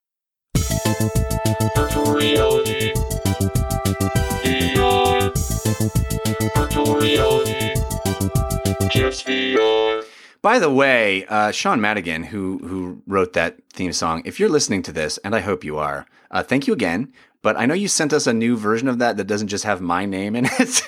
[1.75, 2.93] Virtual reality.
[4.45, 5.33] VR.
[6.55, 7.73] Virtual reality.
[8.89, 10.05] Just VR.
[10.43, 14.83] By the way, uh, Sean Madigan, who who wrote that theme song, if you're listening
[14.83, 17.11] to this, and I hope you are, uh, thank you again.
[17.41, 19.81] But I know you sent us a new version of that that doesn't just have
[19.81, 20.81] my name in it,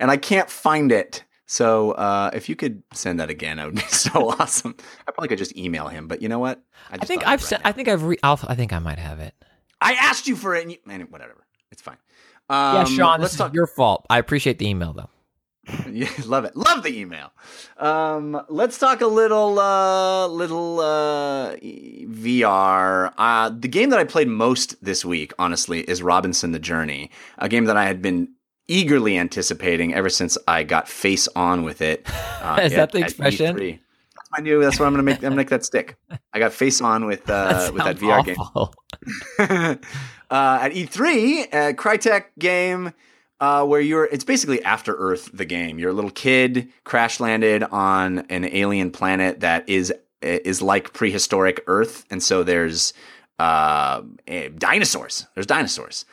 [0.00, 1.24] and I can't find it.
[1.46, 4.74] So uh, if you could send that again, that would be so awesome.
[5.06, 6.62] I probably could just email him, but you know what?
[6.90, 7.62] I just think I've sent.
[7.66, 8.02] I think I've.
[8.02, 9.34] Re- I'll, I think I might have it.
[9.80, 11.44] I asked you for it, and you, man, whatever.
[11.70, 11.98] It's fine.
[12.48, 13.50] Yeah, Um, Sean, let's this talk.
[13.50, 14.06] is your fault.
[14.10, 15.10] I appreciate the email though.
[15.92, 16.56] Yeah, love it.
[16.56, 17.32] Love the email.
[17.76, 23.12] Um, let's talk a little, uh, little uh, VR.
[23.16, 27.48] Uh, the game that I played most this week, honestly, is Robinson: The Journey, a
[27.48, 28.28] game that I had been
[28.68, 32.06] eagerly anticipating ever since I got face on with it.
[32.42, 33.56] Uh, Is that the expression?
[33.56, 33.78] E3.
[33.78, 34.60] That's my new.
[34.60, 35.18] That's what I'm gonna make.
[35.18, 35.96] I'm gonna make that stick.
[36.32, 38.36] I got face on with uh, with that VR game
[40.28, 42.92] uh, at E3, a Crytek game
[43.42, 44.04] uh, where you're.
[44.04, 45.80] It's basically After Earth, the game.
[45.80, 49.92] You're a little kid crash landed on an alien planet that is
[50.22, 52.92] is like prehistoric Earth, and so there's
[53.40, 55.26] uh, eh, dinosaurs.
[55.34, 56.04] There's dinosaurs.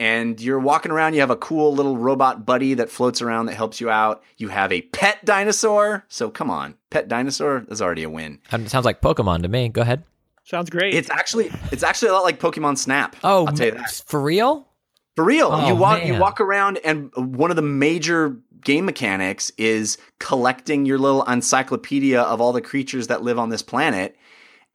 [0.00, 3.54] And you're walking around, you have a cool little robot buddy that floats around that
[3.54, 4.24] helps you out.
[4.36, 6.04] You have a pet dinosaur.
[6.08, 8.40] So come on, pet dinosaur is already a win.
[8.52, 9.68] It sounds like Pokemon to me.
[9.68, 10.02] Go ahead.
[10.42, 10.94] Sounds great.
[10.94, 13.14] It's actually it's actually a lot like Pokemon Snap.
[13.22, 14.02] Oh, I'll tell you that.
[14.06, 14.68] for real?
[15.16, 19.52] For real, Oh, you walk you walk around, and one of the major game mechanics
[19.56, 24.16] is collecting your little encyclopedia of all the creatures that live on this planet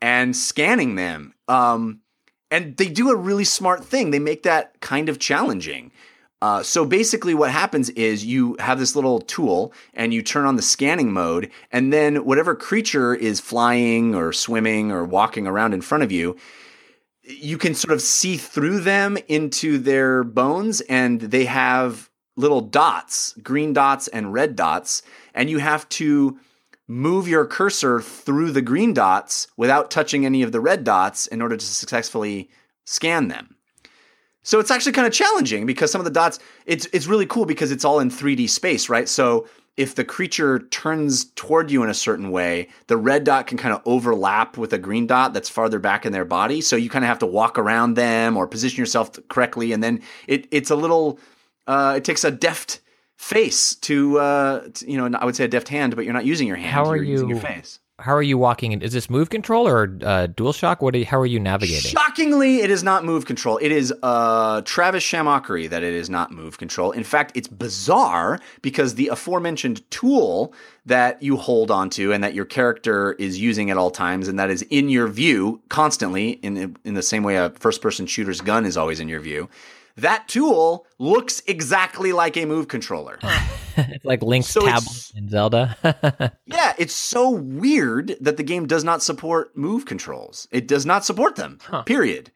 [0.01, 1.33] and scanning them.
[1.47, 2.01] Um,
[2.51, 4.11] and they do a really smart thing.
[4.11, 5.91] They make that kind of challenging.
[6.41, 10.55] Uh, so basically, what happens is you have this little tool and you turn on
[10.55, 15.81] the scanning mode, and then whatever creature is flying or swimming or walking around in
[15.81, 16.37] front of you,
[17.29, 23.33] you can sort of see through them into their bones and they have little dots,
[23.43, 25.03] green dots and red dots,
[25.33, 26.39] and you have to
[26.87, 31.41] move your cursor through the green dots without touching any of the red dots in
[31.41, 32.49] order to successfully
[32.85, 33.55] scan them.
[34.41, 37.45] So it's actually kind of challenging because some of the dots it's it's really cool
[37.45, 39.07] because it's all in 3D space, right?
[39.07, 39.47] So
[39.79, 43.73] if the creature turns toward you in a certain way, the red dot can kind
[43.73, 46.59] of overlap with a green dot that's farther back in their body.
[46.59, 50.01] So you kind of have to walk around them or position yourself correctly, and then
[50.27, 51.17] it it's a little
[51.65, 52.81] uh, it takes a deft
[53.15, 56.25] face to, uh, to, you know I would say a deft hand, but you're not
[56.25, 56.71] using your hand.
[56.71, 57.79] How are you're using your face.
[57.99, 58.71] How are you walking?
[58.71, 60.81] in- Is this move control or uh, DualShock?
[60.81, 60.95] What?
[60.95, 61.91] Are you, how are you navigating?
[61.91, 63.57] Shockingly, it is not move control.
[63.61, 66.91] It is uh, Travis Shamockery that it is not move control.
[66.91, 70.53] In fact, it's bizarre because the aforementioned tool
[70.85, 74.49] that you hold onto and that your character is using at all times, and that
[74.49, 78.65] is in your view constantly, in the, in the same way a first-person shooter's gun
[78.65, 79.49] is always in your view.
[79.99, 83.19] That tool looks exactly like a move controller.
[83.77, 85.75] it's like Link's So tablet in Zelda.
[86.45, 90.47] Yeah, it's so weird that the game does not support move controls.
[90.51, 91.59] It does not support them.
[91.85, 92.31] Period.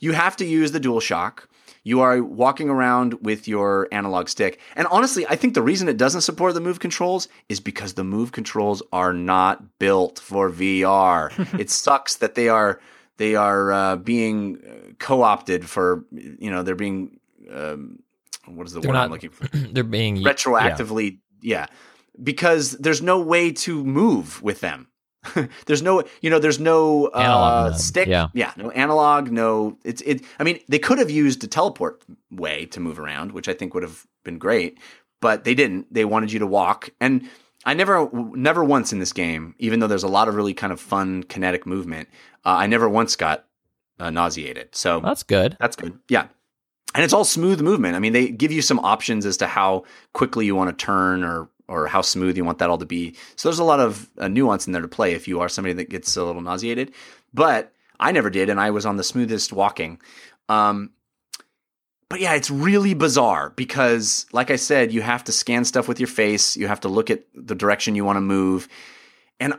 [0.00, 1.44] You have to use the DualShock.
[1.84, 4.60] You are walking around with your analog stick.
[4.76, 8.04] And honestly, I think the reason it doesn't support the move controls is because the
[8.04, 11.30] move controls are not built for VR.
[11.58, 12.80] it sucks that they are
[13.18, 17.20] they are uh, being uh, co-opted for you know, they're being
[17.50, 17.98] um,
[18.46, 19.46] what is the They're word not- I'm looking for?
[19.56, 20.30] They're being yeah.
[20.30, 21.66] retroactively yeah.
[22.22, 24.88] because there's no way to move with them
[25.66, 28.26] there's no you know there's no uh, stick yeah.
[28.56, 32.02] no analog no it's it i mean they could have used a teleport
[32.32, 34.78] way to move around which i think would have been great
[35.20, 37.28] but they didn't they wanted you to walk and
[37.64, 40.72] i never never once in this game even though there's a lot of really kind
[40.72, 42.08] of fun kinetic movement
[42.44, 43.44] uh, i never once got
[44.00, 45.56] uh, nauseated so That's good.
[45.60, 45.98] that's good.
[46.08, 46.26] Yeah.
[46.94, 47.94] And it's all smooth movement.
[47.96, 51.24] I mean, they give you some options as to how quickly you want to turn
[51.24, 53.14] or or how smooth you want that all to be.
[53.36, 55.72] So there's a lot of uh, nuance in there to play if you are somebody
[55.74, 56.92] that gets a little nauseated.
[57.32, 60.00] But I never did, and I was on the smoothest walking.
[60.50, 60.90] Um,
[62.12, 65.98] but yeah, it's really bizarre because, like I said, you have to scan stuff with
[65.98, 66.58] your face.
[66.58, 68.68] You have to look at the direction you want to move.
[69.40, 69.54] And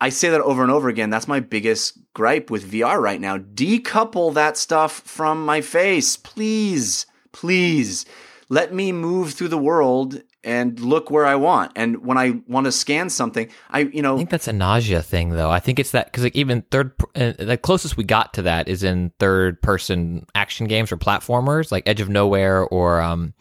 [0.00, 1.10] I say that over and over again.
[1.10, 3.38] That's my biggest gripe with VR right now.
[3.38, 7.04] Decouple that stuff from my face, please.
[7.32, 8.06] Please
[8.48, 11.72] let me move through the world and look where I want.
[11.76, 15.02] And when I want to scan something, I, you know, I think that's a nausea
[15.02, 15.50] thing, though.
[15.50, 18.68] I think it's that because like even third, uh, the closest we got to that
[18.68, 23.34] is in third person action games or platformers like Edge of Nowhere or um,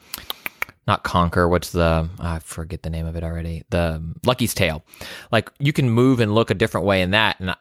[0.87, 1.47] not Conquer.
[1.47, 3.63] What's the I forget the name of it already.
[3.69, 4.83] The Lucky's Tale.
[5.31, 7.55] Like you can move and look a different way in that, and I,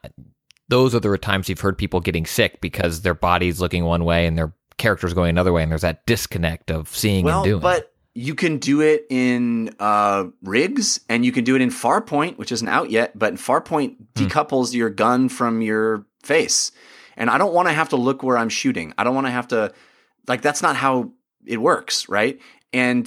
[0.69, 4.25] those are the times you've heard people getting sick because their body's looking one way
[4.25, 7.61] and their character's going another way, and there's that disconnect of seeing well, and doing.
[7.61, 12.39] but you can do it in uh, rigs and you can do it in Farpoint,
[12.39, 16.71] which isn't out yet, but Farpoint decouples your gun from your face.
[17.15, 18.91] And I don't want to have to look where I'm shooting.
[18.97, 19.71] I don't want to have to,
[20.27, 21.11] like, that's not how
[21.45, 22.39] it works, right?
[22.73, 23.05] And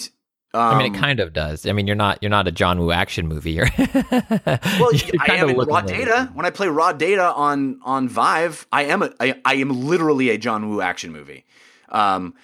[0.55, 1.67] um, I mean, it kind of does.
[1.67, 3.53] I mean, you're not you're not a John Woo action movie.
[3.53, 6.31] You're Well, you're I am in raw data.
[6.35, 10.31] When I play raw data on on Vive, I am a I, I am literally
[10.31, 11.47] a John Woo action movie.
[11.89, 12.35] Um,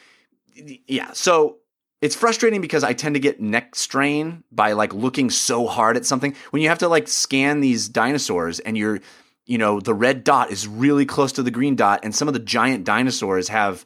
[0.87, 1.59] yeah, so
[2.07, 6.07] it's frustrating because I tend to get neck strain by like looking so hard at
[6.07, 6.35] something.
[6.51, 9.01] When you have to like scan these dinosaurs and you're
[9.45, 12.35] you know the red dot is really close to the green dot and some of
[12.35, 13.85] the giant dinosaurs have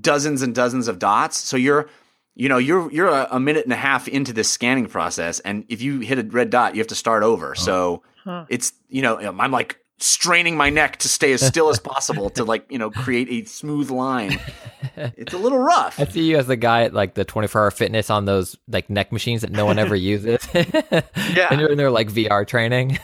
[0.00, 1.36] dozens and dozens of dots.
[1.36, 1.88] So you're
[2.34, 5.64] you know you're you're a, a minute and a half into this scanning process and
[5.68, 7.54] if you hit a red dot you have to start over.
[7.54, 8.44] So Huh.
[8.48, 12.44] it's you know i'm like straining my neck to stay as still as possible to
[12.44, 14.38] like you know create a smooth line
[14.96, 17.70] it's a little rough I see you as the guy at like the 24 hour
[17.70, 20.46] fitness on those like neck machines that no one ever uses.
[20.54, 21.48] Yeah.
[21.50, 22.98] And you're in there like VR training.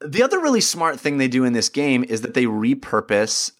[0.00, 3.52] The other really smart thing they do in this game is that they repurpose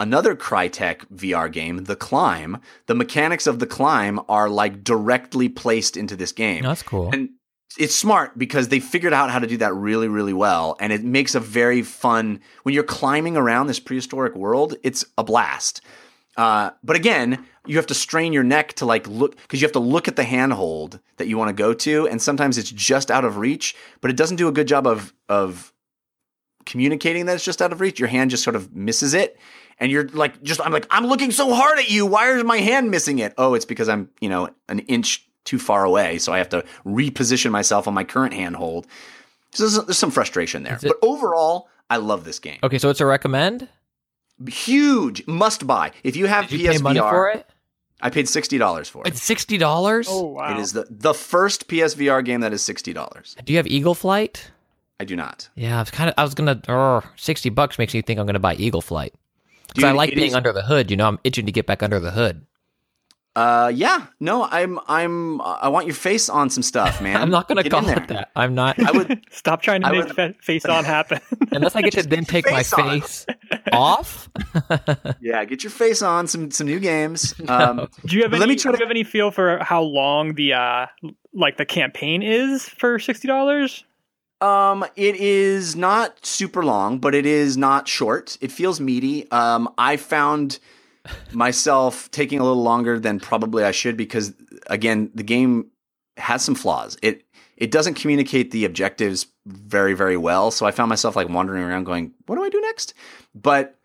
[0.00, 2.60] another Crytek VR game, The Climb.
[2.86, 6.62] The mechanics of The Climb are like directly placed into this game.
[6.62, 7.10] That's cool.
[7.12, 7.30] And
[7.78, 10.76] it's smart because they figured out how to do that really, really well.
[10.80, 15.24] And it makes a very fun, when you're climbing around this prehistoric world, it's a
[15.24, 15.80] blast.
[16.36, 19.72] Uh, but again, you have to strain your neck to like look because you have
[19.72, 23.10] to look at the handhold that you want to go to, and sometimes it's just
[23.10, 23.76] out of reach.
[24.00, 25.72] But it doesn't do a good job of of
[26.66, 27.98] communicating that it's just out of reach.
[28.00, 29.38] Your hand just sort of misses it,
[29.78, 32.04] and you're like, just I'm like, I'm looking so hard at you.
[32.04, 33.32] Why is my hand missing it?
[33.38, 36.64] Oh, it's because I'm you know an inch too far away, so I have to
[36.86, 38.86] reposition myself on my current handhold.
[39.52, 40.74] So there's, there's some frustration there.
[40.74, 42.58] it- but overall, I love this game.
[42.62, 43.68] okay, so it's a recommend.
[44.48, 45.92] Huge must buy.
[46.02, 47.46] If you have Did you pay money PSVR, for it?
[48.00, 49.08] I paid sixty dollars for it.
[49.08, 50.08] It's sixty dollars.
[50.10, 50.52] Oh wow!
[50.56, 53.36] It is the the first PSVR game that is sixty dollars.
[53.44, 54.50] Do you have Eagle Flight?
[55.00, 55.48] I do not.
[55.54, 56.14] Yeah, I was kind of.
[56.18, 56.60] I was gonna.
[56.68, 59.14] Uh, Sixty bucks makes me think I'm gonna buy Eagle Flight
[59.68, 60.90] because I like being is- under the hood.
[60.90, 62.44] You know, I'm itching to get back under the hood.
[63.36, 67.16] Uh, yeah, no, I'm I'm I want your face on some stuff, man.
[67.16, 68.30] I'm not gonna Get call it that.
[68.36, 68.78] I'm not.
[68.80, 69.20] I would.
[69.32, 71.20] Stop trying to I make would- fa- face on happen.
[71.50, 73.00] unless I get to then take my face on.
[73.00, 73.26] face
[73.72, 74.28] off.
[75.20, 77.34] Yeah, get your face on some some new games.
[77.48, 78.38] Um, do you have any?
[78.40, 80.86] let me do try you to- have any feel for how long the uh
[81.32, 83.84] like the campaign is for sixty dollars?
[84.40, 88.36] Um, it is not super long, but it is not short.
[88.40, 89.28] It feels meaty.
[89.30, 90.58] Um, I found
[91.32, 94.34] myself taking a little longer than probably I should because
[94.68, 95.70] again, the game
[96.16, 96.96] has some flaws.
[97.02, 97.24] It
[97.56, 101.84] it doesn't communicate the objectives very very well, so I found myself like wandering around
[101.84, 102.94] going, "What do I do next?"
[103.34, 103.78] But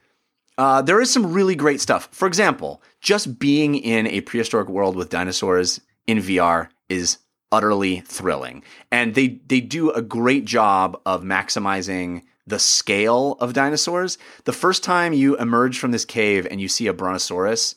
[0.58, 2.10] uh, there is some really great stuff.
[2.12, 7.20] For example, just being in a prehistoric world with dinosaurs in VR is
[7.52, 14.18] utterly thrilling, and they they do a great job of maximizing the scale of dinosaurs.
[14.46, 17.76] The first time you emerge from this cave and you see a brontosaurus,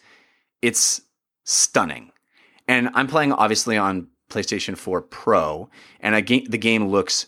[0.60, 1.02] it's
[1.44, 2.12] stunning.
[2.68, 5.68] And I'm playing obviously on PlayStation 4 Pro,
[6.00, 7.26] and I ga- the game looks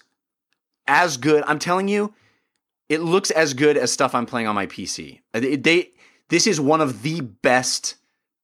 [0.86, 1.44] as good.
[1.46, 2.14] I'm telling you,
[2.88, 5.20] it looks as good as stuff I'm playing on my PC.
[5.34, 5.90] Uh, They, they-
[6.30, 7.96] this is one of the best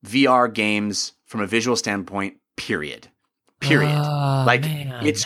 [0.04, 2.36] VR games from a visual standpoint.
[2.56, 3.08] Period.
[3.60, 3.90] Period.
[3.94, 5.06] Oh, like man.
[5.06, 5.24] it's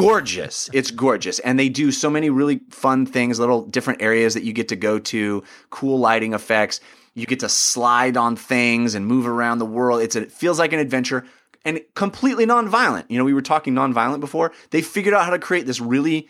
[0.00, 0.70] gorgeous.
[0.72, 3.38] It's gorgeous, and they do so many really fun things.
[3.38, 5.42] Little different areas that you get to go to.
[5.70, 6.80] Cool lighting effects.
[7.14, 10.02] You get to slide on things and move around the world.
[10.02, 11.24] It's a, it feels like an adventure
[11.64, 13.10] and completely non-violent.
[13.10, 14.52] You know, we were talking non-violent before.
[14.70, 16.28] They figured out how to create this really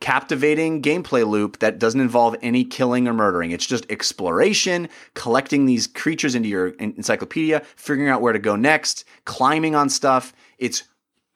[0.00, 3.52] captivating gameplay loop that doesn't involve any killing or murdering.
[3.52, 9.04] It's just exploration, collecting these creatures into your encyclopedia, figuring out where to go next,
[9.24, 10.34] climbing on stuff.
[10.58, 10.82] It's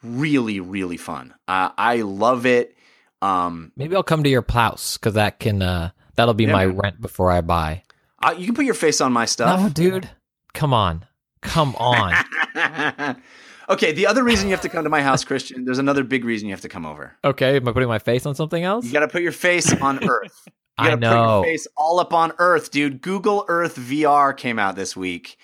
[0.07, 1.35] really, really fun.
[1.49, 2.77] Uh, I love it.
[3.23, 5.63] Um, Maybe I'll come to your house because that can.
[5.63, 6.77] uh That'll be Yeah, my man.
[6.79, 7.83] rent before I buy.
[8.23, 9.61] uh, you can put your face on my stuff.
[9.61, 10.09] No, dude.
[10.55, 11.05] Come on.
[11.43, 12.15] Come on.
[13.69, 16.25] okay, the other reason you have to come to my house, Christian, there's another big
[16.25, 17.15] reason you have to come over.
[17.23, 18.87] okay, am I putting my face on something else?
[18.87, 20.43] You got to put your face on Earth.
[20.47, 21.35] You I gotta put know.
[21.37, 23.03] your face all up on Earth, dude.
[23.03, 25.37] Google Earth VR came out this week.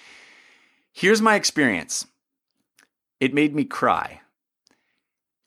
[0.93, 2.07] Here's my experience.
[3.21, 4.22] It made me cry.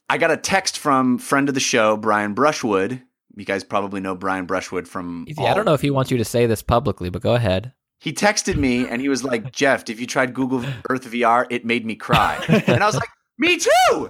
[0.10, 3.02] I got a text from friend of the show, Brian Brushwood.
[3.36, 5.26] You guys probably know Brian Brushwood from.
[5.28, 5.44] Easy.
[5.44, 7.74] I don't know if he wants you to say this publicly, but go ahead.
[8.00, 11.66] He texted me and he was like, Jeff, if you tried Google Earth VR, it
[11.66, 12.44] made me cry.
[12.68, 14.10] And I was like, me too.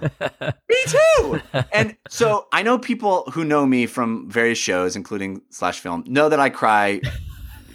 [0.68, 1.40] Me too.
[1.72, 6.28] And so I know people who know me from various shows, including Slash Film, know
[6.28, 7.00] that I cry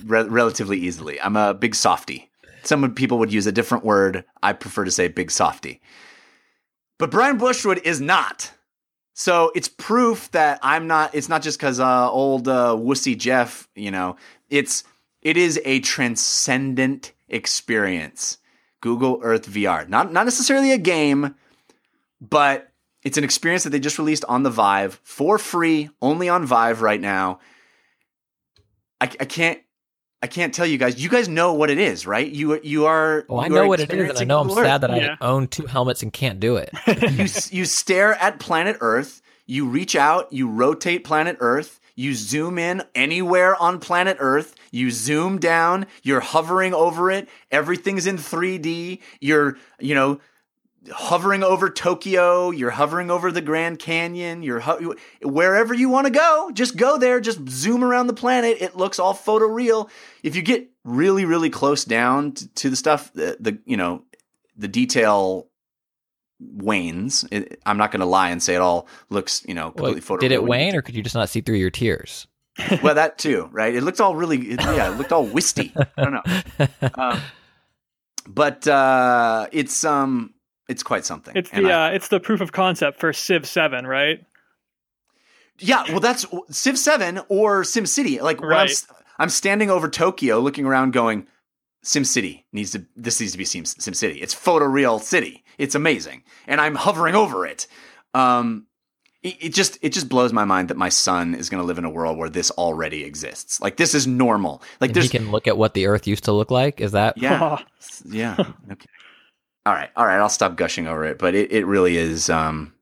[0.06, 1.20] re- relatively easily.
[1.20, 2.30] I'm a big softy.
[2.64, 4.24] Some people would use a different word.
[4.44, 5.82] I prefer to say big softy.
[7.02, 8.52] But Brian Brushwood is not.
[9.16, 11.16] So it's proof that I'm not.
[11.16, 13.68] It's not just because uh, old uh, wussy Jeff.
[13.74, 14.18] You know,
[14.52, 14.84] it's
[15.24, 18.38] it is a transcendent experience.
[18.82, 21.34] Google Earth VR, not not necessarily a game,
[22.22, 22.72] but
[23.02, 26.84] it's an experience that they just released on the Vive for free, only on Vive
[26.84, 27.40] right now.
[29.00, 29.60] I, I can't.
[30.24, 31.02] I can't tell you guys.
[31.02, 32.30] You guys know what it is, right?
[32.30, 33.26] You you are.
[33.28, 35.16] Well, I know what it is, and I know I'm Google Earth sad that Yeah.
[35.20, 36.70] I own two helmets and can't do it.
[37.12, 42.58] you you stare at planet Earth, you reach out, you rotate planet Earth, you zoom
[42.60, 49.00] in anywhere on planet Earth, you zoom down, you're hovering over it, everything's in 3D,
[49.20, 50.20] you're, you know,
[50.92, 56.12] hovering over Tokyo, you're hovering over the Grand Canyon, you're ho- wherever you want to
[56.12, 58.58] go, just go there, just zoom around the planet.
[58.62, 59.90] It looks all photoreal.
[60.24, 64.04] If you get really really close down to, to the stuff the, the you know,
[64.58, 65.48] the detail
[66.40, 67.24] wanes.
[67.32, 70.02] It, I'm not going to lie and say it all looks, you know, Well, completely
[70.02, 70.20] photoreal.
[70.22, 72.26] did it wane, or could you just not see through your tears?
[72.84, 73.74] well, that too, right?
[73.76, 75.72] It looked all really, it, yeah, it looked all wisty.
[75.76, 77.22] I don't know, um,
[78.28, 80.34] but uh, it's um,
[80.68, 81.36] it's quite something.
[81.36, 84.26] It's the I- uh, it's the proof of concept for Civ Seven, right?
[85.60, 85.84] yeah.
[85.90, 88.20] Well, that's Civ Seven or Sim City.
[88.20, 88.84] Like when I'm, Right.
[89.22, 91.28] S- I'm standing over Tokyo, looking around, going,
[91.84, 92.86] Sim City needs to.
[92.96, 94.20] This needs to be Sim, Sim City.
[94.22, 95.44] It's photoreal city.
[95.58, 97.68] It's amazing, and I'm hovering over it.
[98.14, 98.68] Um,
[99.24, 101.78] it, it just it just blows my mind that my son is going to live
[101.78, 103.60] in a world where this already exists.
[103.62, 104.62] Like this is normal.
[104.80, 106.82] Like And he can look at what the Earth used to look like.
[106.82, 107.18] Is that?
[107.18, 107.60] Yeah.
[108.10, 108.36] yeah.
[108.72, 108.88] Okay.
[109.66, 109.90] All right.
[109.96, 110.18] All right.
[110.20, 112.30] I'll stop gushing over it, but it, it really is.
[112.30, 112.74] Um,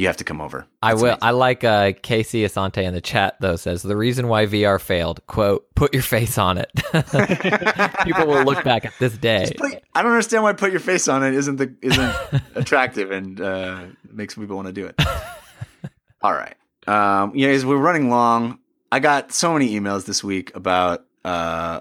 [0.00, 0.66] you have to come over.
[0.82, 1.04] I will.
[1.04, 1.18] amazing.
[1.22, 5.24] I like uh, Casey Asante in the chat though says the reason why VR failed
[5.26, 6.70] quote put your face on it.
[8.04, 9.52] People will look back at this day.
[9.56, 12.14] Put- I don't understand why put your face on it isn't the isn't
[12.54, 15.00] attractive and uh, makes people want to do it.
[16.22, 16.56] All right.
[16.86, 18.58] Um, yeah, as we're running long,
[18.90, 21.80] I got so many emails this week about uh,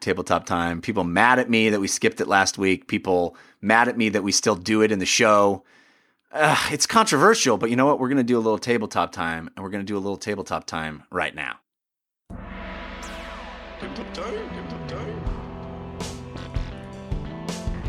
[0.00, 0.80] tabletop time.
[0.80, 2.88] People mad at me that we skipped it last week.
[2.88, 5.64] People mad at me that we still do it in the show.
[6.32, 8.00] Uh, it's controversial, but you know what?
[8.00, 10.16] We're going to do a little tabletop time, and we're going to do a little
[10.16, 11.56] tabletop time right now.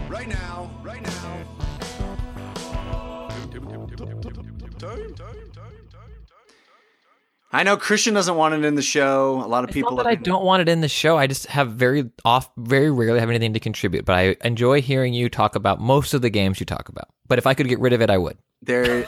[0.10, 1.24] Right now, right now.
[7.56, 9.36] I know Christian doesn't want it in the show.
[9.44, 9.92] A lot of It's people.
[9.96, 11.18] not that I don't want it in the show.
[11.20, 14.06] I just have very off, very rarely have anything to contribute.
[14.06, 17.10] But I enjoy hearing you talk about most of the games you talk about.
[17.28, 18.40] But if I could get rid of it, I would.
[18.64, 18.84] There,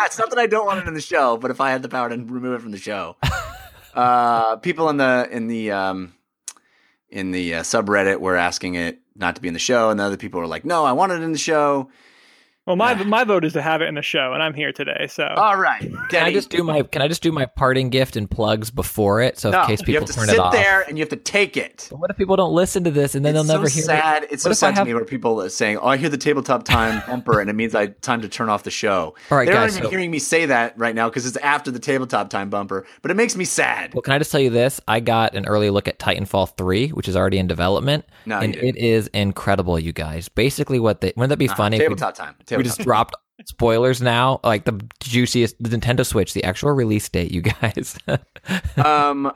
[0.00, 1.88] it's not that I don't want it in the show, but if I had the
[1.88, 3.16] power to remove it from the show,
[3.94, 6.14] uh, people in the in the um,
[7.08, 10.04] in the uh, subreddit were asking it not to be in the show, and the
[10.04, 11.90] other people were like, "No, I want it in the show."
[12.66, 15.06] Well, my my vote is to have it in the show, and I'm here today.
[15.08, 15.80] So All right,
[16.10, 19.22] Can I just do my Can I just do my parting gift and plugs before
[19.22, 20.52] it, so no, in case you people have to turn sit it off?
[20.52, 21.86] there and you have to take it.
[21.92, 24.24] But what if people don't listen to this and then it's they'll never hear sad.
[24.24, 24.32] it?
[24.32, 25.96] It's so What if I sad have- to me where people are saying, "Oh, I
[25.96, 29.14] hear the tabletop time bumper, and it means I time to turn off the show."
[29.30, 31.36] All right, They're guys, not even so- hearing me say that right now because it's
[31.36, 33.94] after the tabletop time bumper, but it makes me sad.
[33.94, 34.80] Well, can I just tell you this?
[34.88, 38.06] I got an early look at Titanfall 3, which is already in development.
[38.24, 40.28] No, and it is incredible, you guys.
[40.28, 41.54] Basically, what they wouldn't that be uh-huh.
[41.56, 41.76] funny?
[41.76, 42.34] if we- tabletop time.
[42.56, 43.14] We just dropped
[43.44, 47.98] spoilers now, like the juiciest, the Nintendo Switch, the actual release date, you guys.
[48.84, 49.32] um,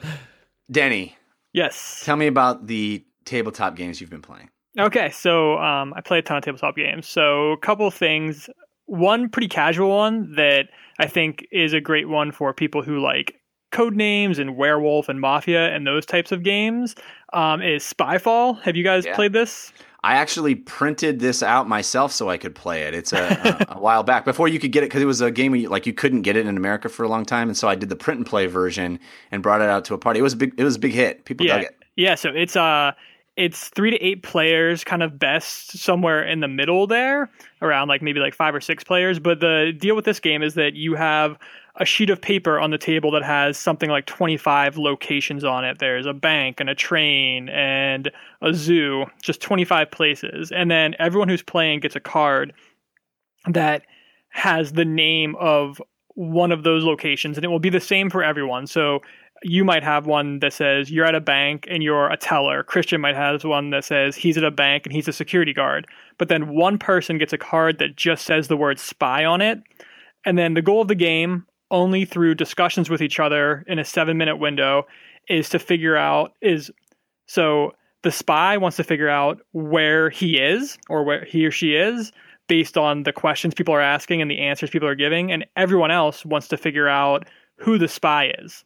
[0.71, 1.17] Denny,
[1.53, 2.03] yes.
[2.05, 4.49] tell me about the tabletop games you've been playing.
[4.79, 7.07] Okay, so um, I play a ton of tabletop games.
[7.09, 8.49] So a couple things.
[8.87, 10.69] One pretty casual one that
[10.99, 13.37] I think is a great one for people who like
[13.71, 16.97] code names and werewolf and mafia and those types of games
[17.33, 18.61] um, is Spyfall.
[18.63, 19.15] Have you guys Yeah.
[19.15, 19.73] played this?
[20.03, 22.95] I actually printed this out myself so I could play it.
[22.95, 25.31] It's a, a, a while back before you could get it because it was a
[25.31, 27.57] game where you, like you couldn't get it in America for a long time, and
[27.57, 28.99] so I did the print and play version
[29.31, 30.21] and brought it out to a party.
[30.21, 30.55] It was a big.
[30.57, 31.25] It was a big hit.
[31.27, 31.79] People yeah, dug it.
[31.97, 32.15] yeah.
[32.15, 32.93] So it's uh,
[33.37, 37.31] it's three to eight players, kind of best somewhere in the middle there,
[37.63, 39.19] around like maybe like five or six players.
[39.19, 41.39] But the deal with this game is that you have
[41.77, 45.79] a sheet of paper on the table that has something like 25 locations on it.
[45.79, 48.11] There's a bank and a train and
[48.43, 50.53] a zoo, just 25 places.
[50.53, 52.53] And then everyone who's playing gets a card
[53.49, 53.83] that
[54.29, 55.81] has the name of
[56.15, 58.67] one of those locations and it will be the same for everyone.
[58.67, 59.01] So
[59.43, 62.63] you might have one that says you're at a bank and you're a teller.
[62.63, 65.87] Christian might have one that says he's at a bank and he's a security guard.
[66.19, 69.61] But then one person gets a card that just says the word spy on it.
[70.27, 73.85] And then the goal of the game, only through discussions with each other in a
[73.85, 74.87] seven minute window,
[75.29, 76.71] is to figure out is
[77.27, 77.73] so
[78.03, 82.13] the spy wants to figure out where he is or where he or she is
[82.49, 85.93] based on the questions people are asking and the answers people are giving, and everyone
[85.93, 87.25] else wants to figure out
[87.57, 88.65] who the spy is.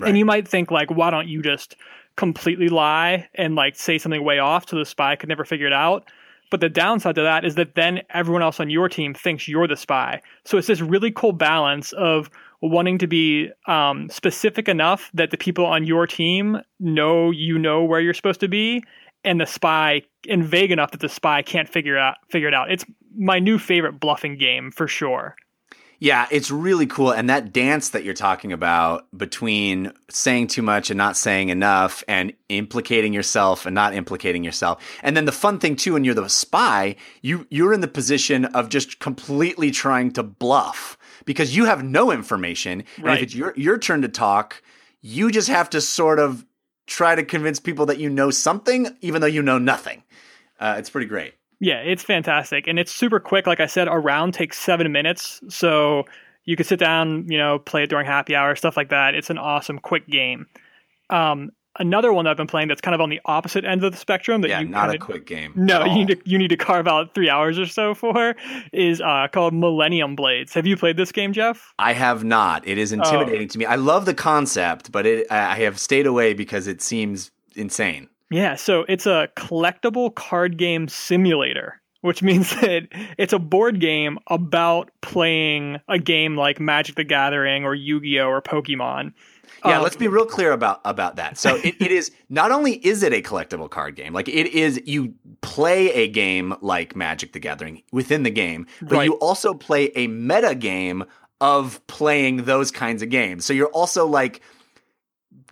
[0.00, 0.08] Right.
[0.08, 1.76] And you might think like, why don't you just
[2.16, 5.72] completely lie and like say something way off so the spy could never figure it
[5.72, 6.10] out?
[6.50, 9.66] But the downside to that is that then everyone else on your team thinks you're
[9.66, 10.20] the spy.
[10.44, 12.30] So it's this really cool balance of
[12.60, 17.82] wanting to be um, specific enough that the people on your team know you know
[17.82, 18.82] where you're supposed to be,
[19.24, 22.70] and the spy and vague enough that the spy can't figure out figure it out.
[22.70, 22.84] It's
[23.16, 25.36] my new favorite bluffing game for sure.
[26.04, 27.12] Yeah, it's really cool.
[27.12, 32.04] And that dance that you're talking about between saying too much and not saying enough
[32.06, 34.84] and implicating yourself and not implicating yourself.
[35.02, 38.44] And then the fun thing too, when you're the spy, you you're in the position
[38.44, 42.84] of just completely trying to bluff because you have no information.
[42.98, 43.16] And Right.
[43.16, 44.62] if it's your your turn to talk,
[45.00, 46.44] you just have to sort of
[46.86, 50.02] try to convince people that you know something, even though you know nothing.
[50.60, 51.32] Uh, it's pretty great.
[51.64, 52.66] Yeah, it's fantastic.
[52.66, 53.46] And it's super quick.
[53.46, 55.40] Like I said, a round takes seven minutes.
[55.48, 56.04] So
[56.44, 59.14] you could sit down, you know, play it during happy hour, stuff like that.
[59.14, 60.46] It's an awesome, quick game.
[61.08, 63.92] Um, another one that I've been playing that's kind of on the opposite end of
[63.92, 65.52] the spectrum that Yeah, you not a kinda- quick game.
[65.56, 68.34] No, you need to you need to carve out three hours or so for
[68.74, 70.52] is uh, called Millennium Blades.
[70.52, 71.72] Have you played this game, Jeff?
[71.78, 72.68] I have not.
[72.68, 73.64] It is intimidating to me.
[73.64, 78.08] I love the concept, but it I have stayed away because it seems insane.
[78.30, 82.88] Yeah, so it's a collectible card game simulator, which means that
[83.18, 88.20] it's a board game about playing a game like Magic the Gathering or Yu Gi
[88.20, 88.28] Oh!
[88.28, 89.12] or Pokemon.
[89.64, 91.38] Yeah, Uh, let's be real clear about about that.
[91.38, 94.80] So it, it is not only is it a collectible card game, like it is
[94.84, 99.04] you play a game like Magic the Gathering within the game, but Right.
[99.04, 101.04] you also play a meta game
[101.40, 103.44] of playing those kinds of games.
[103.44, 104.40] So you're also like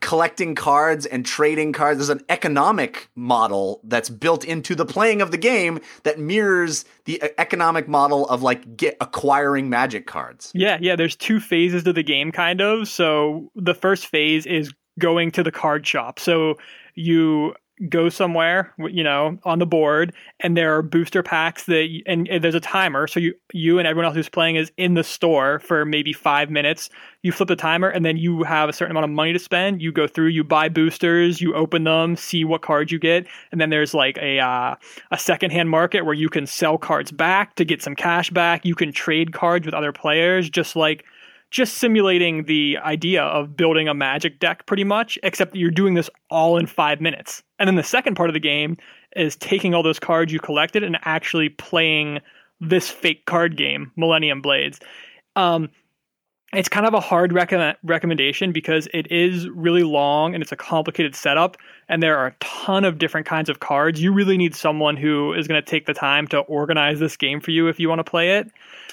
[0.02, 1.98] collecting cards and trading cards.
[1.98, 7.22] There's an economic model that's built into the playing of the game that mirrors the
[7.38, 10.50] economic model of like get acquiring magic cards.
[10.54, 12.88] Yeah, yeah, there's two phases to the game, kind of.
[12.88, 16.18] So the first phase is going to the card shop.
[16.18, 16.58] So
[16.94, 17.54] you
[17.88, 22.42] go somewhere, you know, on the board, and there are booster packs that, and, and
[22.42, 23.06] there's a timer.
[23.06, 26.50] So you, you and everyone else who's playing is in the store for maybe five
[26.50, 26.90] minutes.
[27.22, 29.82] You flip the timer, and then you have a certain amount of money to spend.
[29.82, 33.60] You go through, you buy boosters, you open them, see what cards you get, and
[33.60, 34.74] then there's like a uh,
[35.10, 38.64] a secondhand market where you can sell cards back to get some cash back.
[38.64, 41.04] You can trade cards with other players, just like
[41.52, 45.92] just simulating the idea of building a magic deck pretty much, except that you're doing
[45.92, 47.42] this all in five minutes.
[47.58, 48.78] And then the second part of the game
[49.14, 52.20] is taking all those cards you collected and actually playing
[52.60, 54.80] this fake card game, Millennium Blades.
[55.36, 55.68] Um,
[56.52, 60.56] it's kind of a hard recommend- recommendation because it is really long and it's a
[60.56, 61.56] complicated setup
[61.88, 64.02] and there are a ton of different kinds of cards.
[64.02, 67.40] You really need someone who is going to take the time to organize this game
[67.40, 68.50] for you if you want to play it.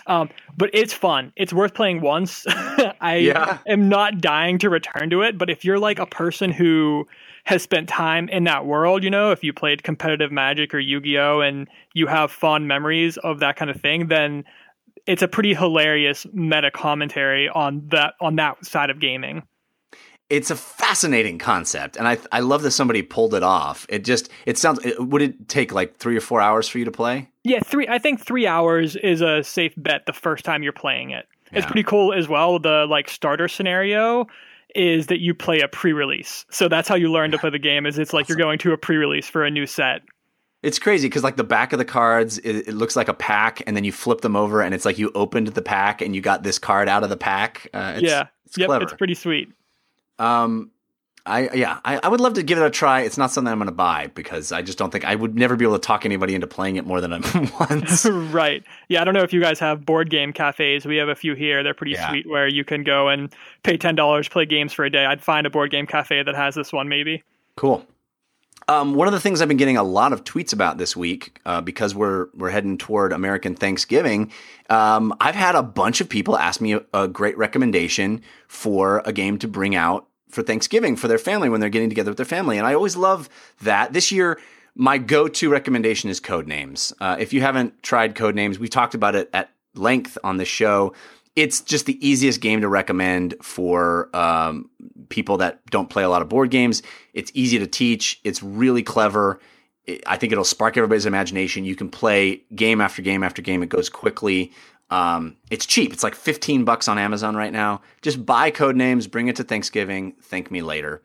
[0.08, 1.32] Um, but it's fun.
[1.36, 2.46] It's worth playing once.
[3.02, 3.58] I Yeah.
[3.68, 7.06] am not dying to return to it but if you're like a person who
[7.44, 11.42] has spent time in that world you know if you played competitive magic or yu-gi-oh
[11.42, 14.44] and you have fond memories of that kind of thing then
[15.06, 19.44] it's a pretty hilarious meta commentary on that on that side of gaming.
[20.30, 23.86] It's a fascinating concept, and I I love that somebody pulled it off.
[23.90, 24.80] It just it sounds.
[24.86, 27.30] It, would it take like three or four hours for you to play?
[27.44, 27.88] Yeah, three.
[27.88, 31.28] I think three hours is a safe bet the first time you're playing it.
[31.52, 32.60] It's pretty cool as well.
[32.60, 34.28] The like starter scenario
[34.76, 37.88] is that you play a pre-release, so that's how you learn to play the game.
[37.88, 40.02] Is it's like you're going to a pre-release for a new set.
[40.62, 43.62] It's crazy because like the back of the cards, it, it looks like a pack,
[43.66, 46.22] and then you flip them over, and it's like you opened the pack and you
[46.22, 47.68] got this card out of the pack.
[47.74, 48.84] Uh, it's, yeah, it's yep, clever.
[48.84, 49.50] it's pretty sweet.
[50.18, 50.72] Um,
[51.26, 53.02] I yeah, I, I would love to give it a try.
[53.02, 55.56] It's not something I'm going to buy because I just don't think I would never
[55.56, 57.12] be able to talk anybody into playing it more than
[57.60, 58.06] once.
[58.10, 58.64] right.
[58.88, 60.86] Yeah, I don't know if you guys have board game cafes.
[60.86, 61.62] We have a few here.
[61.64, 62.10] They're pretty Yeah.
[62.10, 63.34] sweet where you can go and
[63.64, 65.06] pay $10, play games for a day.
[65.06, 67.22] I'd find a board game cafe that has this one maybe.
[67.56, 67.86] Cool.
[68.70, 71.40] Um, one of the things I've been getting a lot of tweets about this week,
[71.44, 74.32] uh, because we're we're heading toward American Thanksgiving,
[74.70, 79.12] um, I've had a bunch of people ask me a, a great recommendation for a
[79.12, 82.28] game to bring out for Thanksgiving for their family when they're getting together with their
[82.28, 83.28] family, and I always love
[83.64, 83.92] that.
[83.92, 84.40] This year,
[84.76, 86.94] my go-to recommendation is Codenames.
[87.02, 90.94] Uh, if you haven't tried Codenames, we've talked about it at length on the show.
[91.40, 94.70] It's just the easiest game to recommend for um,
[95.10, 96.84] people that don't play a lot of board games.
[97.14, 98.20] It's easy to teach.
[98.24, 99.40] It's really clever.
[99.86, 101.64] It- I think it'll spark everybody's imagination.
[101.66, 103.64] You can play game after game after game.
[103.64, 104.52] It goes quickly.
[104.90, 105.94] Um, it's cheap.
[105.94, 107.82] It's like 15 bucks on Amazon right now.
[108.02, 110.14] Just buy code names, bring it to Thanksgiving.
[110.22, 111.02] Thank me later.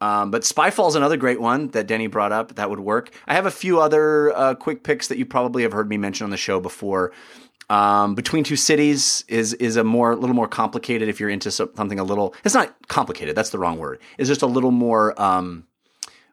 [0.00, 2.56] Um, but Spyfall's another great one that Denny brought up.
[2.56, 3.10] That would work.
[3.26, 6.24] I have a few other uh, quick picks that you probably have heard me mention
[6.24, 7.12] on the show before.
[7.70, 11.98] Um, Between Two Cities is is a more little more complicated if you're into something
[11.98, 12.34] a little.
[12.44, 13.34] It's not complicated.
[13.34, 14.00] That's the wrong word.
[14.18, 15.20] It's just a little more.
[15.20, 15.66] Um,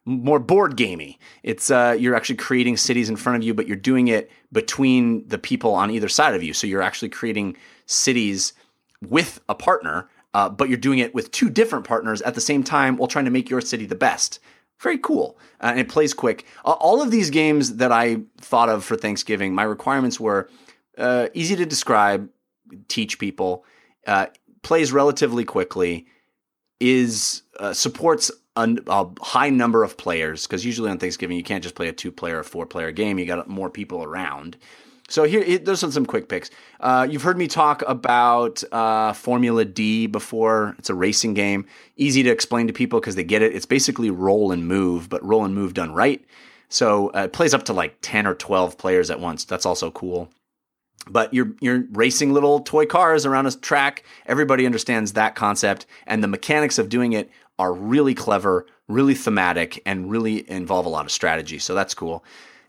[0.04, 1.20] more board gamey.
[1.44, 5.28] It's uh, you're actually creating cities in front of you, but you're doing it between
[5.28, 6.54] the people on either side of you.
[6.54, 7.56] So you're actually creating
[7.86, 8.54] cities
[9.08, 12.64] with a partner, uh, but you're doing it with two different partners at the same
[12.64, 14.40] time while trying to make your city the best.
[14.80, 16.46] Very cool, uh, and it plays quick.
[16.66, 20.50] All of these games that I thought of for Thanksgiving, my requirements were
[20.98, 22.30] uh, easy to describe,
[22.88, 23.66] teach people,
[24.08, 24.28] uh,
[24.62, 26.08] plays relatively quickly,
[26.80, 31.64] is uh, supports a, a high number of players because usually on Thanksgiving you can't
[31.64, 33.20] just play a two-player or four-player game.
[33.20, 34.58] You got more people around.
[35.10, 36.50] So here, those are some quick picks.
[36.80, 40.74] Uh, you've heard me talk about uh, Formula D before.
[40.80, 41.66] It's a racing game,
[41.98, 43.54] easy to explain to people because they get it.
[43.54, 46.24] It's basically roll and move, but roll and move done right.
[46.70, 49.44] So uh, it plays up to like ten or twelve players at once.
[49.44, 50.32] That's also cool
[51.10, 54.04] but you're you're racing little toy cars around a track.
[54.26, 57.30] Everybody understands that concept, and the mechanics of doing it
[57.60, 61.60] are really clever, really thematic, and really involve a lot of strategy.
[61.60, 62.24] So that's cool.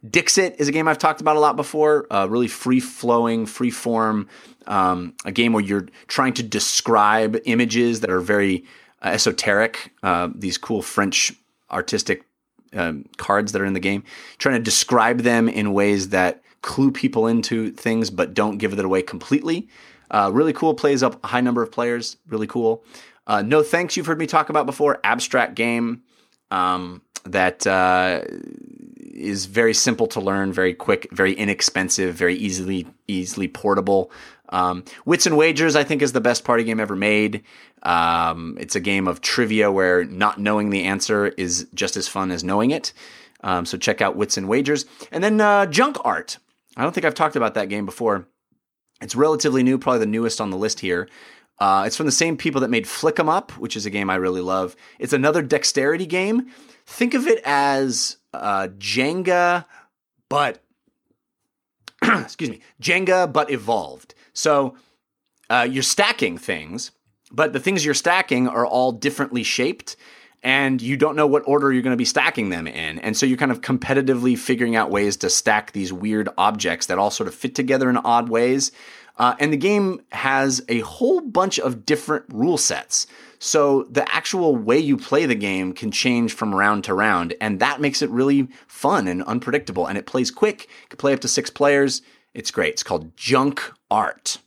[0.09, 2.07] Dixit is a game I've talked about a lot before.
[2.13, 4.29] Uh, really free flowing, free form,
[4.67, 8.65] um, a game where you're trying to describe images that are very
[9.01, 9.93] uh, esoteric.
[10.03, 11.33] Uh, these cool French
[11.71, 12.25] artistic
[12.75, 14.03] um, cards that are in the game,
[14.39, 18.85] trying to describe them in ways that clue people into things but don't give it
[18.85, 19.69] away completely.
[20.11, 22.17] Uh, really cool, plays up a high number of players.
[22.29, 22.85] Really cool.
[23.27, 24.99] Uh, no thanks, you've heard me talk about before.
[25.05, 26.03] Abstract game
[26.51, 28.23] um, that uh,
[28.99, 34.11] is very simple to learn, very quick, very inexpensive, very easily easily portable.
[34.49, 37.43] Um, Wits and Wagers, I think, is the best party game ever made.
[37.85, 42.31] Um, it's a game of trivia where not knowing the answer is just as fun
[42.31, 42.93] as knowing it.
[43.43, 44.85] Um, so check out Wits and Wagers.
[45.11, 46.39] And then uh, Junk Art.
[46.77, 48.27] I don't think I've talked about that game before.
[49.01, 51.09] It's relatively new, probably the newest on the list here.
[51.59, 54.11] Uh, it's from the same people that made Flick 'em Up, which is a game
[54.11, 54.75] I really love.
[54.99, 56.51] It's another dexterity game.
[56.87, 59.67] Think of it as uh, Jenga,
[60.29, 60.63] but
[62.03, 64.15] excuse me, Jenga, but evolved.
[64.33, 64.77] So
[65.51, 66.91] uh, you're stacking things,
[67.31, 69.97] but the things you're stacking are all differently shaped,
[70.43, 72.99] and you don't know what order you're going to be stacking them in.
[72.99, 76.99] And so you're kind of competitively figuring out ways to stack these weird objects that
[76.99, 78.73] all sort of fit together in odd ways.
[79.19, 83.07] Uh, and the game has a whole bunch of different rule sets.
[83.39, 87.61] So the actual way you play the game can change from round to round, and
[87.61, 89.87] that makes it really fun and unpredictable.
[89.87, 92.03] And it plays quick, it can play up to six players.
[92.35, 92.75] It's great.
[92.75, 93.61] It's called Junk
[93.91, 94.39] Art.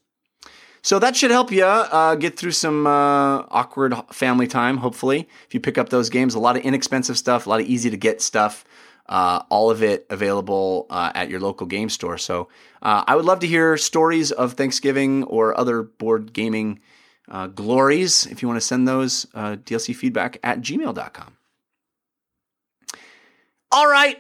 [0.85, 5.27] So that should help you uh, get through some uh, awkward family time, hopefully.
[5.47, 7.89] If you pick up those games, a lot of inexpensive stuff, a lot of easy
[7.89, 8.63] to get stuff,
[9.09, 12.19] uh, all of it available uh, at your local game store.
[12.19, 12.49] So
[12.83, 16.81] uh, I would love to hear stories of Thanksgiving or other board gaming
[17.29, 18.27] uh, glories.
[18.27, 21.37] If you want to send those, DLC feedback at gmail.com.
[23.71, 24.19] All right,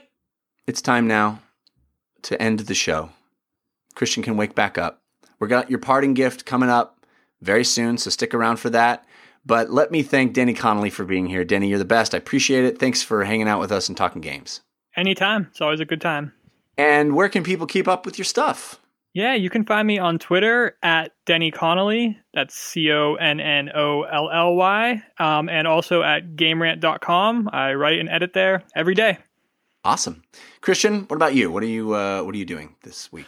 [0.65, 1.43] it's time now
[2.23, 3.11] to end the show.
[3.93, 5.04] Christian can wake back up.
[5.39, 7.05] We got your parting gift coming up
[7.41, 9.05] very soon, so stick around for that.
[9.45, 11.45] But let me thank Denny Connolly for being here.
[11.45, 12.15] Denny, you're the best.
[12.15, 12.79] I appreciate it.
[12.79, 14.61] Thanks for hanging out with us and talking games.
[14.95, 15.47] Anytime.
[15.51, 16.33] It's always a good time.
[16.77, 18.79] And where can people keep up with your stuff?
[19.13, 22.19] Yeah, you can find me on Twitter at Denny Connolly.
[22.33, 25.03] That's C O N N O L L Y.
[25.19, 27.49] Um, and also at GameRant.com.
[27.53, 29.19] I write and edit there every day.
[29.85, 30.23] Awesome,
[30.59, 31.03] Christian.
[31.03, 31.49] What about you?
[31.49, 33.27] What are you uh, What are you doing this week?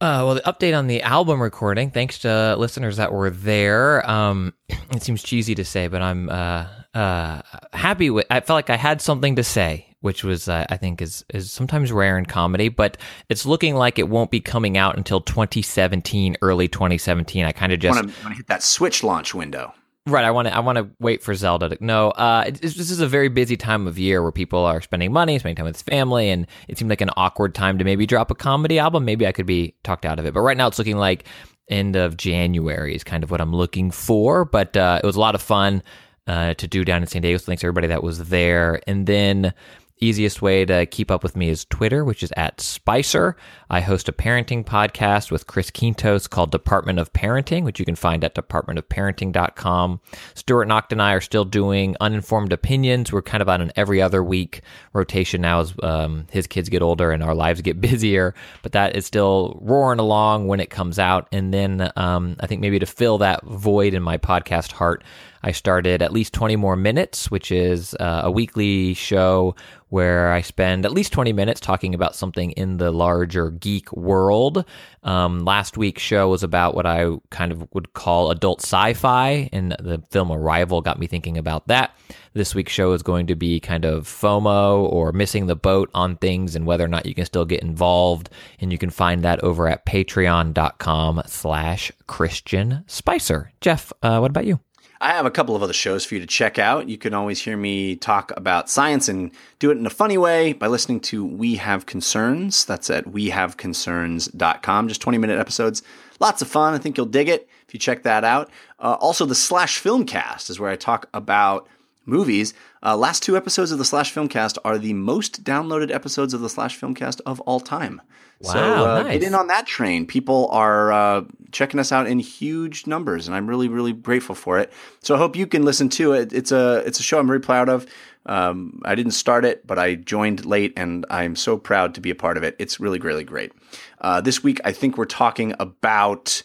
[0.00, 4.08] Uh, well, the update on the album recording, thanks to listeners that were there.
[4.08, 7.42] Um, it seems cheesy to say, but I'm uh, uh,
[7.72, 8.24] happy with.
[8.30, 11.50] I felt like I had something to say, which was uh, I think is is
[11.50, 12.68] sometimes rare in comedy.
[12.68, 12.96] But
[13.28, 17.44] it's looking like it won't be coming out until 2017, early 2017.
[17.44, 19.74] I kind of just Want to hit that Switch launch window?
[20.08, 20.56] Right, I want to.
[20.56, 21.68] I want to wait for Zelda.
[21.68, 24.80] to No, uh, it, this is a very busy time of year where people are
[24.80, 28.06] spending money, spending time with family, and it seemed like an awkward time to maybe
[28.06, 29.04] drop a comedy album.
[29.04, 31.24] Maybe I could be talked out of it, but right now it's looking like
[31.68, 34.46] end of January is kind of what I'm looking for.
[34.46, 35.82] But uh, it was a lot of fun
[36.26, 37.36] uh, to do down in San Diego.
[37.36, 39.52] So thanks everybody that was there, and then.
[40.00, 43.34] Easiest way to keep up with me is Twitter, which is at Spicer.
[43.70, 47.96] I host a parenting podcast with Chris Quintos called Department of Parenting, which you can
[47.96, 50.00] find at departmentofparenting.com.
[50.34, 53.12] Stuart Nocht and I are still doing uninformed opinions.
[53.12, 54.62] We're kind of on an every other week
[54.94, 58.96] rotation now as um, his kids get older and our lives get busier, but that
[58.96, 61.28] is still roaring along when it comes out.
[61.30, 65.04] And then um, I think maybe to fill that void in my podcast heart,
[65.42, 69.54] I started at least 20 more minutes, which is uh, a weekly show
[69.88, 74.64] where I spend at least 20 minutes talking about something in the larger geek world.
[75.02, 79.48] Um, last week's show was about what I kind of would call adult sci fi,
[79.52, 81.96] and the film Arrival got me thinking about that.
[82.34, 86.16] This week's show is going to be kind of FOMO or missing the boat on
[86.16, 88.30] things and whether or not you can still get involved.
[88.60, 93.52] And you can find that over at patreon.com slash Christian Spicer.
[93.60, 94.60] Jeff, uh, what about you?
[95.00, 96.88] I have a couple of other shows for you to check out.
[96.88, 99.30] You can always hear me talk about science and
[99.60, 102.64] do it in a funny way by listening to We Have Concerns.
[102.64, 104.88] That's at wehaveconcerns.com.
[104.88, 105.82] Just 20 minute episodes.
[106.18, 106.74] Lots of fun.
[106.74, 108.50] I think you'll dig it if you check that out.
[108.80, 111.68] Uh, also, the Slash Filmcast is where I talk about
[112.04, 112.52] movies.
[112.82, 116.48] Uh, last two episodes of the Slash Filmcast are the most downloaded episodes of the
[116.48, 118.02] Slash Filmcast of all time.
[118.42, 119.14] So Wow, uh, nice.
[119.18, 120.06] get in on that train.
[120.06, 124.58] People are uh, checking us out in huge numbers, and I'm really, really grateful for
[124.58, 124.72] it.
[125.00, 126.32] So I hope you can listen to it.
[126.32, 127.86] It's a it's a show I'm very proud of.
[128.26, 132.10] Um, I didn't start it, but I joined late, and I'm so proud to be
[132.10, 132.54] a part of it.
[132.60, 133.52] It's really, really great.
[134.00, 136.42] Uh, this week, I think we're talking about.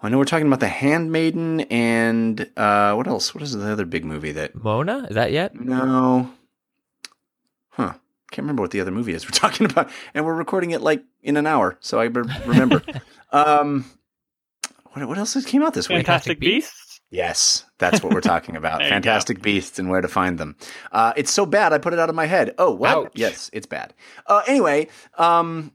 [0.00, 3.34] I know we're talking about The Handmaiden and uh, what else?
[3.34, 4.54] What is the other big movie that?
[4.54, 5.06] Moana?
[5.08, 5.58] Is that yet?
[5.58, 6.30] No.
[7.70, 7.94] Huh.
[8.30, 9.90] Can't remember what the other movie is we're talking about.
[10.14, 12.82] And we're recording it like in an hour, so I better remember.
[13.32, 13.84] um,
[14.92, 15.98] what, what else came out this week?
[15.98, 17.00] Fantastic Beasts.
[17.10, 18.78] Yes, that's what we're talking about.
[18.78, 18.96] There you go.
[18.96, 20.56] Fantastic Beasts and where to find them.
[20.90, 22.54] Uh, it's so bad, I put it out of my head.
[22.58, 22.96] Oh, what?
[22.96, 23.12] Ouch.
[23.14, 23.92] Yes, it's bad.
[24.26, 24.88] Uh, anyway,
[25.18, 25.72] um,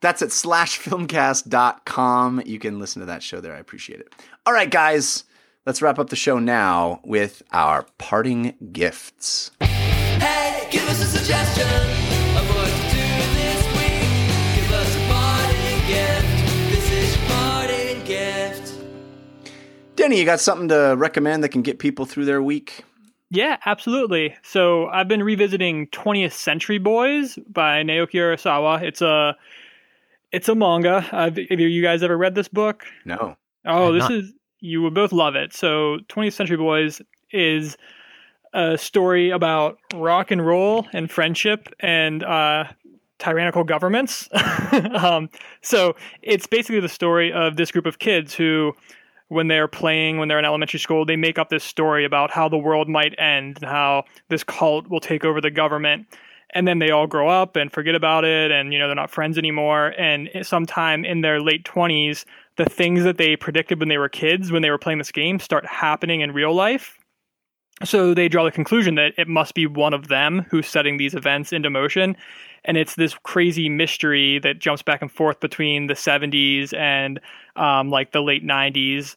[0.00, 2.42] that's at slashfilmcast.com.
[2.44, 3.54] You can listen to that show there.
[3.54, 4.12] I appreciate it.
[4.44, 5.22] All right, guys,
[5.66, 9.52] let's wrap up the show now with our parting gifts.
[9.60, 12.03] Hey, give us a suggestion
[20.04, 22.84] Denny, you got something to recommend that can get people through their week?
[23.30, 24.36] Yeah, absolutely.
[24.42, 28.82] So I've been revisiting 20th Century Boys by Naoki Urasawa.
[28.82, 29.34] It's a
[30.30, 31.06] it's a manga.
[31.10, 32.84] Uh, have you guys ever read this book?
[33.06, 33.38] No.
[33.64, 34.12] Oh, this not.
[34.12, 35.54] is you would both love it.
[35.54, 37.00] So 20th Century Boys
[37.30, 37.78] is
[38.52, 42.64] a story about rock and roll and friendship and uh,
[43.18, 44.28] tyrannical governments.
[44.96, 45.30] um,
[45.62, 48.74] so it's basically the story of this group of kids who,
[49.28, 52.48] when they're playing, when they're in elementary school, they make up this story about how
[52.48, 56.06] the world might end and how this cult will take over the government.
[56.50, 59.10] And then they all grow up and forget about it, and you know they're not
[59.10, 59.92] friends anymore.
[59.98, 62.24] And sometime in their late twenties,
[62.56, 65.40] the things that they predicted when they were kids, when they were playing this game,
[65.40, 66.96] start happening in real life.
[67.82, 71.12] So they draw the conclusion that it must be one of them who's setting these
[71.12, 72.16] events into motion.
[72.64, 77.20] And it's this crazy mystery that jumps back and forth between the 70s and
[77.56, 79.16] um, like the late 90s,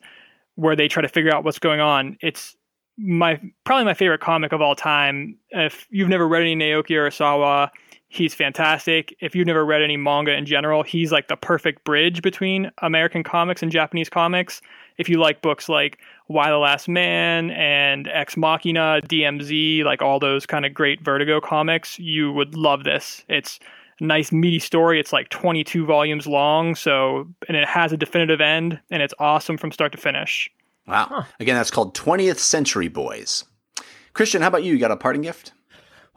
[0.56, 2.18] where they try to figure out what's going on.
[2.22, 2.56] It's
[2.98, 5.38] my probably my favorite comic of all time.
[5.52, 7.70] If you've never read any Naoki Urasawa,
[8.08, 9.16] he's fantastic.
[9.20, 13.24] If you've never read any manga in general, he's like the perfect bridge between American
[13.24, 14.62] comics and Japanese comics.
[14.98, 16.00] If you like books like
[16.30, 21.40] Y: The Last Man and Ex Machina, DMZ, like all those kind of great Vertigo
[21.40, 23.24] comics, you would love this.
[23.30, 23.60] It's
[24.00, 25.00] a nice meaty story.
[25.00, 29.58] It's like 22 volumes long, so and it has a definitive end and it's awesome
[29.58, 30.50] from start to finish.
[30.88, 31.26] Wow.
[31.40, 33.44] Again, that's called 20th Century Boys.
[34.14, 34.74] Christian, how about you?
[34.74, 35.52] You got a parting gift?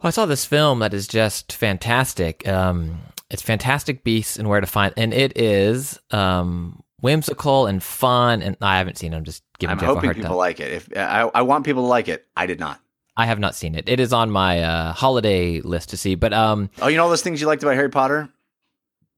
[0.01, 2.47] Well, I saw this film that is just fantastic.
[2.47, 8.41] Um, it's Fantastic Beasts and Where to Find, and it is um, whimsical and fun.
[8.41, 9.17] And I haven't seen it.
[9.17, 10.37] I'm just giving I'm Jeff a hoping hard people time.
[10.37, 10.71] like it.
[10.71, 12.79] If I, I want people to like it, I did not.
[13.17, 13.87] I have not seen it.
[13.89, 16.15] It is on my uh, holiday list to see.
[16.15, 18.29] But um, Oh, you know all those things you liked about Harry Potter?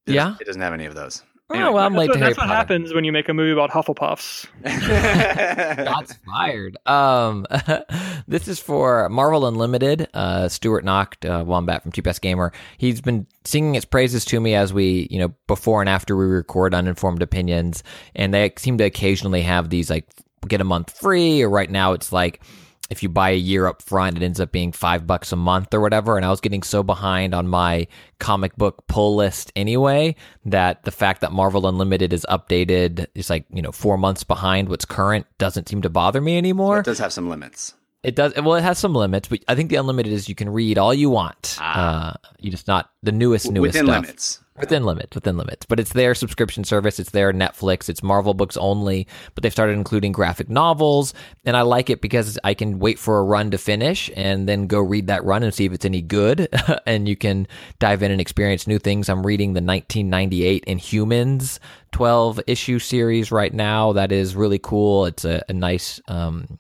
[0.07, 0.23] It Yeah?
[0.23, 1.21] doesn't- it doesn't have any of those.
[1.51, 3.33] oh, well, I'm That's late what, to Harry that's what happens when you make a
[3.33, 4.47] movie about Hufflepuffs.
[5.85, 6.77] Shots fired.
[6.87, 7.45] Um,
[8.27, 10.07] this is for Marvel Unlimited.
[10.13, 12.51] Uh, Stuart Knocked, uh, Wombat from Cheap Ass Gamer.
[12.77, 16.25] He's been singing its praises to me as we, you know, before and after we
[16.25, 17.83] record uninformed opinions,
[18.15, 20.07] and they seem to occasionally have these like
[20.47, 22.41] get a month free, or right now it's like
[22.89, 25.73] if you buy a year up front, it ends up being five bucks a month
[25.73, 26.17] or whatever.
[26.17, 27.87] And I was getting so behind on my
[28.19, 30.15] comic book pull list anyway
[30.45, 34.69] that the fact that Marvel Unlimited is updated, it's like, you know, four months behind
[34.69, 36.79] what's current doesn't seem to bother me anymore.
[36.79, 37.73] it does have some limits.
[38.03, 38.33] It does.
[38.35, 40.93] Well, it has some limits, but I think the unlimited is you can read all
[40.93, 41.57] you want.
[41.61, 42.11] Ah.
[42.11, 44.01] Uh, you just not the newest, newest Within stuff.
[44.03, 44.42] limits.
[44.59, 45.65] Within limits, within limits.
[45.65, 46.99] But it's their subscription service.
[46.99, 47.89] It's their Netflix.
[47.89, 49.07] It's Marvel books only.
[49.33, 53.17] But they've started including graphic novels, and I like it because I can wait for
[53.17, 56.01] a run to finish and then go read that run and see if it's any
[56.01, 56.49] good.
[56.85, 57.47] and you can
[57.79, 59.09] dive in and experience new things.
[59.09, 61.57] I'm reading the 1998 Inhumans
[61.91, 63.93] 12 issue series right now.
[63.93, 65.05] That is really cool.
[65.05, 65.99] It's a, a nice.
[66.07, 66.59] Um,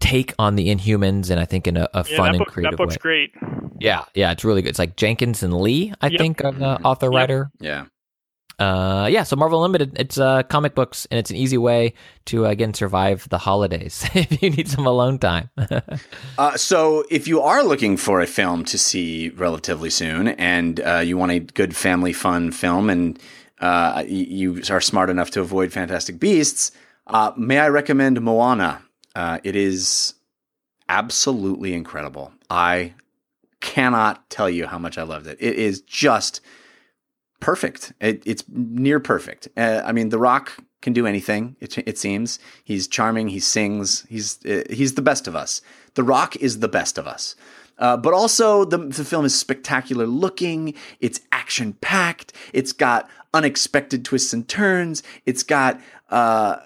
[0.00, 2.48] take on the Inhumans, and I think in a, a Yeah, fun that, and book,
[2.48, 2.86] creative way.
[2.86, 3.00] that book's way.
[3.00, 3.32] great.
[3.78, 4.68] Yeah, yeah, it's really good.
[4.70, 6.18] It's like Jenkins and Lee, I Yep.
[6.18, 7.14] think, are the author Yep.
[7.14, 7.50] writer.
[7.60, 7.84] Yeah.
[8.58, 11.94] Uh, yeah, so Marvel Unlimited, it's uh, comic books, and it's an easy way
[12.26, 15.48] to again survive the holidays if you need some alone time.
[16.38, 20.98] Uh, so, if you are looking for a film to see relatively soon, and uh,
[20.98, 23.18] you want a good family fun film, and
[23.60, 26.72] uh, you are smart enough to avoid Fantastic Beasts,
[27.08, 28.80] uh, may I recommend Moana?
[29.14, 30.14] Uh, it is
[30.88, 32.32] absolutely incredible.
[32.48, 32.94] I
[33.60, 35.38] cannot tell you how much I loved it.
[35.40, 36.40] It is just
[37.40, 37.92] perfect.
[38.00, 39.48] It, it's near perfect.
[39.56, 41.56] Uh, I mean, The Rock can do anything.
[41.60, 43.28] It, it seems he's charming.
[43.28, 44.06] He sings.
[44.08, 45.60] He's uh, he's the best of us.
[45.94, 47.36] The Rock is the best of us.
[47.78, 50.74] Uh, but also, the, the film is spectacular looking.
[51.00, 52.34] It's action packed.
[52.52, 55.02] It's got unexpected twists and turns.
[55.24, 55.80] It's got
[56.10, 56.56] uh,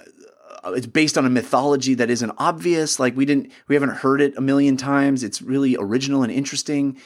[0.73, 2.99] it's based on a mythology that isn't obvious.
[2.99, 5.23] Like we didn't, we haven't heard it a million times.
[5.23, 6.99] It's really original and interesting.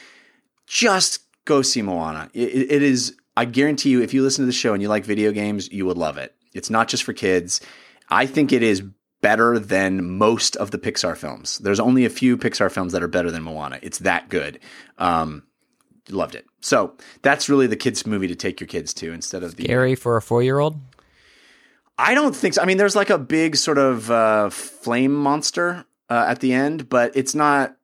[0.67, 2.29] Just go see Moana.
[2.33, 3.15] It, it- is.
[3.37, 5.85] I guarantee you, if you listen to the show and you like video games, you
[5.85, 6.35] would love it.
[6.53, 7.61] It's not just for kids.
[8.09, 8.83] I think it is
[9.21, 11.57] better than most of the Pixar films.
[11.59, 13.79] There's only a few Pixar films that are better than Moana.
[13.81, 14.59] It's that good.
[14.97, 15.43] Um,
[16.09, 16.45] loved it.
[16.59, 19.95] So that's really the kids' movie to take your kids to instead of the Gary
[19.95, 20.77] for a four year old.
[21.99, 22.61] I don't think so.
[22.61, 26.87] I mean, there's like a big sort of uh, flame monster uh, at the end,
[26.89, 27.75] but it's not.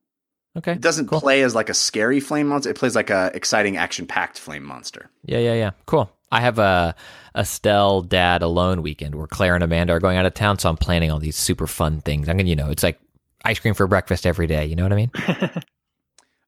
[0.57, 1.19] Okay, It doesn't cool.
[1.19, 2.69] play as like a scary flame monster.
[2.69, 5.09] It plays like a exciting, action-packed flame monster.
[5.25, 5.71] Yeah, yeah, yeah.
[5.85, 6.09] Cool.
[6.31, 6.95] I have a
[7.35, 10.77] Estelle dad alone weekend where Claire and Amanda are going out of town, so I'm
[10.77, 12.29] planning all these super fun things.
[12.29, 12.99] I'm gonna, you know, it's like
[13.43, 14.65] ice cream for breakfast every day.
[14.65, 15.11] You know what I mean?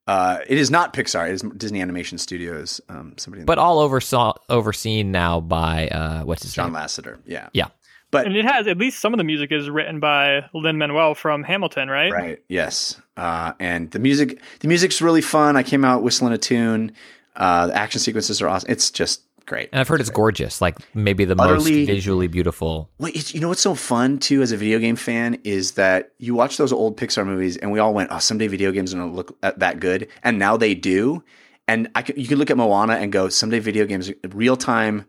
[0.07, 1.27] Uh, it is not Pixar.
[1.29, 2.79] It is Disney Animation Studios.
[2.89, 6.81] Um, somebody, But all oversaw overseen now by uh, what's his John name?
[6.81, 7.19] Lasseter.
[7.25, 7.67] Yeah, Yeah.
[8.09, 11.13] but And it has at least some of the music is written by Lin Manuel
[11.13, 12.11] from Hamilton, right?
[12.11, 13.01] right, yes.
[13.17, 15.57] Uh, and the music, the music's really fun.
[15.57, 16.93] I came out whistling a tune.
[17.35, 18.71] Uh, the action sequences are awesome.
[18.71, 19.69] It's just great.
[19.71, 22.91] And I've heard it's gorgeous, like maybe the Utterly- most visually beautiful.
[22.99, 26.11] Well, it's, you know what's so fun too as a video game fan is that
[26.19, 28.97] you watch those old Pixar movies and we all went, "Oh, someday video games are
[28.97, 31.23] going to look uh, that good," and now they do.
[31.67, 35.05] And I you can look at Moana and go, "Someday video games, real time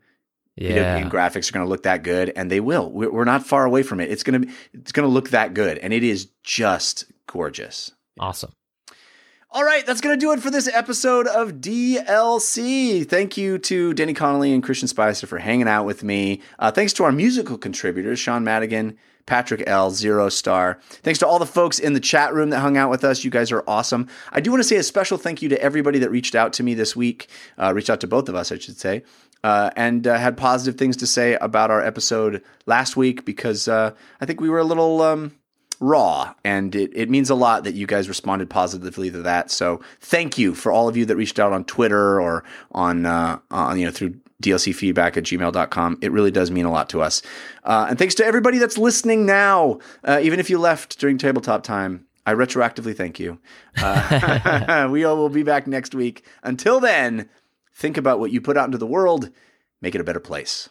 [0.57, 2.91] video Yeah, game graphics are going to look that good," and they will.
[2.91, 4.11] We're, we're not far away from it.
[4.11, 7.93] It's going to it's going to look that good, and it is just gorgeous.
[8.19, 8.53] awesome.
[9.51, 13.09] All right, that's going to do it for this episode of DLC.
[13.09, 16.43] Thank you to Denny Connolly and Christian Spicer for hanging out with me.
[16.59, 20.79] Uh, thanks to our musical contributors, Sean Madigan, Patrick L, Zero Star.
[20.91, 23.25] Thanks to all the folks in the chat room that hung out with us.
[23.25, 24.09] You guys are awesome.
[24.33, 26.63] I do want to say a special thank you to everybody that reached out to
[26.63, 29.03] me this week, uh, reached out to both of us, I should say.
[29.43, 33.95] Uh, and uh, had positive things to say about our episode last week because uh,
[34.21, 35.38] I think we were a little um,
[35.81, 39.51] raw and it, it means a lot that you guys responded positively to that.
[39.51, 43.39] So thank you for all of you that reached out on twitter or on, uh,
[43.51, 47.01] on you know through dlc feedback at gmail.com it really does mean a lot to
[47.01, 47.23] us.
[47.65, 49.79] Uh, and thanks to everybody that's listening now.
[50.05, 53.39] Uh, even if you left during tabletop time i retroactively thank you.
[53.81, 56.25] Uh, we all will be back next week.
[56.43, 57.29] Until then
[57.73, 59.31] think about what you put out into the world.
[59.81, 60.69] Make it a better place